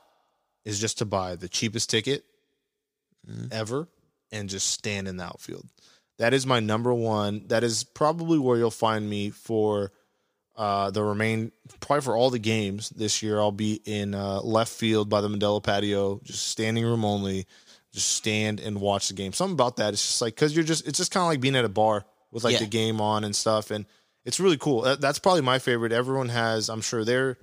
is 0.65 0.81
just 0.81 0.99
to 0.99 1.05
buy 1.05 1.37
the 1.37 1.49
cheapest 1.49 1.91
ticket 1.91 2.25
ever 3.51 3.89
and 4.33 4.49
just 4.49 4.71
stand 4.71 5.09
in 5.09 5.17
the 5.17 5.25
outfield. 5.25 5.67
That 6.19 6.35
is 6.35 6.47
my 6.47 6.61
number 6.61 6.93
one. 6.93 7.45
That 7.49 7.65
is 7.65 7.85
probably 7.85 8.39
where 8.39 8.59
you'll 8.59 8.71
find 8.71 9.09
me 9.09 9.31
for 9.31 9.93
uh, 10.57 10.91
the 10.91 11.03
remain, 11.03 11.53
probably 11.81 12.03
for 12.03 12.15
all 12.17 12.29
the 12.31 12.39
games 12.39 12.91
this 12.91 13.23
year. 13.23 13.39
I'll 13.39 13.53
be 13.53 13.81
in 13.87 14.15
uh, 14.15 14.41
left 14.43 14.73
field 14.73 15.09
by 15.09 15.23
the 15.23 15.29
Mandela 15.29 15.63
patio, 15.63 16.21
just 16.23 16.49
standing 16.49 16.85
room 16.85 17.05
only. 17.05 17.47
Just 17.93 18.13
stand 18.15 18.61
and 18.61 18.81
watch 18.81 19.09
the 19.09 19.15
game. 19.15 19.33
Something 19.33 19.55
about 19.55 19.79
that. 19.79 19.95
It's 19.95 20.07
just 20.07 20.23
like 20.23 20.35
because 20.37 20.55
you're 20.55 20.65
just. 20.65 20.87
It's 20.87 20.99
just 20.99 21.11
kind 21.11 21.23
of 21.23 21.29
like 21.29 21.41
being 21.41 21.57
at 21.57 21.65
a 21.65 21.69
bar 21.69 22.05
with 22.31 22.45
like 22.45 22.53
Yeah. 22.53 22.61
the 22.61 22.67
game 22.67 23.01
on 23.01 23.25
and 23.25 23.35
stuff, 23.35 23.73
and 23.73 23.85
it's 24.25 24.39
really 24.39 24.59
cool. 24.59 24.83
That- 24.83 25.01
That's 25.01 25.19
probably 25.19 25.41
my 25.43 25.59
favorite. 25.59 25.91
Everyone 25.91 26.29
has. 26.29 26.69
I'm 26.69 26.83
sure 26.83 27.05
they're 27.05 27.37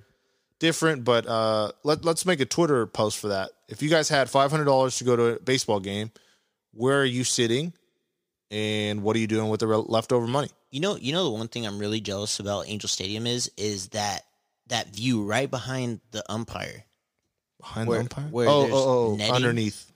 different, 0.58 1.04
but 1.04 1.26
uh, 1.26 1.72
let 1.84 2.04
let's 2.04 2.24
make 2.26 2.40
a 2.40 2.46
Twitter 2.46 2.86
post 2.86 3.18
for 3.18 3.28
that. 3.28 3.50
If 3.68 3.82
you 3.82 3.88
guys 3.90 4.08
had 4.08 4.28
five 4.30 4.50
hundred 4.50 4.64
dollars 4.64 4.98
to 4.98 5.04
go 5.04 5.16
to 5.16 5.24
a 5.36 5.40
baseball 5.40 5.80
game, 5.80 6.10
where 6.72 7.00
are 7.00 7.04
you 7.04 7.24
sitting, 7.24 7.72
and 8.50 9.02
what 9.02 9.16
are 9.16 9.18
you 9.18 9.26
doing 9.26 9.48
with 9.50 9.60
the 9.60 9.66
re- 9.66 9.76
leftover 9.76 10.26
money? 10.26 10.48
You 10.70 10.80
know, 10.80 10.96
you 10.96 11.12
know 11.12 11.24
the 11.24 11.30
one 11.30 11.48
thing 11.48 11.66
I'm 11.66 11.78
really 11.78 12.00
jealous 12.00 12.40
about 12.40 12.68
Angel 12.68 12.88
Stadium 12.88 13.26
is 13.26 13.50
is 13.56 13.88
that 13.88 14.22
that 14.68 14.94
view 14.94 15.24
right 15.24 15.50
behind 15.50 16.00
the 16.10 16.22
umpire. 16.30 16.84
Behind 17.60 17.88
Where- 17.88 17.98
the 17.98 18.02
umpire? 18.04 18.24
where 18.30 18.48
oh, 18.48 18.68
oh, 18.70 19.12
oh, 19.12 19.16
netting? 19.16 19.34
underneath. 19.34 19.90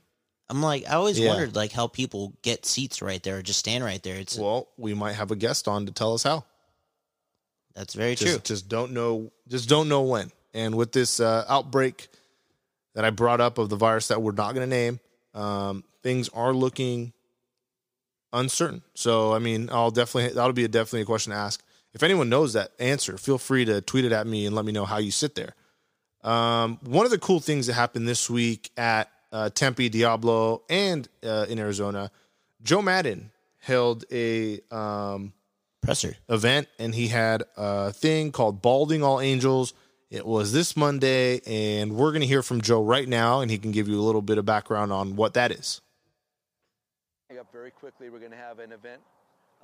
I'm 0.48 0.61
like, 0.62 0.85
I 0.87 0.94
always 0.94 1.18
Yeah. 1.18 1.29
wondered 1.29 1.55
like 1.57 1.72
how 1.72 1.87
people 1.87 2.35
get 2.42 2.66
seats 2.66 3.01
right 3.01 3.22
there, 3.22 3.38
or 3.38 3.42
just 3.42 3.59
stand 3.59 3.85
right 3.85 4.03
there. 4.03 4.16
It's 4.16 4.37
Well, 4.37 4.68
we 4.77 4.92
might 4.92 5.12
have 5.14 5.31
a 5.31 5.37
guest 5.37 5.66
on 5.68 5.87
to 5.87 5.92
tell 5.92 6.12
us 6.14 6.22
how. 6.25 6.44
that's 7.75 7.94
very 7.94 8.14
Just, 8.16 8.33
true. 8.33 8.40
just 8.44 8.68
don't 8.68 8.92
know. 8.92 9.31
Just 9.48 9.68
don't 9.68 9.88
know 9.88 10.03
when. 10.03 10.31
And 10.55 10.75
with 10.75 10.93
this 10.93 11.21
uh, 11.21 11.45
outbreak 11.49 12.09
that 12.95 13.05
I 13.05 13.11
brought 13.11 13.41
up 13.41 13.59
of 13.59 13.69
the 13.69 13.77
virus 13.77 14.09
that 14.09 14.21
we're 14.21 14.33
not 14.33 14.55
going 14.55 14.69
to 14.69 14.75
name, 14.75 15.01
um, 15.35 15.85
things 16.03 16.29
are 16.31 16.53
looking 16.53 17.12
uncertain. 18.33 18.83
So, 18.95 19.33
I 19.33 19.38
mean, 19.38 19.69
I'll 19.71 19.91
definitely 19.91 20.35
that'll 20.35 20.53
be 20.53 20.65
a 20.65 20.69
definitely 20.69 21.03
a 21.03 21.07
question 21.07 21.33
to 21.33 21.38
ask. 21.38 21.62
If 21.95 22.03
anyone 22.03 22.29
knows 22.29 22.55
that 22.55 22.73
answer, 22.79 23.19
feel 23.19 23.38
free 23.38 23.65
to 23.67 23.81
tweet 23.81 24.05
it 24.05 24.12
at 24.12 24.27
me 24.27 24.47
and 24.47 24.57
let 24.57 24.65
me 24.65 24.73
know 24.73 24.87
how 24.87 24.99
you 24.99 25.11
sit 25.11 25.35
there. 25.35 25.55
Um, 26.23 26.79
one 26.85 27.05
of 27.05 27.11
the 27.11 27.19
cool 27.19 27.41
things 27.41 27.67
that 27.67 27.75
happened 27.75 28.09
this 28.09 28.31
week 28.31 28.71
at 28.77 29.11
uh, 29.33 29.51
Tempe, 29.51 29.88
Diablo, 29.88 30.62
and 30.71 31.09
uh, 31.25 31.47
in 31.49 31.59
Arizona, 31.59 32.11
Joe 32.62 32.81
Maddon 32.81 33.31
held 33.59 34.05
a 34.12 34.61
um, 34.71 35.33
Presser. 35.83 36.17
event 36.29 36.69
and 36.79 36.95
he 36.95 37.09
had 37.09 37.43
a 37.57 37.93
thing 37.93 38.33
called 38.33 38.62
Balding 38.62 39.03
All 39.03 39.21
Angels. 39.21 39.75
It 40.12 40.27
was 40.27 40.53
this 40.53 40.77
Monday, 40.77 41.40
and 41.46 41.96
we're 41.96 42.11
going 42.11 42.20
to 42.20 42.27
hear 42.27 42.42
from 42.42 42.61
Joe 42.61 42.83
right 42.83 43.09
now, 43.09 43.40
and 43.40 43.51
he 43.51 43.57
can 43.57 43.72
give 43.72 43.88
you 43.88 43.98
a 43.98 44.05
little 44.05 44.20
bit 44.20 44.37
of 44.37 44.44
background 44.44 44.92
on 44.92 45.16
what 45.16 45.33
that 45.33 45.51
is. 45.51 45.81
Up 47.40 47.51
very 47.51 47.70
quickly, 47.70 48.11
we're 48.11 48.18
going 48.18 48.31
to 48.31 48.37
have 48.37 48.59
an 48.59 48.72
event 48.72 49.01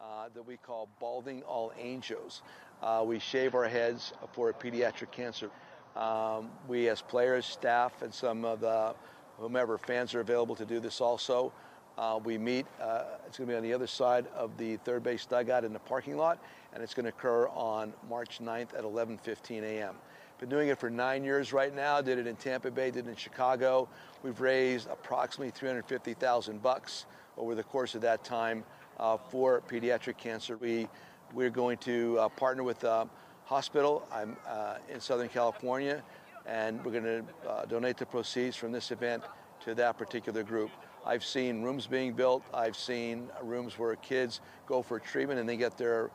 uh, 0.00 0.30
that 0.34 0.42
we 0.46 0.56
call 0.56 0.88
Balding 1.00 1.42
All 1.42 1.70
Angels. 1.78 2.40
Uh, 2.82 3.04
we 3.06 3.18
shave 3.18 3.54
our 3.54 3.68
heads 3.68 4.14
for 4.32 4.50
pediatric 4.54 5.10
cancer. 5.12 5.50
Um, 5.94 6.48
we, 6.66 6.88
as 6.88 7.02
players, 7.02 7.44
staff, 7.44 8.00
and 8.00 8.12
some 8.12 8.46
of 8.46 8.60
the 8.60 8.94
whomever 9.36 9.76
fans 9.76 10.14
are 10.14 10.20
available 10.20 10.56
to 10.56 10.64
do 10.64 10.80
this 10.80 11.02
also. 11.02 11.52
Uh, 11.98 12.20
we 12.24 12.38
meet. 12.38 12.64
Uh, 12.80 13.02
it's 13.26 13.36
going 13.36 13.48
to 13.48 13.52
be 13.52 13.56
on 13.58 13.62
the 13.62 13.74
other 13.74 13.86
side 13.86 14.26
of 14.34 14.56
the 14.56 14.78
third 14.78 15.02
base 15.02 15.26
dugout 15.26 15.62
in 15.62 15.74
the 15.74 15.78
parking 15.78 16.16
lot, 16.16 16.42
and 16.72 16.82
it's 16.82 16.94
going 16.94 17.04
to 17.04 17.10
occur 17.10 17.48
on 17.48 17.92
March 18.08 18.38
9th 18.38 18.72
at 18.72 18.84
11:15 18.84 19.62
a.m. 19.62 19.94
Been 20.38 20.48
doing 20.48 20.68
it 20.68 20.78
for 20.78 20.88
nine 20.88 21.24
years 21.24 21.52
right 21.52 21.74
now. 21.74 22.00
Did 22.00 22.16
it 22.16 22.28
in 22.28 22.36
Tampa 22.36 22.70
Bay. 22.70 22.92
Did 22.92 23.06
it 23.06 23.10
in 23.10 23.16
Chicago. 23.16 23.88
We've 24.22 24.40
raised 24.40 24.88
approximately 24.88 25.50
350,000 25.50 26.62
bucks 26.62 27.06
over 27.36 27.56
the 27.56 27.64
course 27.64 27.96
of 27.96 28.02
that 28.02 28.22
time 28.22 28.62
uh, 29.00 29.16
for 29.16 29.60
pediatric 29.68 30.16
cancer. 30.16 30.56
We 30.56 30.88
we're 31.34 31.50
going 31.50 31.78
to 31.78 32.18
uh, 32.20 32.28
partner 32.28 32.62
with 32.62 32.84
a 32.84 33.08
hospital. 33.46 34.06
I'm 34.12 34.36
uh, 34.46 34.76
in 34.88 35.00
Southern 35.00 35.28
California, 35.28 36.04
and 36.46 36.84
we're 36.84 36.92
going 36.92 37.04
to 37.04 37.24
uh, 37.48 37.64
donate 37.64 37.96
the 37.96 38.06
proceeds 38.06 38.54
from 38.54 38.70
this 38.70 38.92
event 38.92 39.24
to 39.64 39.74
that 39.74 39.98
particular 39.98 40.44
group. 40.44 40.70
I've 41.04 41.24
seen 41.24 41.62
rooms 41.62 41.88
being 41.88 42.12
built. 42.12 42.44
I've 42.54 42.76
seen 42.76 43.28
rooms 43.42 43.76
where 43.76 43.96
kids 43.96 44.40
go 44.66 44.82
for 44.82 45.00
treatment 45.00 45.40
and 45.40 45.48
they 45.48 45.56
get 45.56 45.76
their 45.76 46.10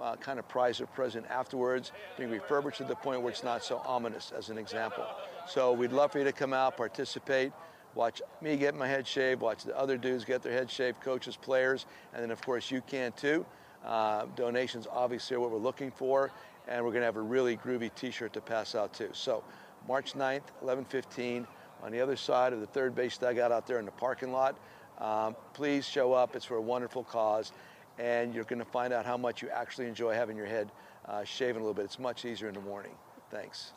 uh, 0.00 0.16
kind 0.16 0.38
of 0.38 0.48
prize 0.48 0.80
or 0.80 0.86
present 0.86 1.26
afterwards, 1.28 1.92
being 2.16 2.30
refurbished 2.30 2.78
to 2.78 2.84
the 2.84 2.94
point 2.94 3.20
where 3.22 3.30
it's 3.30 3.44
not 3.44 3.64
so 3.64 3.82
ominous, 3.84 4.32
as 4.36 4.48
an 4.48 4.58
example. 4.58 5.04
So 5.48 5.72
we'd 5.72 5.92
love 5.92 6.12
for 6.12 6.18
you 6.18 6.24
to 6.24 6.32
come 6.32 6.52
out, 6.52 6.76
participate, 6.76 7.52
watch 7.94 8.22
me 8.40 8.56
get 8.56 8.74
my 8.74 8.86
head 8.86 9.06
shaved, 9.06 9.40
watch 9.40 9.64
the 9.64 9.76
other 9.76 9.96
dudes 9.96 10.24
get 10.24 10.42
their 10.42 10.52
head 10.52 10.70
shaved, 10.70 11.00
coaches, 11.00 11.36
players, 11.36 11.86
and 12.12 12.22
then 12.22 12.30
of 12.30 12.40
course 12.42 12.70
you 12.70 12.80
can 12.86 13.12
too. 13.12 13.44
Uh, 13.84 14.26
donations 14.36 14.86
obviously 14.90 15.36
are 15.36 15.40
what 15.40 15.50
we're 15.50 15.58
looking 15.58 15.90
for, 15.90 16.30
and 16.66 16.84
we're 16.84 16.90
going 16.90 17.00
to 17.00 17.06
have 17.06 17.16
a 17.16 17.20
really 17.20 17.56
groovy 17.56 17.94
T-shirt 17.94 18.32
to 18.32 18.40
pass 18.40 18.74
out 18.74 18.92
too. 18.92 19.10
So 19.12 19.42
March 19.86 20.14
9th, 20.14 20.42
11:15, 20.62 21.46
on 21.82 21.92
the 21.92 22.00
other 22.00 22.16
side 22.16 22.52
of 22.52 22.60
the 22.60 22.66
third 22.66 22.94
base 22.94 23.16
dugout 23.16 23.52
out 23.52 23.66
there 23.66 23.78
in 23.78 23.84
the 23.84 23.92
parking 23.92 24.32
lot. 24.32 24.58
Um, 24.98 25.36
please 25.54 25.86
show 25.86 26.12
up. 26.12 26.34
It's 26.34 26.44
for 26.44 26.56
a 26.56 26.60
wonderful 26.60 27.04
cause, 27.04 27.52
and 27.98 28.34
you're 28.34 28.44
going 28.44 28.58
to 28.58 28.64
find 28.64 28.92
out 28.92 29.04
how 29.04 29.16
much 29.16 29.42
you 29.42 29.48
actually 29.50 29.86
enjoy 29.86 30.14
having 30.14 30.36
your 30.36 30.46
head 30.46 30.70
uh, 31.06 31.24
shaven 31.24 31.56
a 31.56 31.64
little 31.64 31.74
bit. 31.74 31.84
It's 31.84 31.98
much 31.98 32.24
easier 32.24 32.48
in 32.48 32.54
the 32.54 32.60
morning. 32.60 32.92
Thanks. 33.30 33.72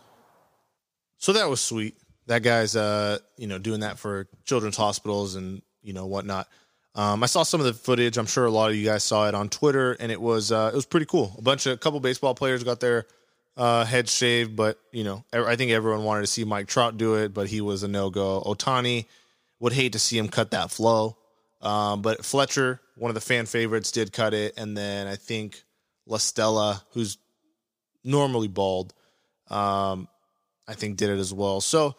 So 1.18 1.34
that 1.34 1.50
was 1.50 1.62
sweet. 1.62 1.96
That 2.28 2.44
guy's, 2.44 2.76
uh, 2.76 3.20
you 3.38 3.48
know, 3.48 3.58
doing 3.58 3.82
that 3.82 4.00
for 4.00 4.28
children's 4.46 4.78
hospitals 4.78 5.36
and 5.36 5.62
you 5.82 5.94
know 5.94 6.06
whatnot. 6.06 6.48
Um, 6.94 7.24
I 7.24 7.26
saw 7.26 7.44
some 7.44 7.60
of 7.62 7.66
the 7.66 7.74
footage. 7.74 8.18
I'm 8.18 8.26
sure 8.26 8.46
a 8.46 8.52
lot 8.52 8.70
of 8.70 8.76
you 8.76 8.86
guys 8.86 9.04
saw 9.04 9.28
it 9.28 9.36
on 9.36 9.50
Twitter, 9.50 9.94
and 9.94 10.12
it 10.12 10.22
was 10.22 10.52
uh, 10.52 10.72
it 10.74 10.76
was 10.76 10.86
pretty 10.86 11.06
cool. 11.06 11.34
A 11.38 11.42
bunch 11.42 11.66
of 11.66 11.74
a 11.74 11.78
couple 11.78 12.00
baseball 12.00 12.36
players 12.36 12.64
got 12.64 12.80
their 12.80 13.06
uh, 13.56 13.86
heads 13.86 14.14
shaved, 14.14 14.56
but 14.56 14.80
you 14.92 15.04
know, 15.04 15.24
I 15.32 15.56
think 15.56 15.72
everyone 15.72 16.04
wanted 16.04 16.22
to 16.22 16.28
see 16.28 16.44
Mike 16.44 16.68
Trout 16.68 16.98
do 16.98 17.16
it, 17.16 17.34
but 17.34 17.48
he 17.48 17.62
was 17.62 17.84
a 17.84 17.88
no 17.88 18.10
go. 18.10 18.42
Ohtani 18.46 19.06
would 19.60 19.74
hate 19.74 19.94
to 19.94 20.00
see 20.00 20.18
him 20.18 20.28
cut 20.28 20.52
that 20.52 20.72
flow, 20.72 21.18
um, 21.62 22.02
but 22.02 22.26
Fletcher, 22.26 22.82
one 22.98 23.10
of 23.10 23.16
the 23.16 23.22
fan 23.22 23.46
favorites, 23.46 23.92
did 23.92 24.12
cut 24.12 24.34
it, 24.34 24.54
and 24.58 24.78
then 24.78 25.08
I 25.08 25.16
think 25.16 25.64
La 26.06 26.18
Stella, 26.18 26.84
who's 26.92 27.18
normally 28.04 28.48
bald, 28.48 28.94
um, 29.50 30.08
I 30.68 30.74
think 30.74 30.98
did 30.98 31.10
it 31.10 31.20
as 31.20 31.34
well. 31.34 31.62
So 31.62 31.96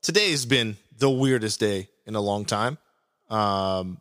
today 0.00 0.30
has 0.30 0.46
been 0.46 0.76
the 0.98 1.10
weirdest 1.10 1.60
day 1.60 1.88
in 2.06 2.14
a 2.14 2.20
long 2.20 2.44
time. 2.44 2.78
Um, 3.28 4.00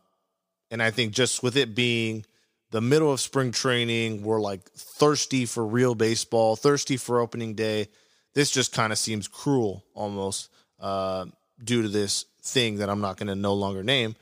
and 0.69 0.82
I 0.82 0.91
think 0.91 1.13
just 1.13 1.43
with 1.43 1.58
it 1.58 1.76
being 1.76 2.26
the 2.71 2.82
middle 2.82 3.12
of 3.12 3.19
spring 3.19 3.52
training, 3.52 4.24
we're 4.24 4.39
like 4.39 4.69
thirsty 4.71 5.45
for 5.45 5.65
real 5.65 5.95
baseball, 5.95 6.56
thirsty 6.56 6.97
for 6.97 7.19
opening 7.19 7.54
day. 7.54 7.88
This 8.34 8.50
just 8.52 8.74
kind 8.74 8.93
of 8.93 8.97
seems 8.97 9.28
cruel 9.28 9.84
almost 9.93 10.50
uh, 10.80 11.26
due 11.63 11.82
to 11.82 11.89
this 11.89 12.26
thing 12.41 12.78
that 12.78 12.89
I'm 12.89 13.02
not 13.02 13.17
going 13.17 13.28
to 13.28 13.36
no 13.36 13.54
longer 13.54 13.84
name. 13.84 14.15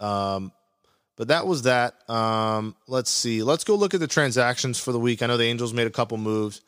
Um, 0.00 0.52
but 1.16 1.28
that 1.28 1.46
was 1.46 1.62
that. 1.62 2.08
Um, 2.08 2.74
let's 2.86 3.10
see. 3.10 3.42
Let's 3.42 3.64
go 3.64 3.74
look 3.74 3.92
at 3.92 4.00
the 4.00 4.06
transactions 4.06 4.78
for 4.78 4.92
the 4.92 4.98
week. 4.98 5.22
I 5.22 5.26
know 5.26 5.36
the 5.36 5.44
Angels 5.44 5.74
made 5.74 5.86
a 5.86 5.90
couple 5.90 6.16
moves. 6.16 6.62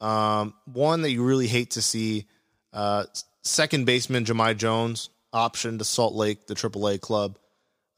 Um, 0.00 0.54
one 0.64 1.02
that 1.02 1.10
you 1.10 1.22
really 1.22 1.46
hate 1.46 1.72
to 1.72 1.82
see 1.82 2.26
uh, 2.72 3.04
second 3.42 3.84
baseman 3.84 4.24
Jahmai 4.24 4.56
Jones 4.56 5.10
option 5.32 5.78
to 5.78 5.84
Salt 5.84 6.14
Lake, 6.14 6.46
the 6.46 6.54
AAA 6.54 7.00
club. 7.00 7.38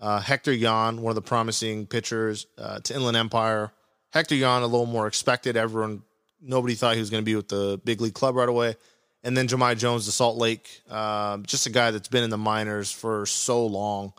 Uh, 0.00 0.18
Hector 0.18 0.52
Yan, 0.52 1.02
one 1.02 1.10
of 1.10 1.14
the 1.14 1.22
promising 1.22 1.86
pitchers 1.86 2.46
uh, 2.58 2.80
to 2.80 2.94
Inland 2.94 3.16
Empire. 3.16 3.70
Hector 4.12 4.34
Yan, 4.34 4.62
a 4.62 4.66
little 4.66 4.86
more 4.86 5.06
expected. 5.06 5.56
Everyone, 5.56 6.02
nobody 6.40 6.74
thought 6.74 6.94
he 6.94 7.00
was 7.00 7.10
going 7.10 7.22
to 7.22 7.26
be 7.26 7.36
with 7.36 7.48
the 7.48 7.80
big 7.84 8.00
league 8.00 8.14
club 8.14 8.34
right 8.34 8.48
away. 8.48 8.76
And 9.22 9.36
then 9.36 9.46
Jahmai 9.46 9.76
Jones 9.76 10.06
to 10.06 10.12
Salt 10.12 10.38
Lake, 10.38 10.80
um, 10.90 11.44
just 11.44 11.66
a 11.66 11.70
guy 11.70 11.90
that's 11.90 12.08
been 12.08 12.24
in 12.24 12.30
the 12.30 12.38
minors 12.38 12.90
for 12.90 13.26
so 13.26 13.66
long. 13.66 14.14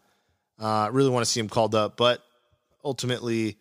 Uh, 0.62 0.90
really 0.92 1.10
want 1.10 1.26
to 1.26 1.30
see 1.32 1.40
him 1.40 1.50
called 1.50 1.74
up, 1.74 1.98
but 1.98 2.22
ultimately, 2.84 3.58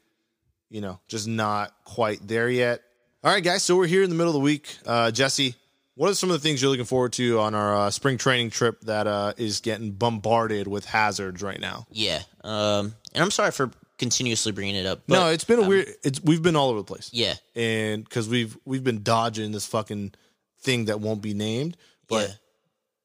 you 0.68 0.80
know, 0.80 1.00
just 1.08 1.26
not 1.26 1.72
quite 1.84 2.26
there 2.26 2.48
yet. 2.48 2.82
All 3.24 3.32
right, 3.32 3.42
guys. 3.42 3.62
So 3.62 3.74
we're 3.76 3.86
here 3.86 4.02
in 4.02 4.10
the 4.10 4.16
middle 4.16 4.30
of 4.30 4.34
the 4.34 4.40
week. 4.40 4.76
Uh, 4.86 5.10
Jesse, 5.10 5.54
what 5.94 6.10
are 6.10 6.14
some 6.14 6.30
of 6.30 6.34
the 6.40 6.46
things 6.46 6.60
you're 6.62 6.70
looking 6.70 6.84
forward 6.86 7.12
to 7.14 7.38
on 7.40 7.54
our 7.54 7.74
uh, 7.76 7.90
spring 7.90 8.18
training 8.18 8.50
trip 8.50 8.80
that 8.82 9.06
uh, 9.06 9.32
is 9.36 9.60
getting 9.60 9.92
bombarded 9.92 10.68
with 10.68 10.84
hazards 10.84 11.42
right 11.42 11.60
now? 11.60 11.86
Yeah. 11.90 12.22
Um, 12.44 12.94
and 13.14 13.22
I'm 13.24 13.30
sorry 13.30 13.50
for 13.50 13.70
continuously 13.98 14.52
bringing 14.52 14.76
it 14.76 14.86
up. 14.86 15.02
But, 15.06 15.14
no, 15.14 15.28
it's 15.28 15.44
been 15.44 15.58
a 15.58 15.62
um, 15.62 15.68
weird. 15.68 15.88
It's 16.02 16.22
we've 16.22 16.42
been 16.42 16.56
all 16.56 16.70
over 16.70 16.78
the 16.80 16.84
place. 16.84 17.10
Yeah. 17.12 17.34
and 17.54 18.04
because 18.04 18.28
we've 18.28 18.56
we've 18.64 18.84
been 18.84 19.02
dodging 19.02 19.52
this 19.52 19.66
fucking 19.66 20.12
thing 20.60 20.86
that 20.86 21.00
won't 21.00 21.20
be 21.22 21.34
named. 21.34 21.76
But 22.08 22.28
Yeah. 22.28 22.34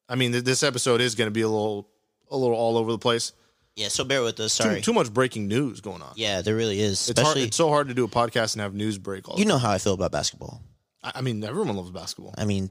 I 0.08 0.14
mean, 0.14 0.32
th- 0.32 0.44
this 0.44 0.62
episode 0.62 1.00
is 1.00 1.14
going 1.14 1.26
to 1.28 1.32
be 1.32 1.42
a 1.42 1.48
little 1.48 1.88
a 2.30 2.36
little 2.36 2.56
all 2.56 2.76
over 2.78 2.92
the 2.92 2.98
place. 2.98 3.32
Yeah. 3.76 3.88
So 3.88 4.04
bear 4.04 4.22
with 4.22 4.40
us. 4.40 4.56
Too, 4.56 4.62
Sorry. 4.64 4.80
too 4.80 4.92
much 4.92 5.12
breaking 5.12 5.48
news 5.48 5.80
going 5.80 6.02
on. 6.02 6.12
yeah, 6.16 6.40
there 6.42 6.56
really 6.56 6.80
is. 6.80 7.08
It's 7.08 7.20
hard. 7.20 7.28
Especially, 7.28 7.48
It's 7.48 7.56
so 7.56 7.68
hard 7.68 7.88
to 7.88 7.94
do 7.94 8.04
a 8.04 8.08
podcast 8.08 8.54
and 8.54 8.62
have 8.62 8.74
news 8.74 8.98
break. 8.98 9.28
All 9.28 9.38
you 9.38 9.44
the 9.44 9.50
know 9.50 9.58
how 9.58 9.70
I 9.70 9.78
feel 9.78 9.94
about 9.94 10.12
basketball. 10.12 10.62
I 11.02 11.12
I 11.16 11.20
mean, 11.20 11.44
everyone 11.44 11.76
loves 11.76 11.90
basketball. 11.90 12.34
I 12.36 12.44
mean, 12.46 12.70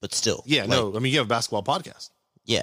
but 0.00 0.14
still. 0.14 0.42
Yeah, 0.46 0.62
like, 0.62 0.70
no. 0.70 0.96
I 0.96 0.98
mean, 1.00 1.12
you 1.12 1.18
have 1.18 1.26
a 1.26 1.28
basketball 1.28 1.62
podcast. 1.62 2.10
Yeah. 2.44 2.62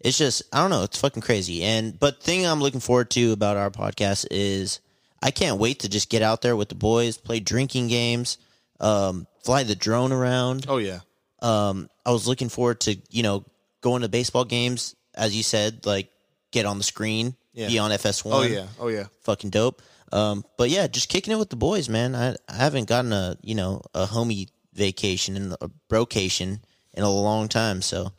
It's 0.00 0.16
just 0.16 0.42
I 0.52 0.60
don't 0.60 0.70
know, 0.70 0.84
it's 0.84 0.98
fucking 1.00 1.22
crazy. 1.22 1.62
And 1.64 1.98
but 1.98 2.22
thing 2.22 2.46
I'm 2.46 2.60
looking 2.60 2.80
forward 2.80 3.10
to 3.10 3.32
about 3.32 3.56
our 3.56 3.70
podcast 3.70 4.26
is 4.30 4.80
I 5.22 5.32
can't 5.32 5.58
wait 5.58 5.80
to 5.80 5.88
just 5.88 6.08
get 6.08 6.22
out 6.22 6.40
there 6.40 6.54
with 6.54 6.68
the 6.68 6.76
boys, 6.76 7.16
play 7.18 7.40
drinking 7.40 7.88
games, 7.88 8.38
um, 8.78 9.26
fly 9.42 9.64
the 9.64 9.74
drone 9.74 10.12
around. 10.12 10.66
Oh 10.68 10.76
yeah, 10.76 11.00
Um, 11.42 11.90
I 12.06 12.12
was 12.12 12.28
looking 12.28 12.48
forward 12.48 12.78
to, 12.82 12.96
you 13.10 13.24
know, 13.24 13.44
going 13.80 14.02
to 14.02 14.08
baseball 14.08 14.44
games, 14.44 14.94
as 15.16 15.36
you 15.36 15.42
said, 15.42 15.84
like 15.84 16.10
get 16.50 16.66
on 16.66 16.78
the 16.78 16.84
screen, 16.84 17.34
Yeah. 17.52 17.68
be 17.68 17.78
on 17.78 17.90
FS1. 17.90 18.32
oh 18.32 18.42
yeah, 18.42 18.66
oh 18.78 18.88
yeah. 18.88 19.04
Fucking 19.22 19.50
dope. 19.50 19.82
Um, 20.12 20.44
but 20.56 20.70
yeah, 20.70 20.86
just 20.86 21.08
kicking 21.08 21.32
it 21.32 21.38
with 21.38 21.50
the 21.50 21.56
boys, 21.56 21.88
man. 21.88 22.14
I, 22.14 22.34
I 22.48 22.54
haven't 22.54 22.88
gotten 22.88 23.12
a, 23.12 23.36
you 23.42 23.54
know, 23.54 23.82
a 23.94 24.06
homie 24.06 24.48
vacation 24.72 25.36
and 25.36 25.56
a 25.60 25.68
brocation 25.88 26.60
in 26.94 27.02
a 27.02 27.10
long 27.10 27.48
time. 27.48 27.82
So 27.82 28.12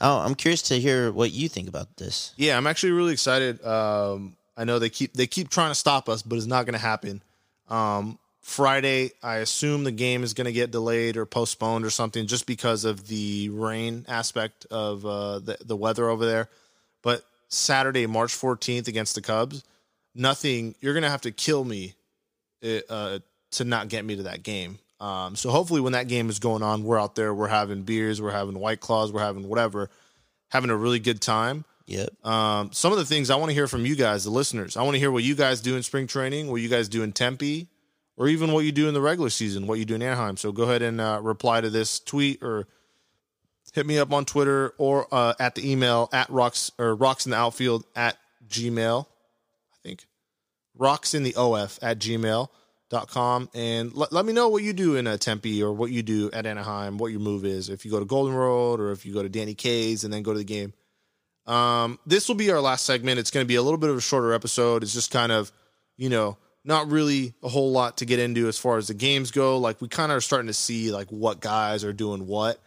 oh, 0.00 0.18
I'm 0.18 0.34
curious 0.34 0.62
to 0.62 0.78
hear 0.78 1.10
what 1.10 1.32
you 1.32 1.48
think 1.48 1.68
about 1.68 1.96
this. 1.96 2.32
Yeah, 2.36 2.56
I'm 2.56 2.66
actually 2.66 2.92
really 2.92 3.12
excited. 3.12 3.64
Um, 3.64 4.36
I 4.56 4.64
know 4.64 4.78
they 4.78 4.90
keep 4.90 5.14
they 5.14 5.26
keep 5.26 5.48
trying 5.48 5.70
to 5.70 5.74
stop 5.74 6.08
us, 6.08 6.22
but 6.22 6.36
it's 6.36 6.46
not 6.46 6.66
going 6.66 6.74
to 6.74 6.78
happen. 6.78 7.22
Um, 7.68 8.18
Friday, 8.40 9.10
I 9.22 9.36
assume 9.38 9.82
the 9.84 9.90
game 9.90 10.22
is 10.22 10.32
going 10.34 10.44
to 10.44 10.52
get 10.52 10.70
delayed 10.70 11.16
or 11.16 11.26
postponed 11.26 11.84
or 11.84 11.90
something 11.90 12.26
just 12.28 12.46
because 12.46 12.84
of 12.84 13.08
the 13.08 13.48
rain 13.48 14.04
aspect 14.06 14.66
of 14.70 15.04
uh, 15.04 15.40
the, 15.40 15.56
the 15.64 15.76
weather 15.76 16.08
over 16.08 16.24
there. 16.24 16.48
But 17.02 17.24
Saturday, 17.48 18.06
March 18.06 18.34
14th 18.34 18.88
against 18.88 19.14
the 19.14 19.22
Cubs, 19.22 19.64
nothing, 20.14 20.74
you're 20.80 20.94
going 20.94 21.02
to 21.02 21.10
have 21.10 21.22
to 21.22 21.30
kill 21.30 21.64
me 21.64 21.94
uh, 22.88 23.18
to 23.52 23.64
not 23.64 23.88
get 23.88 24.04
me 24.04 24.16
to 24.16 24.24
that 24.24 24.42
game. 24.42 24.78
Um, 24.98 25.36
so 25.36 25.50
hopefully, 25.50 25.80
when 25.80 25.92
that 25.92 26.08
game 26.08 26.30
is 26.30 26.38
going 26.38 26.62
on, 26.62 26.84
we're 26.84 27.00
out 27.00 27.14
there, 27.14 27.34
we're 27.34 27.48
having 27.48 27.82
beers, 27.82 28.20
we're 28.20 28.30
having 28.30 28.58
White 28.58 28.80
Claws, 28.80 29.12
we're 29.12 29.20
having 29.20 29.48
whatever, 29.48 29.90
having 30.48 30.70
a 30.70 30.76
really 30.76 30.98
good 30.98 31.20
time. 31.20 31.64
Yep. 31.86 32.26
Um, 32.26 32.72
some 32.72 32.92
of 32.92 32.98
the 32.98 33.04
things 33.04 33.30
I 33.30 33.36
want 33.36 33.50
to 33.50 33.54
hear 33.54 33.68
from 33.68 33.86
you 33.86 33.94
guys, 33.94 34.24
the 34.24 34.30
listeners. 34.30 34.76
I 34.76 34.82
want 34.82 34.94
to 34.94 34.98
hear 34.98 35.12
what 35.12 35.22
you 35.22 35.34
guys 35.34 35.60
do 35.60 35.76
in 35.76 35.82
spring 35.82 36.06
training, 36.06 36.50
what 36.50 36.56
you 36.56 36.68
guys 36.68 36.88
do 36.88 37.02
in 37.02 37.12
Tempe, 37.12 37.68
or 38.16 38.26
even 38.26 38.52
what 38.52 38.64
you 38.64 38.72
do 38.72 38.88
in 38.88 38.94
the 38.94 39.00
regular 39.00 39.30
season, 39.30 39.66
what 39.66 39.78
you 39.78 39.84
do 39.84 39.94
in 39.94 40.02
Anaheim. 40.02 40.36
So 40.36 40.50
go 40.50 40.64
ahead 40.64 40.82
and 40.82 41.00
uh, 41.00 41.20
reply 41.22 41.60
to 41.60 41.70
this 41.70 42.00
tweet 42.00 42.42
or 42.42 42.66
hit 43.76 43.86
me 43.86 43.98
up 43.98 44.12
on 44.12 44.24
Twitter 44.24 44.72
or 44.78 45.06
uh, 45.12 45.34
at 45.38 45.54
the 45.54 45.70
email 45.70 46.08
at 46.12 46.28
rocks 46.30 46.72
or 46.78 46.96
rocks 46.96 47.26
in 47.26 47.30
the 47.30 47.36
outfield 47.36 47.84
at 47.94 48.16
gmail. 48.48 49.06
I 49.06 49.76
think 49.84 50.06
rocks 50.74 51.14
in 51.14 51.22
the 51.22 51.34
OF 51.36 51.78
at 51.82 51.98
gmail.com. 51.98 53.50
And 53.54 53.94
let, 53.94 54.12
let 54.12 54.24
me 54.24 54.32
know 54.32 54.48
what 54.48 54.62
you 54.62 54.72
do 54.72 54.96
in 54.96 55.06
uh, 55.06 55.18
Tempe 55.18 55.62
or 55.62 55.72
what 55.72 55.90
you 55.90 56.02
do 56.02 56.30
at 56.32 56.46
Anaheim, 56.46 56.96
what 56.96 57.12
your 57.12 57.20
move 57.20 57.44
is. 57.44 57.68
If 57.68 57.84
you 57.84 57.90
go 57.90 57.98
to 57.98 58.06
Golden 58.06 58.34
Road 58.34 58.80
or 58.80 58.92
if 58.92 59.04
you 59.04 59.12
go 59.12 59.22
to 59.22 59.28
Danny 59.28 59.54
K's 59.54 60.04
and 60.04 60.12
then 60.12 60.22
go 60.22 60.32
to 60.32 60.38
the 60.38 60.44
game. 60.44 60.72
Um, 61.46 61.98
this 62.06 62.28
will 62.28 62.34
be 62.34 62.50
our 62.50 62.60
last 62.60 62.86
segment. 62.86 63.18
It's 63.18 63.30
going 63.30 63.44
to 63.44 63.48
be 63.48 63.56
a 63.56 63.62
little 63.62 63.78
bit 63.78 63.90
of 63.90 63.96
a 63.96 64.00
shorter 64.00 64.32
episode. 64.32 64.82
It's 64.82 64.94
just 64.94 65.12
kind 65.12 65.30
of, 65.30 65.52
you 65.96 66.08
know, 66.08 66.38
not 66.64 66.90
really 66.90 67.34
a 67.42 67.48
whole 67.48 67.70
lot 67.70 67.98
to 67.98 68.06
get 68.06 68.18
into 68.18 68.48
as 68.48 68.58
far 68.58 68.78
as 68.78 68.88
the 68.88 68.94
games 68.94 69.30
go. 69.30 69.58
Like 69.58 69.80
we 69.80 69.86
kind 69.86 70.10
of 70.10 70.16
are 70.16 70.22
starting 70.22 70.48
to 70.48 70.54
see 70.54 70.90
like 70.90 71.08
what 71.10 71.40
guys 71.40 71.84
are 71.84 71.92
doing 71.92 72.26
what. 72.26 72.58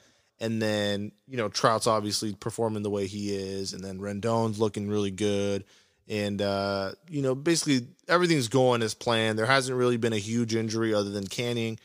And 0.42 0.62
then, 0.62 1.12
you 1.28 1.38
know, 1.38 1.50
Trout's 1.50 1.88
obviously 1.88 2.34
performing 2.34 2.84
the 2.84 2.90
way 2.90 3.08
he 3.08 3.36
is, 3.36 3.74
and 3.74 3.84
then 3.84 4.00
Rendon's 4.00 4.60
looking 4.60 4.88
really 4.90 5.12
good. 5.12 5.66
And 6.08 6.42
uh, 6.42 6.94
you 7.10 7.22
know, 7.22 7.36
basically 7.36 7.88
everything's 8.08 8.48
going 8.48 8.82
as 8.82 8.94
planned. 8.94 9.38
There 9.38 9.46
hasn't 9.46 9.78
really 9.78 9.98
been 9.98 10.14
a 10.14 10.18
huge 10.18 10.56
injury 10.56 10.94
other 10.94 11.10
than 11.10 11.28
Canning. 11.28 11.78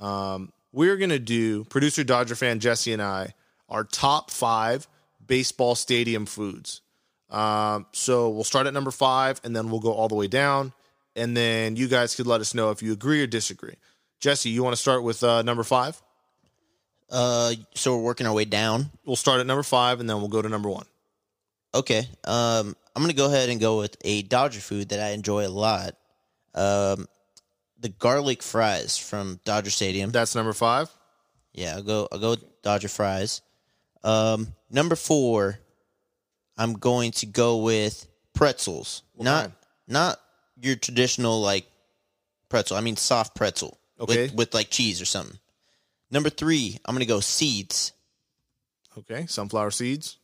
Um, 0.00 0.52
we're 0.72 0.96
gonna 0.96 1.18
do 1.18 1.64
producer 1.64 2.02
Dodger 2.04 2.34
fan 2.34 2.60
Jesse 2.60 2.92
and 2.92 3.02
I 3.02 3.34
our 3.68 3.84
top 3.84 4.30
five 4.30 4.88
baseball 5.24 5.74
stadium 5.74 6.26
foods. 6.26 6.82
Um, 7.30 7.86
so 7.92 8.28
we'll 8.28 8.44
start 8.44 8.66
at 8.66 8.74
number 8.74 8.90
five, 8.90 9.40
and 9.44 9.56
then 9.56 9.70
we'll 9.70 9.80
go 9.80 9.92
all 9.92 10.08
the 10.08 10.14
way 10.14 10.26
down 10.26 10.72
and 11.14 11.36
then 11.36 11.76
you 11.76 11.88
guys 11.88 12.14
could 12.14 12.26
let 12.26 12.40
us 12.40 12.54
know 12.54 12.70
if 12.70 12.82
you 12.82 12.92
agree 12.92 13.22
or 13.22 13.26
disagree. 13.26 13.74
Jesse, 14.20 14.50
you 14.50 14.62
want 14.62 14.74
to 14.74 14.80
start 14.80 15.02
with 15.02 15.22
uh, 15.22 15.42
number 15.42 15.62
five? 15.62 16.00
Uh, 17.10 17.52
so 17.74 17.96
we're 17.96 18.02
working 18.02 18.26
our 18.26 18.32
way 18.32 18.44
down. 18.44 18.90
We'll 19.04 19.16
start 19.16 19.40
at 19.40 19.46
number 19.46 19.62
five, 19.62 20.00
and 20.00 20.08
then 20.08 20.18
we'll 20.18 20.28
go 20.28 20.42
to 20.42 20.48
number 20.48 20.68
one. 20.70 20.86
Okay. 21.74 22.06
Um, 22.24 22.76
I'm 22.94 23.02
gonna 23.02 23.12
go 23.14 23.26
ahead 23.26 23.48
and 23.48 23.60
go 23.60 23.78
with 23.78 23.96
a 24.02 24.22
Dodger 24.22 24.60
food 24.60 24.90
that 24.90 25.00
I 25.00 25.10
enjoy 25.10 25.46
a 25.46 25.48
lot. 25.48 25.96
Um, 26.54 27.06
the 27.78 27.88
garlic 27.88 28.42
fries 28.42 28.96
from 28.98 29.40
Dodger 29.44 29.70
Stadium. 29.70 30.10
That's 30.10 30.34
number 30.34 30.52
five. 30.52 30.88
Yeah, 31.54 31.76
I'll 31.76 31.82
go. 31.82 32.08
I'll 32.12 32.18
go 32.18 32.30
with 32.30 32.62
Dodger 32.62 32.88
fries. 32.88 33.40
Um, 34.04 34.48
number 34.70 34.96
four, 34.96 35.58
I'm 36.56 36.74
going 36.74 37.12
to 37.12 37.26
go 37.26 37.58
with 37.58 38.06
pretzels. 38.34 39.02
What 39.14 39.24
not 39.24 39.40
kind? 39.44 39.52
not 39.88 40.20
your 40.60 40.76
traditional 40.76 41.40
like 41.40 41.66
pretzel. 42.48 42.76
I 42.76 42.80
mean 42.80 42.96
soft 42.96 43.34
pretzel 43.34 43.78
Okay. 44.00 44.24
with 44.24 44.34
with 44.34 44.54
like 44.54 44.70
cheese 44.70 45.00
or 45.00 45.04
something. 45.06 45.38
Number 46.12 46.30
three, 46.30 46.78
I'm 46.84 46.94
gonna 46.94 47.06
go 47.06 47.20
seeds. 47.20 47.92
Okay, 48.96 49.26
sunflower 49.26 49.70
seeds. 49.72 50.18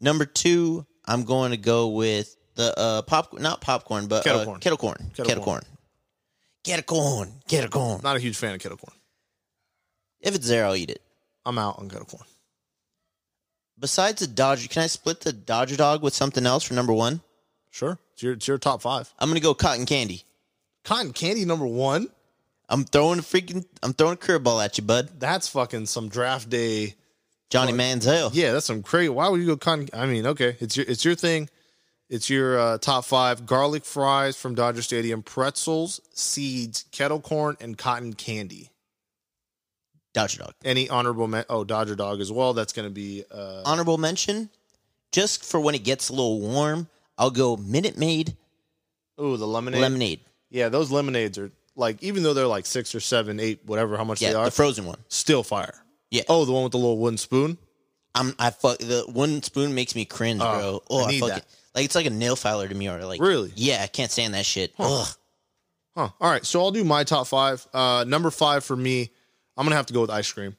Number 0.00 0.26
two, 0.26 0.86
I'm 1.06 1.24
going 1.24 1.52
to 1.52 1.56
go 1.56 1.88
with 1.88 2.36
the 2.54 2.78
uh 2.78 3.02
pop 3.02 3.38
not 3.40 3.62
popcorn 3.62 4.06
but 4.08 4.24
Kettle 4.24 4.42
uh, 4.42 4.44
corn. 4.44 4.60
kettle 4.60 4.76
corn 4.76 4.96
Kettle 5.14 5.24
kettle 5.24 5.44
corn. 5.44 5.60
corn 5.62 5.72
kettle 6.64 6.84
corn 6.84 7.32
kettle 7.48 7.70
corn. 7.70 8.00
Not 8.02 8.16
a 8.16 8.20
huge 8.20 8.36
fan 8.36 8.54
of 8.54 8.60
kettle 8.60 8.76
corn. 8.76 8.96
If 10.20 10.34
it's 10.34 10.46
there, 10.48 10.66
I'll 10.66 10.76
eat 10.76 10.90
it. 10.90 11.00
I'm 11.46 11.56
out 11.58 11.78
on 11.78 11.88
kettle 11.88 12.04
corn. 12.04 12.24
Besides 13.78 14.20
the 14.20 14.26
Dodger, 14.26 14.68
can 14.68 14.82
I 14.82 14.86
split 14.86 15.20
the 15.20 15.32
Dodger 15.32 15.76
dog 15.76 16.02
with 16.02 16.14
something 16.14 16.44
else 16.46 16.62
for 16.62 16.74
number 16.74 16.92
one? 16.92 17.22
Sure, 17.70 17.98
it's 18.12 18.22
your 18.22 18.34
it's 18.34 18.46
your 18.46 18.58
top 18.58 18.82
five. 18.82 19.12
I'm 19.18 19.30
gonna 19.30 19.40
go 19.40 19.54
cotton 19.54 19.86
candy. 19.86 20.24
Cotton 20.84 21.12
candy 21.14 21.46
number 21.46 21.66
one. 21.66 22.08
I'm 22.72 22.84
throwing 22.84 23.18
a 23.18 23.22
freaking 23.22 23.66
I'm 23.82 23.92
throwing 23.92 24.14
a 24.14 24.16
curveball 24.16 24.64
at 24.64 24.78
you, 24.78 24.84
bud. 24.84 25.20
That's 25.20 25.46
fucking 25.48 25.86
some 25.86 26.08
draft 26.08 26.48
day. 26.48 26.94
Johnny 27.50 27.72
Manziel. 27.72 28.30
Yeah, 28.32 28.52
that's 28.52 28.64
some 28.64 28.82
crazy. 28.82 29.10
Why 29.10 29.28
would 29.28 29.38
you 29.38 29.46
go 29.46 29.58
cotton? 29.58 29.90
I 29.92 30.06
mean, 30.06 30.26
okay, 30.26 30.56
it's 30.58 30.74
your 30.74 30.86
it's 30.88 31.04
your 31.04 31.14
thing. 31.14 31.50
It's 32.08 32.30
your 32.30 32.58
uh, 32.58 32.78
top 32.78 33.04
five: 33.04 33.44
garlic 33.44 33.84
fries 33.84 34.38
from 34.38 34.54
Dodger 34.54 34.80
Stadium, 34.80 35.22
pretzels, 35.22 36.00
seeds, 36.14 36.86
kettle 36.92 37.20
corn, 37.20 37.58
and 37.60 37.76
cotton 37.76 38.14
candy. 38.14 38.70
Dodger 40.14 40.38
dog. 40.38 40.54
Any 40.64 40.88
honorable? 40.88 41.28
Me- 41.28 41.44
oh, 41.50 41.64
Dodger 41.64 41.94
dog 41.94 42.22
as 42.22 42.32
well. 42.32 42.54
That's 42.54 42.72
going 42.72 42.88
to 42.88 42.94
be 42.94 43.24
uh, 43.30 43.62
Honorable 43.66 43.98
mention, 43.98 44.48
just 45.10 45.44
for 45.44 45.60
when 45.60 45.74
it 45.74 45.84
gets 45.84 46.08
a 46.08 46.12
little 46.12 46.40
warm, 46.40 46.88
I'll 47.18 47.30
go 47.30 47.56
Minute 47.58 47.98
Maid 47.98 48.34
oh 49.18 49.36
the 49.36 49.46
lemonade. 49.46 49.80
lemonade. 49.80 50.20
Yeah, 50.48 50.70
those 50.70 50.90
lemonades 50.90 51.36
are 51.38 51.50
like 51.76 52.02
even 52.02 52.22
though 52.22 52.34
they're 52.34 52.46
like 52.46 52.66
six 52.66 52.94
or 52.94 53.00
seven, 53.00 53.40
eight, 53.40 53.60
whatever, 53.64 53.96
how 53.96 54.04
much 54.04 54.20
they 54.20 54.34
are, 54.34 54.44
the 54.46 54.50
frozen 54.50 54.84
one. 54.84 54.98
still 55.08 55.42
fire. 55.42 55.74
Yeah. 56.10 56.22
Oh, 56.28 56.44
the 56.44 56.52
one 56.52 56.62
with 56.64 56.72
the 56.72 56.78
little 56.78 56.98
wooden 56.98 57.18
spoon. 57.18 57.58
I'm 58.14 58.34
I 58.38 58.50
fuck 58.50 58.78
the 58.78 59.04
wooden 59.08 59.42
spoon 59.42 59.74
makes 59.74 59.94
me 59.94 60.04
cringe, 60.04 60.40
bro. 60.40 60.82
Oh, 60.90 61.04
I 61.04 61.08
I, 61.08 61.18
fuck 61.18 61.28
that. 61.30 61.38
it. 61.38 61.44
Like 61.74 61.84
it's 61.86 61.94
like 61.94 62.06
a 62.06 62.10
nail 62.10 62.36
filer 62.36 62.68
to 62.68 62.74
me, 62.74 62.88
or 62.88 63.02
like 63.04 63.20
Really? 63.20 63.52
Yeah, 63.54 63.80
I 63.82 63.86
can't 63.86 64.10
stand 64.10 64.34
that 64.34 64.44
shit. 64.44 64.74
Ugh. 64.78 65.06
Huh. 65.96 66.08
All 66.20 66.30
right, 66.30 66.44
so 66.44 66.60
I'll 66.60 66.70
do 66.70 66.84
my 66.84 67.04
top 67.04 67.26
five. 67.26 67.66
Uh, 67.72 68.04
number 68.06 68.30
five 68.30 68.64
for 68.64 68.76
me, 68.76 69.10
I'm 69.56 69.64
gonna 69.64 69.76
have 69.76 69.86
to 69.86 69.94
go 69.94 70.00
with 70.02 70.10
ice 70.10 70.30
cream. 70.30 70.56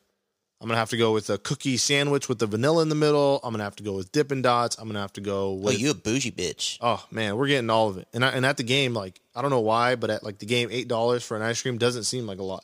I'm 0.63 0.69
gonna 0.69 0.79
have 0.79 0.91
to 0.91 0.97
go 0.97 1.11
with 1.11 1.29
a 1.29 1.37
cookie 1.37 1.75
sandwich 1.75 2.29
with 2.29 2.39
the 2.39 2.47
vanilla 2.47 2.83
in 2.83 2.87
the 2.87 2.95
middle. 2.95 3.41
I'm 3.43 3.51
gonna 3.51 3.65
have 3.65 3.75
to 3.75 3.83
go 3.83 3.91
with 3.95 4.13
Dippin' 4.13 4.41
Dots. 4.41 4.77
I'm 4.77 4.87
gonna 4.87 5.01
have 5.01 5.11
to 5.13 5.21
go 5.21 5.61
Oh, 5.61 5.69
you 5.71 5.91
a 5.91 5.93
bougie 5.93 6.31
bitch. 6.31 6.77
Oh 6.79 7.05
man, 7.11 7.35
we're 7.35 7.47
getting 7.47 7.69
all 7.69 7.89
of 7.89 7.97
it. 7.97 8.07
And 8.13 8.23
I, 8.23 8.29
and 8.29 8.45
at 8.45 8.55
the 8.55 8.63
game, 8.63 8.93
like 8.93 9.19
I 9.35 9.41
don't 9.41 9.51
know 9.51 9.59
why, 9.59 9.95
but 9.95 10.09
at 10.09 10.23
like 10.23 10.39
the 10.39 10.45
game, 10.45 10.69
eight 10.71 10.87
dollars 10.87 11.21
for 11.21 11.35
an 11.35 11.43
ice 11.43 11.61
cream 11.61 11.77
doesn't 11.77 12.05
seem 12.05 12.25
like 12.25 12.39
a 12.39 12.43
lot. 12.43 12.63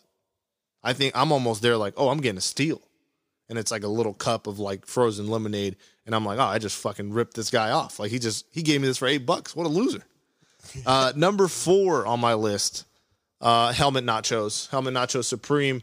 I 0.82 0.94
think 0.94 1.12
I'm 1.14 1.34
almost 1.34 1.62
there. 1.62 1.76
Like, 1.76 1.94
oh, 1.98 2.08
I'm 2.08 2.22
getting 2.22 2.38
a 2.38 2.42
steal, 2.42 2.82
and 3.50 3.60
it's 3.60 3.70
like 3.70 3.84
a 3.84 3.90
little 3.90 4.14
cup 4.14 4.48
of 4.48 4.60
like 4.60 4.86
frozen 4.86 5.28
lemonade, 5.28 5.76
and 6.06 6.16
I'm 6.16 6.24
like, 6.24 6.40
oh, 6.40 6.44
I 6.44 6.58
just 6.58 6.78
fucking 6.78 7.12
ripped 7.12 7.34
this 7.34 7.52
guy 7.52 7.72
off. 7.72 8.00
Like 8.00 8.12
he 8.12 8.20
just 8.20 8.46
he 8.54 8.62
gave 8.62 8.80
me 8.80 8.88
this 8.88 9.00
for 9.00 9.10
eight 9.10 9.26
bucks. 9.26 9.58
What 9.58 9.66
a 9.66 9.70
loser. 9.70 10.06
Uh, 10.86 11.12
number 11.18 11.50
four 11.50 12.08
on 12.08 12.22
my 12.22 12.36
list, 12.36 12.86
uh, 13.42 13.74
helmet 13.74 14.06
nachos, 14.06 14.70
helmet 14.70 14.94
nachos 14.94 15.26
supreme. 15.26 15.82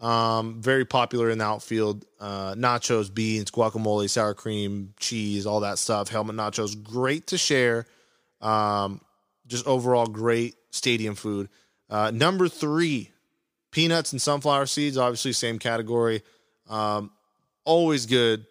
Um, 0.00 0.62
very 0.62 0.86
popular 0.86 1.28
in 1.28 1.38
the 1.38 1.44
outfield. 1.44 2.06
Uh, 2.18 2.54
nachos, 2.54 3.12
beans, 3.12 3.50
guacamole, 3.50 4.08
sour 4.08 4.34
cream, 4.34 4.94
cheese, 4.98 5.46
all 5.46 5.60
that 5.60 5.78
stuff. 5.78 6.08
Helmet 6.08 6.36
nachos, 6.36 6.80
great 6.82 7.28
to 7.28 7.38
share. 7.38 7.86
Um, 8.40 9.02
just 9.46 9.66
overall 9.66 10.06
great 10.06 10.54
stadium 10.70 11.14
food. 11.14 11.50
Uh, 11.90 12.10
number 12.12 12.48
three, 12.48 13.10
peanuts 13.72 14.12
and 14.12 14.22
sunflower 14.22 14.66
seeds. 14.66 14.96
Obviously, 14.96 15.32
same 15.32 15.58
category. 15.58 16.22
Um, 16.68 17.10
always 17.64 18.06
good 18.06 18.46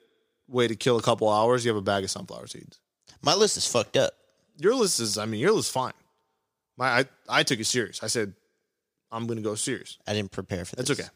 way 0.48 0.68
to 0.68 0.76
kill 0.76 0.98
a 0.98 1.02
couple 1.02 1.30
hours. 1.30 1.66
You 1.66 1.70
have 1.70 1.78
a 1.78 1.82
bag 1.82 2.04
of 2.04 2.12
sunflower 2.12 2.48
seeds. 2.48 2.80
My 3.22 3.34
list 3.34 3.58
is 3.58 3.66
fucked 3.66 3.98
up. 3.98 4.14
Your 4.58 4.76
list 4.76 5.00
is, 5.00 5.18
I 5.18 5.26
mean, 5.26 5.40
your 5.40 5.52
list 5.52 5.70
is 5.70 5.74
fine. 5.74 5.94
My, 6.78 7.00
I, 7.00 7.06
I 7.28 7.44
took 7.44 7.60
it 7.60 7.66
serious. 7.66 8.04
I 8.04 8.08
said, 8.08 8.34
I'm 9.12 9.26
going 9.26 9.38
to 9.38 9.44
go 9.44 9.56
serious. 9.56 9.98
I 10.06 10.14
didn't 10.14 10.32
prepare 10.32 10.66
for 10.66 10.76
this. 10.76 10.88
That's 10.88 11.00
okay. 11.00 11.10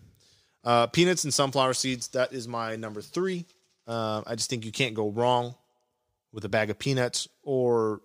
Uh, 0.64 0.88
peanuts 0.88 1.24
and 1.24 1.34
sunflower 1.34 1.74
seeds. 1.74 2.10
That 2.10 2.34
is 2.34 2.48
my 2.48 2.76
number 2.76 3.02
three. 3.02 3.46
Uh, 3.86 4.22
I 4.26 4.36
just 4.36 4.50
think 4.50 4.66
you 4.66 4.72
can't 4.72 4.94
go 4.94 5.10
wrong 5.10 5.56
with 6.32 6.46
a 6.46 6.50
bag 6.50 6.70
of 6.70 6.80
peanuts 6.80 7.28
or 7.44 8.02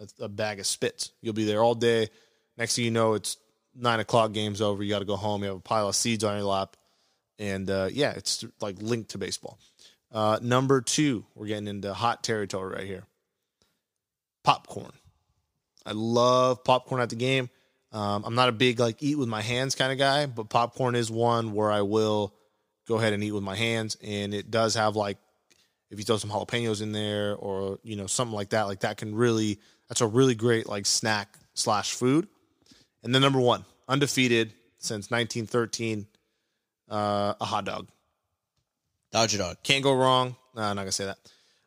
a, 0.00 0.24
a 0.24 0.28
bag 0.28 0.60
of 0.60 0.66
spits. 0.66 1.12
You'll 1.20 1.34
be 1.34 1.44
there 1.44 1.62
all 1.62 1.74
day. 1.74 2.08
Next 2.56 2.76
thing 2.76 2.84
you 2.84 2.90
know, 2.90 3.14
it's 3.14 3.36
nine 3.74 4.00
o'clock. 4.00 4.32
Game's 4.32 4.60
over. 4.60 4.82
You 4.82 4.90
got 4.90 5.00
to 5.00 5.04
go 5.04 5.16
home. 5.16 5.42
You 5.42 5.48
have 5.48 5.58
a 5.58 5.60
pile 5.60 5.88
of 5.88 5.96
seeds 5.96 6.24
on 6.24 6.36
your 6.36 6.46
lap, 6.46 6.76
and 7.38 7.68
uh, 7.70 7.88
yeah, 7.92 8.12
it's 8.12 8.44
like 8.60 8.80
linked 8.80 9.10
to 9.10 9.18
baseball. 9.18 9.58
Uh, 10.12 10.38
number 10.42 10.80
two, 10.80 11.24
we're 11.34 11.46
getting 11.46 11.68
into 11.68 11.94
hot 11.94 12.22
territory 12.22 12.74
right 12.74 12.86
here. 12.86 13.04
Popcorn. 14.42 14.92
I 15.86 15.92
love 15.92 16.64
popcorn 16.64 17.00
at 17.00 17.10
the 17.10 17.16
game. 17.16 17.48
Um, 17.92 18.24
I'm 18.24 18.34
not 18.34 18.48
a 18.48 18.52
big 18.52 18.78
like 18.78 19.02
eat 19.02 19.16
with 19.16 19.28
my 19.28 19.42
hands 19.42 19.74
kind 19.74 19.92
of 19.92 19.98
guy, 19.98 20.26
but 20.26 20.48
popcorn 20.48 20.94
is 20.94 21.10
one 21.10 21.52
where 21.52 21.70
I 21.70 21.82
will 21.82 22.34
go 22.86 22.96
ahead 22.96 23.12
and 23.12 23.22
eat 23.22 23.32
with 23.32 23.42
my 23.42 23.56
hands, 23.56 23.96
and 24.02 24.32
it 24.32 24.50
does 24.50 24.74
have 24.74 24.96
like 24.96 25.18
if 25.90 25.98
you 25.98 26.04
throw 26.04 26.16
some 26.16 26.30
jalapenos 26.30 26.82
in 26.82 26.92
there 26.92 27.34
or 27.34 27.78
you 27.82 27.96
know 27.96 28.06
something 28.06 28.34
like 28.34 28.50
that, 28.50 28.62
like 28.62 28.80
that 28.80 28.96
can 28.96 29.14
really 29.14 29.58
that's 29.88 30.00
a 30.00 30.06
really 30.06 30.34
great 30.34 30.68
like 30.68 30.86
snack 30.86 31.36
slash 31.54 31.92
food. 31.92 32.28
And 33.02 33.14
then 33.14 33.22
number 33.22 33.40
one, 33.40 33.64
undefeated 33.88 34.52
since 34.78 35.10
1913. 35.10 36.06
Uh, 36.88 37.34
a 37.40 37.44
hot 37.44 37.64
dog. 37.64 37.88
Dodger 39.12 39.38
dog. 39.38 39.56
Can't 39.62 39.82
go 39.82 39.94
wrong. 39.94 40.36
I'm 40.56 40.76
not 40.76 40.82
gonna 40.82 40.92
say 40.92 41.06
that. 41.06 41.18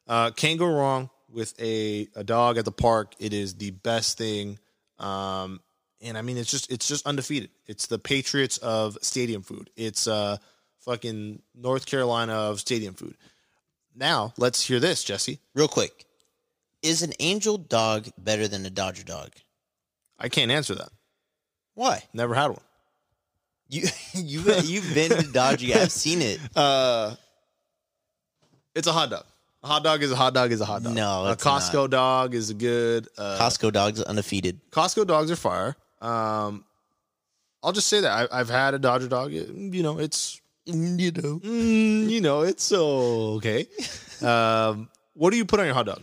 Uh, 0.08 0.32
can't 0.32 0.60
go 0.60 0.68
wrong 0.68 1.10
with 1.30 1.54
a 1.62 2.08
a 2.16 2.24
dog 2.24 2.58
at 2.58 2.66
the 2.66 2.72
park. 2.72 3.14
It 3.20 3.34
is 3.34 3.56
the 3.56 3.72
best 3.72 4.18
thing. 4.18 4.60
Um, 5.00 5.62
and 6.04 6.18
I 6.18 6.22
mean, 6.22 6.38
it's 6.38 6.52
just 6.52 6.72
it's 6.72 6.88
just 6.88 7.06
undefeated. 7.08 7.50
It's 7.66 7.88
the 7.88 7.98
Patriots 7.98 8.58
of 8.58 8.98
stadium 9.02 9.42
food. 9.42 9.70
It's 9.76 10.08
uh 10.08 10.38
fucking 10.82 11.42
North 11.56 11.86
Carolina 11.86 12.34
of 12.34 12.60
stadium 12.60 12.94
food. 12.94 13.16
Now 13.96 14.34
let's 14.38 14.62
hear 14.62 14.80
this, 14.80 15.04
Jesse. 15.04 15.40
Real 15.56 15.68
quick. 15.68 16.06
Is 16.82 17.02
an 17.02 17.14
angel 17.20 17.58
dog 17.58 18.10
better 18.18 18.48
than 18.48 18.66
a 18.66 18.70
Dodger 18.70 19.04
dog? 19.04 19.32
I 20.20 20.28
can't 20.28 20.52
answer 20.52 20.76
that. 20.76 20.90
Why? 21.76 22.04
Never 22.14 22.36
had 22.36 22.48
one. 22.48 22.60
You 23.70 23.88
you 24.14 24.42
you've 24.64 24.94
been 24.94 25.12
to 25.12 25.32
Dodger. 25.32 25.74
I've 25.76 25.92
seen 25.92 26.22
it. 26.22 26.40
Uh, 26.56 27.16
it's 28.76 28.88
a 28.88 28.92
hot 28.92 29.10
dog. 29.12 29.26
A 29.62 29.68
hot 29.68 29.84
dog 29.84 30.04
is 30.04 30.12
a 30.12 30.16
hot 30.16 30.34
dog 30.34 30.52
is 30.52 30.60
a 30.60 30.66
hot 30.66 30.84
dog. 30.84 30.94
No, 30.94 31.26
a 31.26 31.36
Costco 31.38 31.90
dog 31.90 32.34
is 32.34 32.50
a 32.50 32.54
good. 32.54 33.08
Uh, 33.18 33.38
Costco 33.40 33.72
dogs 33.72 34.02
undefeated. 34.02 34.60
Costco 34.72 35.08
dogs 35.08 35.32
are 35.32 35.36
fire. 35.36 35.76
Um, 36.04 36.66
I'll 37.64 37.72
just 37.72 37.88
say 37.88 38.02
that 38.02 38.12
I, 38.32 38.40
I've 38.40 38.50
had 38.50 38.74
a 38.74 38.80
Dodger 38.80 39.08
dog. 39.08 39.32
You 39.32 39.82
know, 39.84 40.00
it's 40.00 40.42
You 40.66 41.12
know. 41.12 41.40
mm, 41.40 42.10
you 42.10 42.22
know, 42.22 42.42
it's 42.42 42.72
okay. 42.72 43.68
Um, 44.22 44.88
what 45.16 45.32
do 45.32 45.38
you 45.38 45.44
put 45.44 45.60
on 45.60 45.66
your 45.66 45.76
hot 45.76 45.86
dog? 45.86 46.02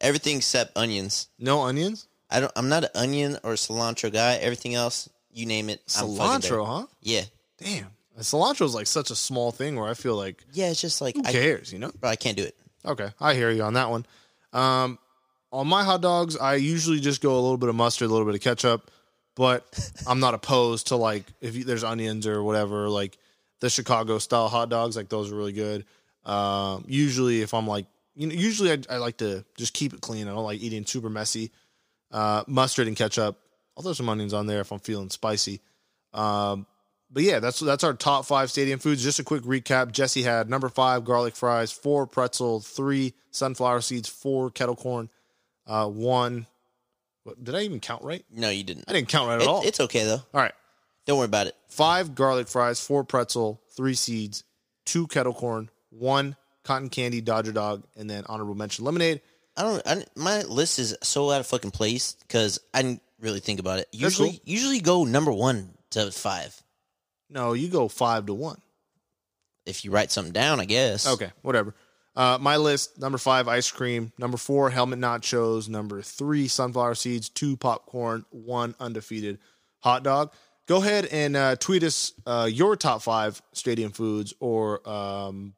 Everything 0.00 0.38
except 0.38 0.74
onions. 0.78 1.28
No 1.38 1.60
onions. 1.62 2.06
I 2.30 2.40
don't. 2.40 2.52
I'm 2.56 2.70
not 2.70 2.84
an 2.84 2.90
onion 2.94 3.36
or 3.42 3.52
cilantro 3.52 4.10
guy. 4.10 4.36
Everything 4.36 4.74
else, 4.74 5.10
you 5.30 5.44
name 5.44 5.68
it. 5.68 5.82
I'm. 5.98 6.06
Cilantro, 6.06 6.64
huh? 6.66 6.86
Yeah. 7.02 7.24
Damn, 7.58 7.88
cilantro 8.20 8.62
is 8.64 8.74
like 8.74 8.86
such 8.86 9.10
a 9.10 9.14
small 9.14 9.50
thing 9.50 9.76
where 9.76 9.90
I 9.90 9.94
feel 9.94 10.16
like 10.16 10.42
Yeah. 10.52 10.70
It's 10.70 10.80
just 10.80 11.02
like 11.02 11.16
who 11.16 11.22
I, 11.26 11.32
cares, 11.32 11.70
you 11.70 11.78
know? 11.78 11.90
bro, 12.00 12.08
I 12.08 12.16
can't 12.16 12.36
do 12.36 12.44
it. 12.44 12.56
Okay, 12.86 13.10
I 13.20 13.34
hear 13.34 13.50
you 13.50 13.62
on 13.62 13.74
that 13.74 13.90
one. 13.90 14.06
Um, 14.54 14.98
on 15.52 15.66
my 15.66 15.84
hot 15.84 16.00
dogs, 16.00 16.34
I 16.36 16.54
usually 16.54 17.00
just 17.00 17.20
go 17.20 17.34
a 17.34 17.40
little 17.40 17.58
bit 17.58 17.68
of 17.68 17.74
mustard, 17.74 18.08
a 18.08 18.12
little 18.12 18.26
bit 18.26 18.36
of 18.36 18.40
ketchup, 18.40 18.90
but 19.38 19.92
I'm 20.04 20.18
not 20.18 20.34
opposed 20.34 20.88
to 20.88 20.96
like 20.96 21.24
if 21.40 21.54
you, 21.54 21.62
there's 21.62 21.84
onions 21.84 22.26
or 22.26 22.42
whatever, 22.42 22.88
like 22.88 23.16
the 23.60 23.70
Chicago 23.70 24.18
style 24.18 24.48
hot 24.48 24.68
dogs, 24.68 24.96
like 24.96 25.08
those 25.08 25.30
are 25.30 25.36
really 25.36 25.52
good. 25.52 25.84
Um, 26.24 26.84
usually, 26.88 27.40
if 27.40 27.54
I'm 27.54 27.66
like, 27.68 27.86
you 28.16 28.26
know, 28.26 28.34
usually 28.34 28.72
I, 28.72 28.78
I 28.90 28.96
like 28.96 29.18
to 29.18 29.44
just 29.56 29.74
keep 29.74 29.94
it 29.94 30.00
clean. 30.00 30.26
I 30.26 30.32
don't 30.32 30.42
like 30.42 30.60
eating 30.60 30.84
super 30.84 31.08
messy. 31.08 31.52
Uh, 32.10 32.42
mustard 32.48 32.88
and 32.88 32.96
ketchup. 32.96 33.38
I'll 33.76 33.84
throw 33.84 33.92
some 33.92 34.08
onions 34.08 34.34
on 34.34 34.48
there 34.48 34.60
if 34.60 34.72
I'm 34.72 34.80
feeling 34.80 35.08
spicy. 35.08 35.60
Um, 36.12 36.66
but 37.08 37.22
yeah, 37.22 37.38
that's 37.38 37.60
that's 37.60 37.84
our 37.84 37.94
top 37.94 38.26
five 38.26 38.50
stadium 38.50 38.80
foods. 38.80 39.04
Just 39.04 39.20
a 39.20 39.24
quick 39.24 39.44
recap: 39.44 39.92
Jesse 39.92 40.24
had 40.24 40.50
number 40.50 40.68
five 40.68 41.04
garlic 41.04 41.36
fries, 41.36 41.70
four 41.70 42.08
pretzel, 42.08 42.58
three 42.58 43.14
sunflower 43.30 43.82
seeds, 43.82 44.08
four 44.08 44.50
kettle 44.50 44.74
corn, 44.74 45.08
uh, 45.64 45.86
one. 45.86 46.48
What, 47.24 47.42
did 47.42 47.54
I 47.54 47.62
even 47.62 47.80
count 47.80 48.02
right? 48.02 48.24
No, 48.30 48.48
you 48.50 48.64
didn't. 48.64 48.84
I 48.88 48.92
didn't 48.92 49.08
count 49.08 49.28
right 49.28 49.36
at 49.36 49.42
It- 49.42 49.48
all. 49.48 49.62
It's 49.66 49.80
okay 49.80 50.04
though. 50.04 50.22
all 50.32 50.40
right, 50.40 50.52
Don't 51.06 51.18
worry 51.18 51.26
about 51.26 51.46
it. 51.46 51.56
five 51.68 52.14
garlic 52.14 52.48
fries, 52.48 52.80
four 52.80 53.04
pretzel, 53.04 53.60
three 53.76 53.94
seeds, 53.94 54.44
two 54.86 55.06
kettle 55.06 55.34
corn, 55.34 55.70
one 55.90 56.36
cotton 56.64 56.88
candy 56.90 57.20
Dodger 57.20 57.52
dog, 57.52 57.84
and 57.96 58.08
then 58.08 58.24
honorable 58.26 58.54
mention 58.54 58.84
lemonade. 58.84 59.20
I 59.56 59.62
don't. 59.62 59.82
I, 59.86 60.04
my 60.14 60.42
list 60.42 60.78
is 60.78 60.96
so 61.02 61.30
out 61.30 61.40
of 61.40 61.46
fucking 61.46 61.72
place 61.72 62.12
because 62.20 62.60
I 62.72 62.82
didn't 62.82 63.02
really 63.20 63.40
think 63.40 63.58
about 63.58 63.80
it. 63.80 63.88
That's 63.92 64.02
Usually, 64.02 64.30
cool. 64.30 64.40
usually 64.44 64.80
go 64.80 65.04
number 65.04 65.32
one 65.32 65.70
to 65.90 66.10
five. 66.12 66.62
No, 67.28 67.52
you 67.54 67.68
go 67.68 67.88
five 67.88 68.26
to 68.26 68.34
one. 68.34 68.60
If 69.66 69.84
you 69.84 69.90
write 69.90 70.10
something 70.12 70.32
down, 70.32 70.60
I 70.60 70.64
guess. 70.64 71.06
Okay, 71.06 71.30
whatever. 71.42 71.74
Uh, 72.18 72.36
my 72.40 72.56
list: 72.56 72.98
number 72.98 73.16
five, 73.16 73.46
ice 73.46 73.70
cream; 73.70 74.12
number 74.18 74.36
four, 74.36 74.70
helmet 74.70 74.98
nachos; 74.98 75.68
number 75.68 76.02
three, 76.02 76.48
sunflower 76.48 76.96
seeds; 76.96 77.28
two, 77.28 77.56
popcorn; 77.56 78.24
one, 78.30 78.74
undefeated 78.80 79.38
hot 79.78 80.02
dog. 80.02 80.32
Go 80.66 80.82
ahead 80.82 81.06
and 81.06 81.36
uh, 81.36 81.54
tweet 81.54 81.84
us 81.84 82.12
uh, 82.26 82.48
your 82.50 82.74
top 82.74 83.02
five 83.02 83.40
stadium 83.52 83.92
foods, 83.92 84.34
or 84.40 84.86
um, 84.86 85.54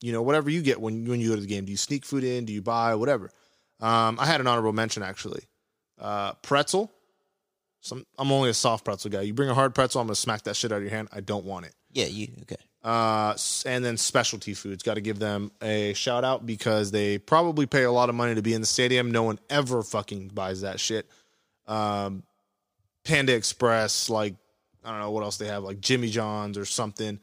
you 0.00 0.10
know 0.10 0.20
whatever 0.20 0.50
you 0.50 0.62
get 0.62 0.80
when 0.80 1.04
when 1.04 1.20
you 1.20 1.28
go 1.28 1.36
to 1.36 1.40
the 1.40 1.46
game. 1.46 1.64
Do 1.64 1.70
you 1.70 1.78
sneak 1.78 2.04
food 2.04 2.24
in? 2.24 2.44
Do 2.44 2.52
you 2.52 2.60
buy 2.60 2.96
whatever? 2.96 3.30
Um, 3.78 4.18
I 4.18 4.26
had 4.26 4.40
an 4.40 4.48
honorable 4.48 4.72
mention 4.72 5.04
actually. 5.04 5.44
Uh, 5.96 6.32
pretzel. 6.42 6.92
Some, 7.82 8.04
I'm 8.18 8.32
only 8.32 8.50
a 8.50 8.54
soft 8.54 8.84
pretzel 8.84 9.10
guy. 9.12 9.20
You 9.20 9.32
bring 9.32 9.48
a 9.50 9.54
hard 9.54 9.76
pretzel, 9.76 10.00
I'm 10.00 10.08
gonna 10.08 10.16
smack 10.16 10.42
that 10.42 10.56
shit 10.56 10.72
out 10.72 10.78
of 10.78 10.82
your 10.82 10.90
hand. 10.90 11.08
I 11.12 11.20
don't 11.20 11.44
want 11.44 11.66
it. 11.66 11.74
Yeah. 11.92 12.06
You 12.06 12.28
okay? 12.42 12.56
Uh, 12.84 13.34
and 13.64 13.82
then 13.82 13.96
specialty 13.96 14.52
foods. 14.52 14.82
Got 14.82 14.94
to 14.94 15.00
give 15.00 15.18
them 15.18 15.50
a 15.62 15.94
shout 15.94 16.22
out 16.22 16.44
because 16.44 16.90
they 16.90 17.16
probably 17.16 17.64
pay 17.64 17.84
a 17.84 17.90
lot 17.90 18.10
of 18.10 18.14
money 18.14 18.34
to 18.34 18.42
be 18.42 18.52
in 18.52 18.60
the 18.60 18.66
stadium. 18.66 19.10
No 19.10 19.22
one 19.22 19.38
ever 19.48 19.82
fucking 19.82 20.28
buys 20.28 20.60
that 20.60 20.78
shit. 20.78 21.08
Um, 21.66 22.24
Panda 23.02 23.34
Express, 23.34 24.10
like 24.10 24.34
I 24.84 24.90
don't 24.90 25.00
know 25.00 25.10
what 25.12 25.22
else 25.22 25.38
they 25.38 25.46
have, 25.46 25.64
like 25.64 25.80
Jimmy 25.80 26.10
John's 26.10 26.58
or 26.58 26.66
something. 26.66 27.18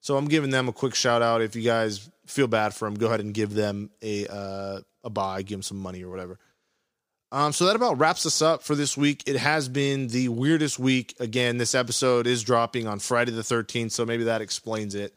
So 0.00 0.18
I'm 0.18 0.28
giving 0.28 0.50
them 0.50 0.68
a 0.68 0.72
quick 0.72 0.94
shout 0.94 1.22
out. 1.22 1.40
If 1.40 1.56
you 1.56 1.62
guys 1.62 2.10
feel 2.26 2.46
bad 2.46 2.74
for 2.74 2.84
them, 2.84 2.94
go 2.94 3.06
ahead 3.06 3.20
and 3.20 3.32
give 3.32 3.54
them 3.54 3.90
a 4.02 4.26
uh, 4.26 4.80
a 5.02 5.08
buy, 5.08 5.40
give 5.40 5.56
them 5.56 5.62
some 5.62 5.78
money 5.78 6.04
or 6.04 6.10
whatever. 6.10 6.38
Um, 7.32 7.52
so 7.52 7.66
that 7.66 7.76
about 7.76 7.98
wraps 7.98 8.24
us 8.24 8.40
up 8.40 8.62
for 8.62 8.74
this 8.74 8.96
week. 8.96 9.24
It 9.26 9.36
has 9.36 9.68
been 9.68 10.08
the 10.08 10.28
weirdest 10.28 10.78
week. 10.78 11.14
Again, 11.18 11.58
this 11.58 11.74
episode 11.74 12.26
is 12.26 12.44
dropping 12.44 12.86
on 12.86 13.00
Friday 13.00 13.32
the 13.32 13.42
13th, 13.42 13.90
so 13.90 14.06
maybe 14.06 14.24
that 14.24 14.40
explains 14.40 14.94
it. 14.94 15.14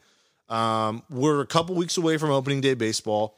Um, 0.48 1.04
we're 1.08 1.40
a 1.40 1.46
couple 1.46 1.76
weeks 1.76 1.96
away 1.96 2.18
from 2.18 2.30
opening 2.30 2.60
day 2.60 2.74
baseball. 2.74 3.36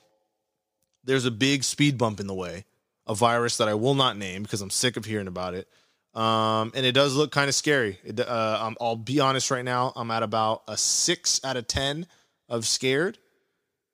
There's 1.05 1.27
a 1.27 1.31
big 1.31 1.65
speed 1.65 1.99
bump 1.99 2.19
in 2.21 2.27
the 2.27 2.35
way, 2.35 2.65
a 3.07 3.15
virus 3.15 3.59
that 3.59 3.69
I 3.69 3.75
will 3.75 3.95
not 3.95 4.17
name 4.17 4.43
because 4.43 4.63
I'm 4.63 4.71
sick 4.71 4.97
of 4.97 5.05
hearing 5.05 5.27
about 5.27 5.55
it. 5.55 5.69
Um, 6.15 6.73
and 6.75 6.87
it 6.87 6.93
does 6.93 7.15
look 7.15 7.31
kind 7.31 7.49
of 7.49 7.55
scary. 7.55 7.99
It, 8.05 8.21
uh, 8.21 8.59
I'm, 8.61 8.77
I'll 8.81 8.97
be 8.97 9.21
honest 9.21 9.51
right 9.51 9.65
now. 9.65 9.93
I'm 9.97 10.11
at 10.11 10.23
about 10.23 10.63
a 10.69 10.77
six 10.77 11.43
out 11.45 11.57
of 11.57 11.67
10 11.67 12.07
of 12.49 12.67
scared. 12.67 13.19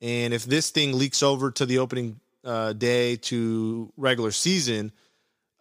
And 0.01 0.33
if 0.33 0.45
this 0.45 0.71
thing 0.71 0.97
leaks 0.97 1.23
over 1.23 1.51
to 1.53 1.67
the 1.67 1.79
opening 1.79 2.21
uh, 2.45 2.73
day 2.73 3.17
to 3.17 3.93
regular 3.97 4.31
season, 4.31 4.93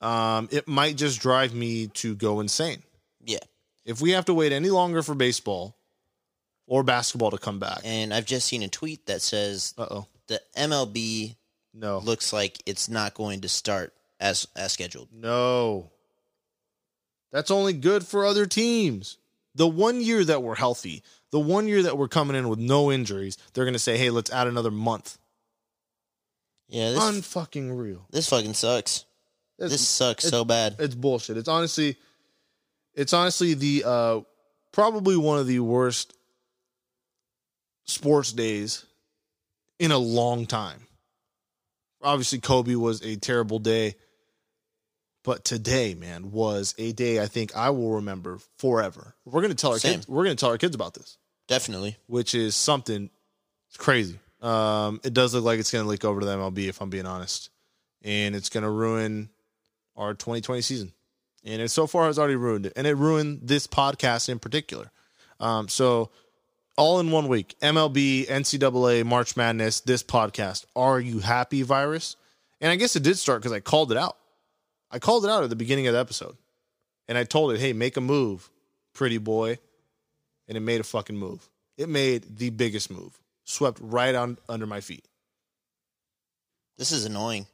um, 0.02 0.48
it 0.52 0.68
might 0.68 0.96
just 0.96 1.20
drive 1.22 1.54
me 1.54 1.88
to 1.88 2.16
go 2.16 2.40
insane. 2.40 2.84
Yeah. 3.26 3.40
If 3.86 4.02
we 4.02 4.12
have 4.12 4.26
to 4.26 4.34
wait 4.34 4.52
any 4.52 4.70
longer 4.70 5.02
for 5.02 5.16
baseball 5.16 5.76
or 6.68 6.84
basketball 6.84 7.32
to 7.32 7.38
come 7.38 7.60
back, 7.60 7.80
And 7.84 8.14
I've 8.14 8.26
just 8.26 8.48
seen 8.48 8.62
a 8.64 8.68
tweet 8.68 9.06
that 9.06 9.22
says 9.22 9.74
uh 9.78 9.88
oh, 9.90 10.08
the 10.28 10.42
MLB 10.58 11.36
no, 11.74 12.00
looks 12.00 12.34
like 12.34 12.58
it's 12.66 12.90
not 12.90 13.14
going 13.14 13.42
to 13.42 13.50
start 13.50 13.94
as 14.20 14.48
as 14.56 14.72
scheduled. 14.74 15.10
no, 15.14 15.92
that's 17.32 17.52
only 17.52 17.74
good 17.74 18.06
for 18.06 18.26
other 18.26 18.46
teams. 18.46 19.18
The 19.56 19.68
one 19.68 20.02
year 20.02 20.24
that 20.24 20.44
we're 20.44 20.56
healthy, 20.56 21.04
the 21.32 21.40
one 21.40 21.68
year 21.68 21.84
that 21.84 21.98
we're 21.98 22.08
coming 22.08 22.36
in 22.36 22.48
with 22.50 22.60
no 22.60 22.92
injuries, 22.92 23.38
they're 23.54 23.66
going 23.66 23.74
to 23.74 23.80
say, 23.80 23.98
"Hey, 23.98 24.10
let's 24.10 24.32
add 24.32 24.48
another 24.48 24.72
month." 24.72 25.18
Yeah. 26.70 26.91
This 26.91 27.03
Unfucking 27.03 27.78
real. 27.78 28.05
this 28.11 28.28
fucking 28.30 28.53
sucks. 28.53 29.05
It's- 29.57 29.72
This 29.72 29.88
sucks 29.88 30.24
so 30.26 30.45
bad. 30.45 30.76
It's 30.80 30.95
bullshit. 30.95 31.38
It's 31.38 31.47
honestly, 31.47 31.97
it's 32.93 33.13
honestly 33.13 33.53
the 33.55 33.84
uh, 33.86 34.22
probably 34.72 35.18
one 35.18 35.39
of 35.39 35.47
the 35.47 35.59
worst 35.61 36.13
sports 37.86 38.32
days 38.34 38.86
in 39.80 39.91
a 39.91 39.97
long 39.97 40.45
time. 40.45 40.86
Obviously, 42.01 42.39
Kobe 42.39 42.76
was 42.76 43.01
a 43.01 43.15
terrible 43.15 43.57
day, 43.59 43.95
but 45.24 45.43
today, 45.43 45.95
man, 45.95 46.32
was 46.32 46.76
a 46.78 46.91
day 46.91 47.20
I 47.22 47.26
think 47.26 47.55
I 47.55 47.72
will 47.72 47.93
remember 47.95 48.39
forever. 48.59 49.15
We're 49.26 49.41
gonna 49.41 49.55
tell 49.55 49.72
our 49.72 49.80
Same. 49.80 49.93
kids. 49.95 50.07
We're 50.07 50.24
gonna 50.24 50.36
tell 50.36 50.49
our 50.49 50.57
kids 50.59 50.76
about 50.76 50.93
this, 50.93 51.18
Definitely. 51.47 51.97
which 52.05 52.36
is 52.36 52.55
something. 52.55 53.09
It's 53.70 53.78
crazy. 53.78 54.20
Um, 54.42 55.00
it 55.04 55.14
does 55.14 55.34
look 55.34 55.44
like 55.44 55.60
it's 55.60 55.72
gonna 55.72 55.88
leak 55.88 56.06
over 56.06 56.20
to 56.20 56.26
the 56.26 56.36
MLB, 56.36 56.68
if 56.68 56.82
I'm 56.82 56.90
being 56.90 57.06
honest, 57.06 57.50
and 58.04 58.36
it's 58.36 58.50
gonna 58.50 58.72
ruin 58.72 59.30
our 59.96 60.14
2020 60.14 60.62
season. 60.62 60.94
And 61.44 61.62
it 61.62 61.70
so 61.70 61.88
far 61.88 62.06
has 62.06 62.20
already 62.20 62.36
ruined 62.36 62.66
it. 62.66 62.74
And 62.76 62.86
it 62.86 62.96
ruined 62.96 63.42
this 63.44 63.68
podcast 63.68 64.30
in 64.30 64.40
particular. 64.40 64.92
Um, 65.40 65.68
so 65.70 66.12
all 66.78 67.00
in 67.00 67.10
one 67.12 67.28
week, 67.28 67.56
MLB, 67.62 68.28
NCAA, 68.28 69.06
March 69.06 69.38
Madness, 69.38 69.82
this 69.82 70.04
podcast. 70.04 70.66
Are 70.76 71.00
you 71.00 71.20
happy, 71.20 71.64
virus? 71.64 72.16
And 72.60 72.72
I 72.72 72.76
guess 72.76 72.96
it 72.96 73.04
did 73.04 73.18
start 73.18 73.42
because 73.42 73.54
I 73.54 73.60
called 73.60 73.92
it 73.92 73.98
out. 73.98 74.18
I 74.92 75.00
called 75.00 75.26
it 75.26 75.32
out 75.32 75.44
at 75.44 75.50
the 75.50 75.56
beginning 75.56 75.88
of 75.88 75.94
the 75.94 76.00
episode. 76.00 76.38
And 77.08 77.18
I 77.18 77.24
told 77.24 77.54
it, 77.54 77.60
hey, 77.60 77.74
make 77.74 77.98
a 77.98 78.02
move, 78.02 78.50
pretty 78.94 79.18
boy. 79.18 79.58
And 80.48 80.58
it 80.58 80.62
made 80.62 80.82
a 80.82 80.84
fucking 80.84 81.18
move. 81.18 81.50
It 81.78 81.90
made 81.90 82.38
the 82.38 82.50
biggest 82.50 82.90
move. 82.90 83.20
Swept 83.50 83.80
right 83.82 84.14
on 84.14 84.38
under 84.50 84.68
my 84.68 84.82
feet. 84.82 85.06
This 86.78 86.91
is 86.91 87.06
annoying 87.06 87.48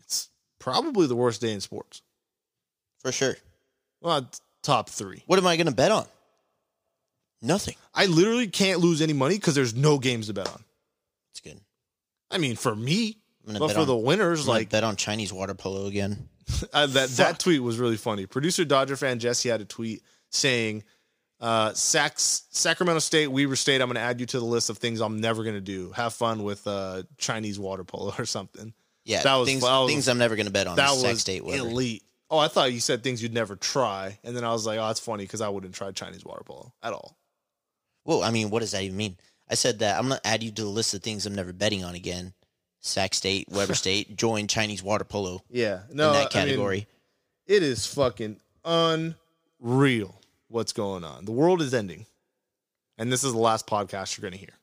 It's 0.00 0.28
probably 0.58 1.06
the 1.06 1.16
worst 1.16 1.40
day 1.40 1.52
in 1.52 1.60
sports. 1.62 2.02
for 3.00 3.10
sure. 3.10 3.36
Well, 4.02 4.28
top 4.62 4.90
three. 4.90 5.22
What 5.26 5.38
am 5.38 5.46
I 5.46 5.56
going 5.56 5.66
to 5.68 5.72
bet 5.74 5.90
on? 5.90 6.06
Nothing. 7.40 7.76
I 7.94 8.06
literally 8.06 8.46
can't 8.46 8.80
lose 8.80 9.00
any 9.00 9.14
money 9.14 9.36
because 9.36 9.54
there's 9.54 9.74
no 9.74 9.98
games 9.98 10.26
to 10.26 10.34
bet 10.34 10.48
on. 10.48 10.62
It's 11.30 11.40
good. 11.40 11.58
I 12.30 12.36
mean, 12.36 12.54
for 12.54 12.76
me, 12.76 13.16
I'm 13.42 13.46
gonna 13.54 13.58
but 13.58 13.66
bet 13.68 13.76
for 13.76 13.80
on- 13.82 13.86
the 13.88 13.96
winners, 13.96 14.42
I'm 14.42 14.48
like 14.48 14.68
bet 14.68 14.84
on 14.84 14.96
Chinese 14.96 15.32
water 15.32 15.54
polo 15.54 15.86
again. 15.86 16.28
uh, 16.74 16.86
that 16.88 17.08
that 17.10 17.38
tweet 17.38 17.62
was 17.62 17.78
really 17.78 17.96
funny. 17.96 18.26
Producer 18.26 18.64
Dodger 18.66 18.96
fan 18.96 19.18
Jesse 19.18 19.48
had 19.48 19.60
a 19.60 19.64
tweet 19.64 20.02
saying, 20.30 20.84
uh, 21.42 21.74
Sacs, 21.74 22.44
"Sacramento 22.50 23.00
State, 23.00 23.26
Weber 23.26 23.56
State. 23.56 23.82
I'm 23.82 23.88
going 23.88 23.96
to 23.96 24.00
add 24.00 24.20
you 24.20 24.26
to 24.26 24.38
the 24.38 24.44
list 24.44 24.70
of 24.70 24.78
things 24.78 25.00
I'm 25.00 25.20
never 25.20 25.42
going 25.42 25.56
to 25.56 25.60
do. 25.60 25.90
Have 25.92 26.14
fun 26.14 26.42
with 26.44 26.66
uh, 26.66 27.02
Chinese 27.18 27.58
water 27.58 27.84
polo 27.84 28.14
or 28.18 28.24
something." 28.24 28.72
Yeah, 29.04 29.22
That 29.24 29.34
was- 29.34 29.48
things, 29.48 29.62
that 29.62 29.78
was- 29.78 29.90
things 29.90 30.08
I'm 30.08 30.18
never 30.18 30.36
going 30.36 30.46
to 30.46 30.52
bet 30.52 30.66
on. 30.68 30.76
That 30.76 30.92
was 30.92 31.20
State, 31.20 31.42
elite. 31.42 32.04
Oh, 32.30 32.38
I 32.38 32.48
thought 32.48 32.72
you 32.72 32.80
said 32.80 33.02
things 33.02 33.22
you'd 33.22 33.34
never 33.34 33.56
try, 33.56 34.18
and 34.24 34.34
then 34.34 34.42
I 34.44 34.52
was 34.52 34.64
like, 34.64 34.78
"Oh, 34.78 34.86
that's 34.86 35.00
funny 35.00 35.24
because 35.24 35.40
I 35.42 35.48
wouldn't 35.50 35.74
try 35.74 35.90
Chinese 35.90 36.24
water 36.24 36.44
polo 36.44 36.72
at 36.82 36.92
all." 36.94 37.18
Well, 38.04 38.22
I 38.22 38.30
mean, 38.30 38.48
what 38.50 38.60
does 38.60 38.70
that 38.70 38.82
even 38.82 38.96
mean? 38.96 39.16
I 39.50 39.54
said 39.54 39.80
that 39.80 39.98
I'm 39.98 40.08
going 40.08 40.18
to 40.20 40.26
add 40.26 40.42
you 40.42 40.50
to 40.52 40.62
the 40.62 40.68
list 40.68 40.94
of 40.94 41.02
things 41.02 41.26
I'm 41.26 41.34
never 41.34 41.52
betting 41.52 41.84
on 41.84 41.94
again. 41.94 42.32
Sac 42.80 43.12
State, 43.14 43.48
Weber 43.50 43.74
State, 43.76 44.16
join 44.16 44.46
Chinese 44.46 44.82
water 44.82 45.04
polo 45.04 45.42
Yeah, 45.50 45.80
no, 45.92 46.10
in 46.10 46.16
I 46.16 46.18
that 46.22 46.34
mean, 46.34 46.44
category. 46.46 46.86
it 47.46 47.62
is 47.62 47.86
fucking 47.86 48.38
unreal 48.64 50.20
what's 50.52 50.72
going 50.72 51.04
on. 51.04 51.24
The 51.24 51.32
world 51.32 51.60
is 51.62 51.74
ending, 51.74 52.06
and 52.98 53.10
this 53.10 53.24
is 53.24 53.32
the 53.32 53.38
last 53.38 53.66
podcast 53.66 54.16
you're 54.16 54.22
going 54.22 54.38
to 54.38 54.38
hear. 54.38 54.56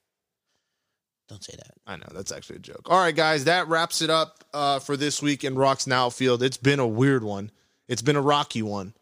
Don't 1.27 1.43
say 1.43 1.53
that. 1.57 1.71
I 1.85 1.95
know 1.95 2.07
that's 2.11 2.31
actually 2.31 2.55
a 2.57 2.59
joke. 2.59 2.87
All 2.89 2.99
right, 2.99 3.15
guys, 3.15 3.45
that 3.45 3.67
wraps 3.67 4.01
it 4.01 4.09
up 4.09 4.43
uh, 4.53 4.79
for 4.79 4.97
this 4.97 5.21
week 5.21 5.43
in 5.43 5.55
Rocks 5.55 5.85
Now 5.85 6.09
Field. 6.09 6.41
It's 6.41 6.57
been 6.57 6.79
a 6.79 6.87
weird 6.87 7.23
one. 7.23 7.51
It's 7.87 8.01
been 8.01 8.15
a 8.15 8.21
rocky 8.21 8.61
one. 8.63 8.93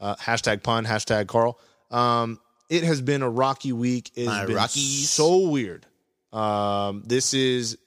Uh, 0.00 0.14
hashtag 0.16 0.62
pun. 0.62 0.86
Hashtag 0.86 1.26
Carl. 1.26 1.58
Um, 1.90 2.40
it 2.70 2.82
has 2.84 3.00
been 3.02 3.22
a 3.22 3.28
rocky 3.30 3.72
week. 3.72 4.10
It's 4.14 4.26
My 4.26 4.46
been 4.46 4.56
Rockies. 4.56 5.10
so 5.10 5.48
weird. 5.48 5.86
Um, 6.32 7.02
this 7.06 7.34
is, 7.34 7.78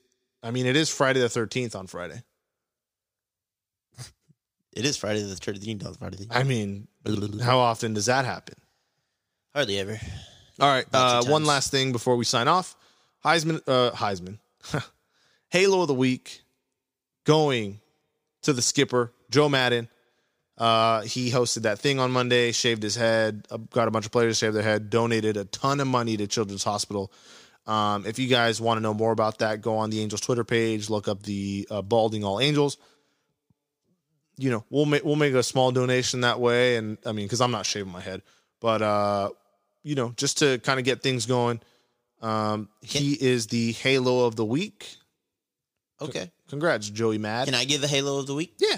I 0.43 0.51
mean, 0.51 0.65
it 0.65 0.75
is 0.75 0.89
Friday 0.89 1.19
the 1.19 1.29
thirteenth 1.29 1.75
on 1.75 1.87
Friday. 1.87 2.21
It 4.71 4.85
is 4.85 4.95
Friday 4.97 5.23
the 5.23 5.35
13th 5.35 5.85
on 5.85 5.95
Friday. 5.95 6.27
I 6.29 6.43
mean, 6.43 6.87
how 7.41 7.59
often 7.59 7.93
does 7.93 8.05
that 8.07 8.25
happen? 8.25 8.55
Hardly 9.53 9.79
ever. 9.79 9.99
All 10.59 10.67
right. 10.67 10.85
Uh, 10.93 11.23
one 11.25 11.45
last 11.45 11.71
thing 11.71 11.91
before 11.91 12.15
we 12.15 12.25
sign 12.25 12.47
off. 12.47 12.75
Heisman, 13.23 13.61
uh, 13.67 13.91
Heisman, 13.91 14.37
Halo 15.49 15.81
of 15.81 15.87
the 15.87 15.93
week, 15.93 16.41
going 17.25 17.79
to 18.43 18.53
the 18.53 18.61
skipper 18.61 19.11
Joe 19.29 19.49
Maddon. 19.49 19.89
Uh, 20.57 21.01
he 21.01 21.31
hosted 21.31 21.61
that 21.63 21.79
thing 21.79 21.99
on 21.99 22.11
Monday, 22.11 22.51
shaved 22.51 22.83
his 22.83 22.95
head, 22.95 23.47
uh, 23.49 23.57
got 23.57 23.87
a 23.87 23.91
bunch 23.91 24.05
of 24.05 24.11
players 24.11 24.37
to 24.37 24.45
shave 24.45 24.53
their 24.53 24.63
head, 24.63 24.89
donated 24.89 25.37
a 25.37 25.45
ton 25.45 25.79
of 25.79 25.87
money 25.87 26.17
to 26.17 26.27
Children's 26.27 26.63
Hospital. 26.63 27.11
Um, 27.65 28.05
if 28.05 28.19
you 28.19 28.27
guys 28.27 28.59
want 28.59 28.77
to 28.77 28.81
know 28.81 28.93
more 28.93 29.11
about 29.11 29.39
that, 29.39 29.61
go 29.61 29.77
on 29.77 29.89
the 29.89 30.01
Angels 30.01 30.21
Twitter 30.21 30.43
page, 30.43 30.89
look 30.89 31.07
up 31.07 31.23
the 31.23 31.67
uh, 31.71 31.81
Balding 31.81 32.23
All 32.23 32.39
Angels. 32.39 32.77
You 34.41 34.49
know, 34.51 34.63
we'll 34.69 34.85
make 34.85 35.03
we'll 35.03 35.15
make 35.17 35.33
a 35.33 35.43
small 35.43 35.71
donation 35.71 36.21
that 36.21 36.39
way, 36.39 36.77
and 36.77 36.97
I 37.05 37.11
mean, 37.11 37.25
because 37.25 37.41
I'm 37.41 37.51
not 37.51 37.65
shaving 37.65 37.91
my 37.91 37.99
head, 37.99 38.21
but 38.61 38.81
uh, 38.81 39.29
you 39.83 39.95
know, 39.95 40.13
just 40.15 40.37
to 40.39 40.59
kind 40.59 40.79
of 40.79 40.85
get 40.85 41.01
things 41.03 41.25
going. 41.25 41.59
Um, 42.21 42.69
he 42.81 43.13
is 43.13 43.47
the 43.47 43.73
Halo 43.73 44.25
of 44.25 44.35
the 44.35 44.45
week. 44.45 44.95
Okay. 46.01 46.31
Congrats, 46.49 46.89
Joey 46.89 47.17
Mad. 47.17 47.45
Can 47.45 47.55
I 47.55 47.65
give 47.65 47.83
a 47.83 47.87
Halo 47.87 48.19
of 48.19 48.27
the 48.27 48.33
week? 48.33 48.53
yeah, 48.59 48.77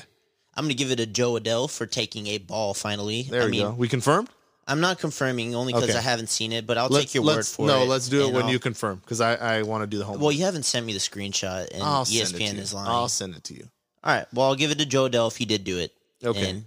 I'm 0.55 0.66
going 0.66 0.70
to 0.70 0.76
give 0.76 0.91
it 0.91 0.97
to 0.97 1.05
Jo 1.05 1.34
Adell 1.34 1.70
for 1.70 1.86
taking 1.86 2.28
a 2.28 2.38
ball 2.39 2.74
finally. 2.74 3.24
there 3.24 3.43
I 3.43 3.45
we 3.45 3.51
mean, 3.51 3.62
go. 3.62 3.72
We 3.74 3.88
confirmed. 3.88 4.30
I'm 4.68 4.80
not 4.80 4.99
confirming 4.99 5.53
only 5.55 5.74
because 5.74 5.89
Okay. 5.89 5.97
I 5.97 6.01
haven't 6.01 6.30
seen 6.30 6.51
it, 6.51 6.66
but 6.68 6.78
I'll 6.78 6.88
Let's- 6.89 7.05
take 7.05 7.16
your 7.16 7.24
word 7.26 7.45
for 7.45 7.66
no, 7.68 7.78
it. 7.78 7.80
No, 7.80 7.86
let's 7.86 8.09
do 8.09 8.28
it 8.28 8.34
when 8.34 8.43
I'll- 8.45 8.51
you 8.51 8.59
confirm 8.59 8.97
because 8.97 9.20
I, 9.22 9.36
I 9.36 9.62
want 9.64 9.82
to 9.84 9.88
do 9.88 9.97
the 9.97 10.05
homework. 10.05 10.22
Well, 10.22 10.32
you 10.32 10.45
haven't 10.45 10.64
sent 10.64 10.86
me 10.86 10.93
the 10.93 10.99
screenshot, 10.99 11.68
and 11.74 11.82
I'll 11.84 12.05
send 12.05 12.30
it 12.30 12.38
to 12.38 12.43
ESPN 12.43 12.57
is 12.57 12.74
lying. 12.74 12.88
I'll 12.89 13.07
send 13.09 13.36
it 13.36 13.43
to 13.45 13.53
you. 13.55 13.68
All 14.04 14.16
right. 14.16 14.26
Well, 14.34 14.47
I'll 14.47 14.56
give 14.56 14.72
it 14.72 14.80
to 14.80 14.86
Jo 14.86 15.10
Adell 15.10 15.30
if 15.30 15.38
he 15.38 15.45
did 15.45 15.64
do 15.64 15.78
it. 15.80 15.93
Okay. 16.24 16.49
And 16.49 16.66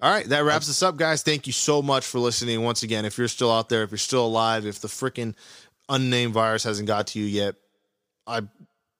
All 0.00 0.12
right, 0.12 0.26
that 0.26 0.44
wraps 0.44 0.68
us 0.68 0.82
up, 0.82 0.96
guys. 0.96 1.22
Thank 1.22 1.46
you 1.46 1.52
so 1.52 1.82
much 1.82 2.04
for 2.04 2.18
listening. 2.18 2.62
Once 2.62 2.82
again, 2.82 3.04
if 3.04 3.18
you're 3.18 3.28
still 3.28 3.52
out 3.52 3.68
there, 3.68 3.82
if 3.84 3.90
you're 3.90 3.98
still 3.98 4.26
alive, 4.26 4.66
if 4.66 4.80
the 4.80 4.88
freaking 4.88 5.34
unnamed 5.88 6.32
virus 6.34 6.64
hasn't 6.64 6.88
got 6.88 7.08
to 7.08 7.20
you 7.20 7.26
yet, 7.26 7.54
I'm 8.26 8.50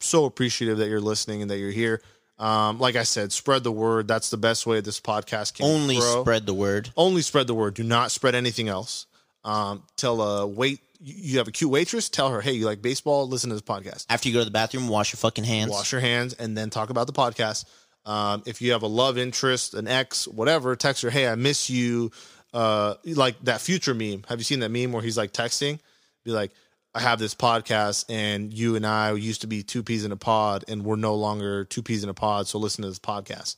so 0.00 0.24
appreciative 0.24 0.78
that 0.78 0.88
you're 0.88 1.00
listening 1.00 1.42
and 1.42 1.50
that 1.50 1.58
you're 1.58 1.70
here. 1.70 2.02
Um, 2.38 2.78
like 2.80 2.96
I 2.96 3.04
said, 3.04 3.30
spread 3.30 3.62
the 3.62 3.70
word. 3.72 4.08
That's 4.08 4.30
the 4.30 4.36
best 4.36 4.66
way 4.66 4.80
this 4.80 5.00
podcast 5.00 5.54
can 5.54 5.66
only 5.66 5.96
grow. 5.96 6.22
spread 6.22 6.46
the 6.46 6.54
word. 6.54 6.90
Only 6.96 7.22
spread 7.22 7.46
the 7.46 7.54
word. 7.54 7.74
Do 7.74 7.84
not 7.84 8.10
spread 8.10 8.34
anything 8.34 8.68
else. 8.68 9.06
Um, 9.44 9.82
tell 9.96 10.20
a 10.20 10.46
wait. 10.46 10.80
You 11.04 11.38
have 11.38 11.48
a 11.48 11.52
cute 11.52 11.70
waitress. 11.70 12.08
Tell 12.08 12.30
her, 12.30 12.40
hey, 12.40 12.52
you 12.52 12.64
like 12.64 12.80
baseball? 12.80 13.26
Listen 13.28 13.50
to 13.50 13.54
this 13.54 13.62
podcast. 13.62 14.06
After 14.08 14.28
you 14.28 14.34
go 14.34 14.40
to 14.40 14.44
the 14.44 14.52
bathroom, 14.52 14.88
wash 14.88 15.12
your 15.12 15.18
fucking 15.18 15.44
hands. 15.44 15.70
Wash 15.70 15.90
your 15.90 16.00
hands 16.00 16.32
and 16.34 16.56
then 16.56 16.70
talk 16.70 16.90
about 16.90 17.08
the 17.08 17.12
podcast. 17.12 17.64
Um, 18.04 18.42
if 18.46 18.62
you 18.62 18.72
have 18.72 18.82
a 18.82 18.86
love 18.86 19.18
interest, 19.18 19.74
an 19.74 19.88
ex, 19.88 20.28
whatever, 20.28 20.76
text 20.76 21.02
her, 21.02 21.10
hey, 21.10 21.26
I 21.28 21.34
miss 21.34 21.68
you. 21.68 22.12
Uh, 22.54 22.94
like 23.04 23.42
that 23.44 23.60
future 23.60 23.94
meme. 23.94 24.24
Have 24.28 24.38
you 24.38 24.44
seen 24.44 24.60
that 24.60 24.70
meme 24.70 24.92
where 24.92 25.02
he's 25.02 25.16
like 25.16 25.32
texting? 25.32 25.80
Be 26.24 26.30
like, 26.30 26.52
I 26.94 27.00
have 27.00 27.18
this 27.18 27.34
podcast 27.34 28.04
and 28.10 28.52
you 28.52 28.76
and 28.76 28.86
I 28.86 29.12
used 29.12 29.40
to 29.40 29.46
be 29.46 29.62
two 29.62 29.82
peas 29.82 30.04
in 30.04 30.12
a 30.12 30.16
pod 30.16 30.64
and 30.68 30.84
we're 30.84 30.96
no 30.96 31.14
longer 31.14 31.64
two 31.64 31.82
peas 31.82 32.04
in 32.04 32.10
a 32.10 32.14
pod. 32.14 32.46
So 32.46 32.58
listen 32.58 32.82
to 32.82 32.88
this 32.88 32.98
podcast. 32.98 33.56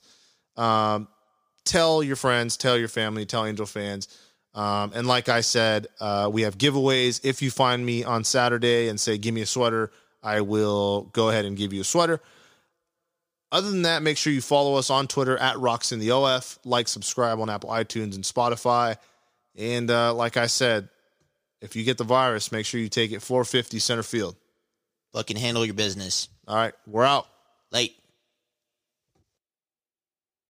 Um, 0.57 1.09
tell 1.65 2.03
your 2.03 2.17
friends, 2.17 2.57
tell 2.57 2.79
your 2.79 2.89
family, 2.89 3.27
tell 3.27 3.45
Angel 3.45 3.67
fans. 3.67 4.07
Um, 4.55 4.93
and 4.95 5.07
like 5.07 5.29
I 5.29 5.41
said, 5.41 5.89
uh, 6.01 6.31
we 6.33 6.43
have 6.43 6.57
giveaways. 6.57 7.21
If 7.25 7.43
you 7.43 7.51
find 7.51 7.85
me 7.85 8.05
on 8.05 8.23
Saturday 8.25 8.89
and 8.89 9.01
say, 9.01 9.19
give 9.19 9.35
me 9.35 9.43
a 9.43 9.47
sweater, 9.47 9.91
I 10.23 10.43
will 10.43 11.03
go 11.13 11.29
ahead 11.29 11.45
and 11.45 11.57
give 11.57 11.73
you 11.73 11.81
a 11.81 11.85
sweater. 11.85 12.21
Other 13.51 13.71
than 13.71 13.83
that, 13.83 14.03
make 14.03 14.17
sure 14.17 14.33
you 14.33 14.41
follow 14.41 14.77
us 14.77 14.91
on 14.91 15.07
Twitter 15.07 15.37
at 15.37 15.59
Rocks 15.59 15.93
in 15.93 15.99
the 15.99 16.11
OF. 16.13 16.59
Like, 16.65 16.89
subscribe 16.89 17.41
on 17.41 17.51
Apple 17.51 17.71
iTunes 17.71 18.15
and 18.15 18.25
Spotify. 18.25 18.97
And 19.57 19.91
uh, 19.91 20.15
like 20.15 20.37
I 20.37 20.47
said, 20.47 20.89
if 21.61 21.77
you 21.77 21.85
get 21.85 21.99
the 21.99 22.05
virus, 22.05 22.53
make 22.53 22.67
sure 22.67 22.81
you 22.81 22.89
take 22.89 23.13
it 23.13 23.23
450 23.23 23.79
center 23.79 24.03
field. 24.03 24.37
Fucking 25.13 25.37
handle 25.37 25.65
your 25.65 25.75
business. 25.75 26.29
All 26.49 26.57
right, 26.57 26.75
we're 26.87 27.05
out. 27.05 27.27
Late. 27.71 27.97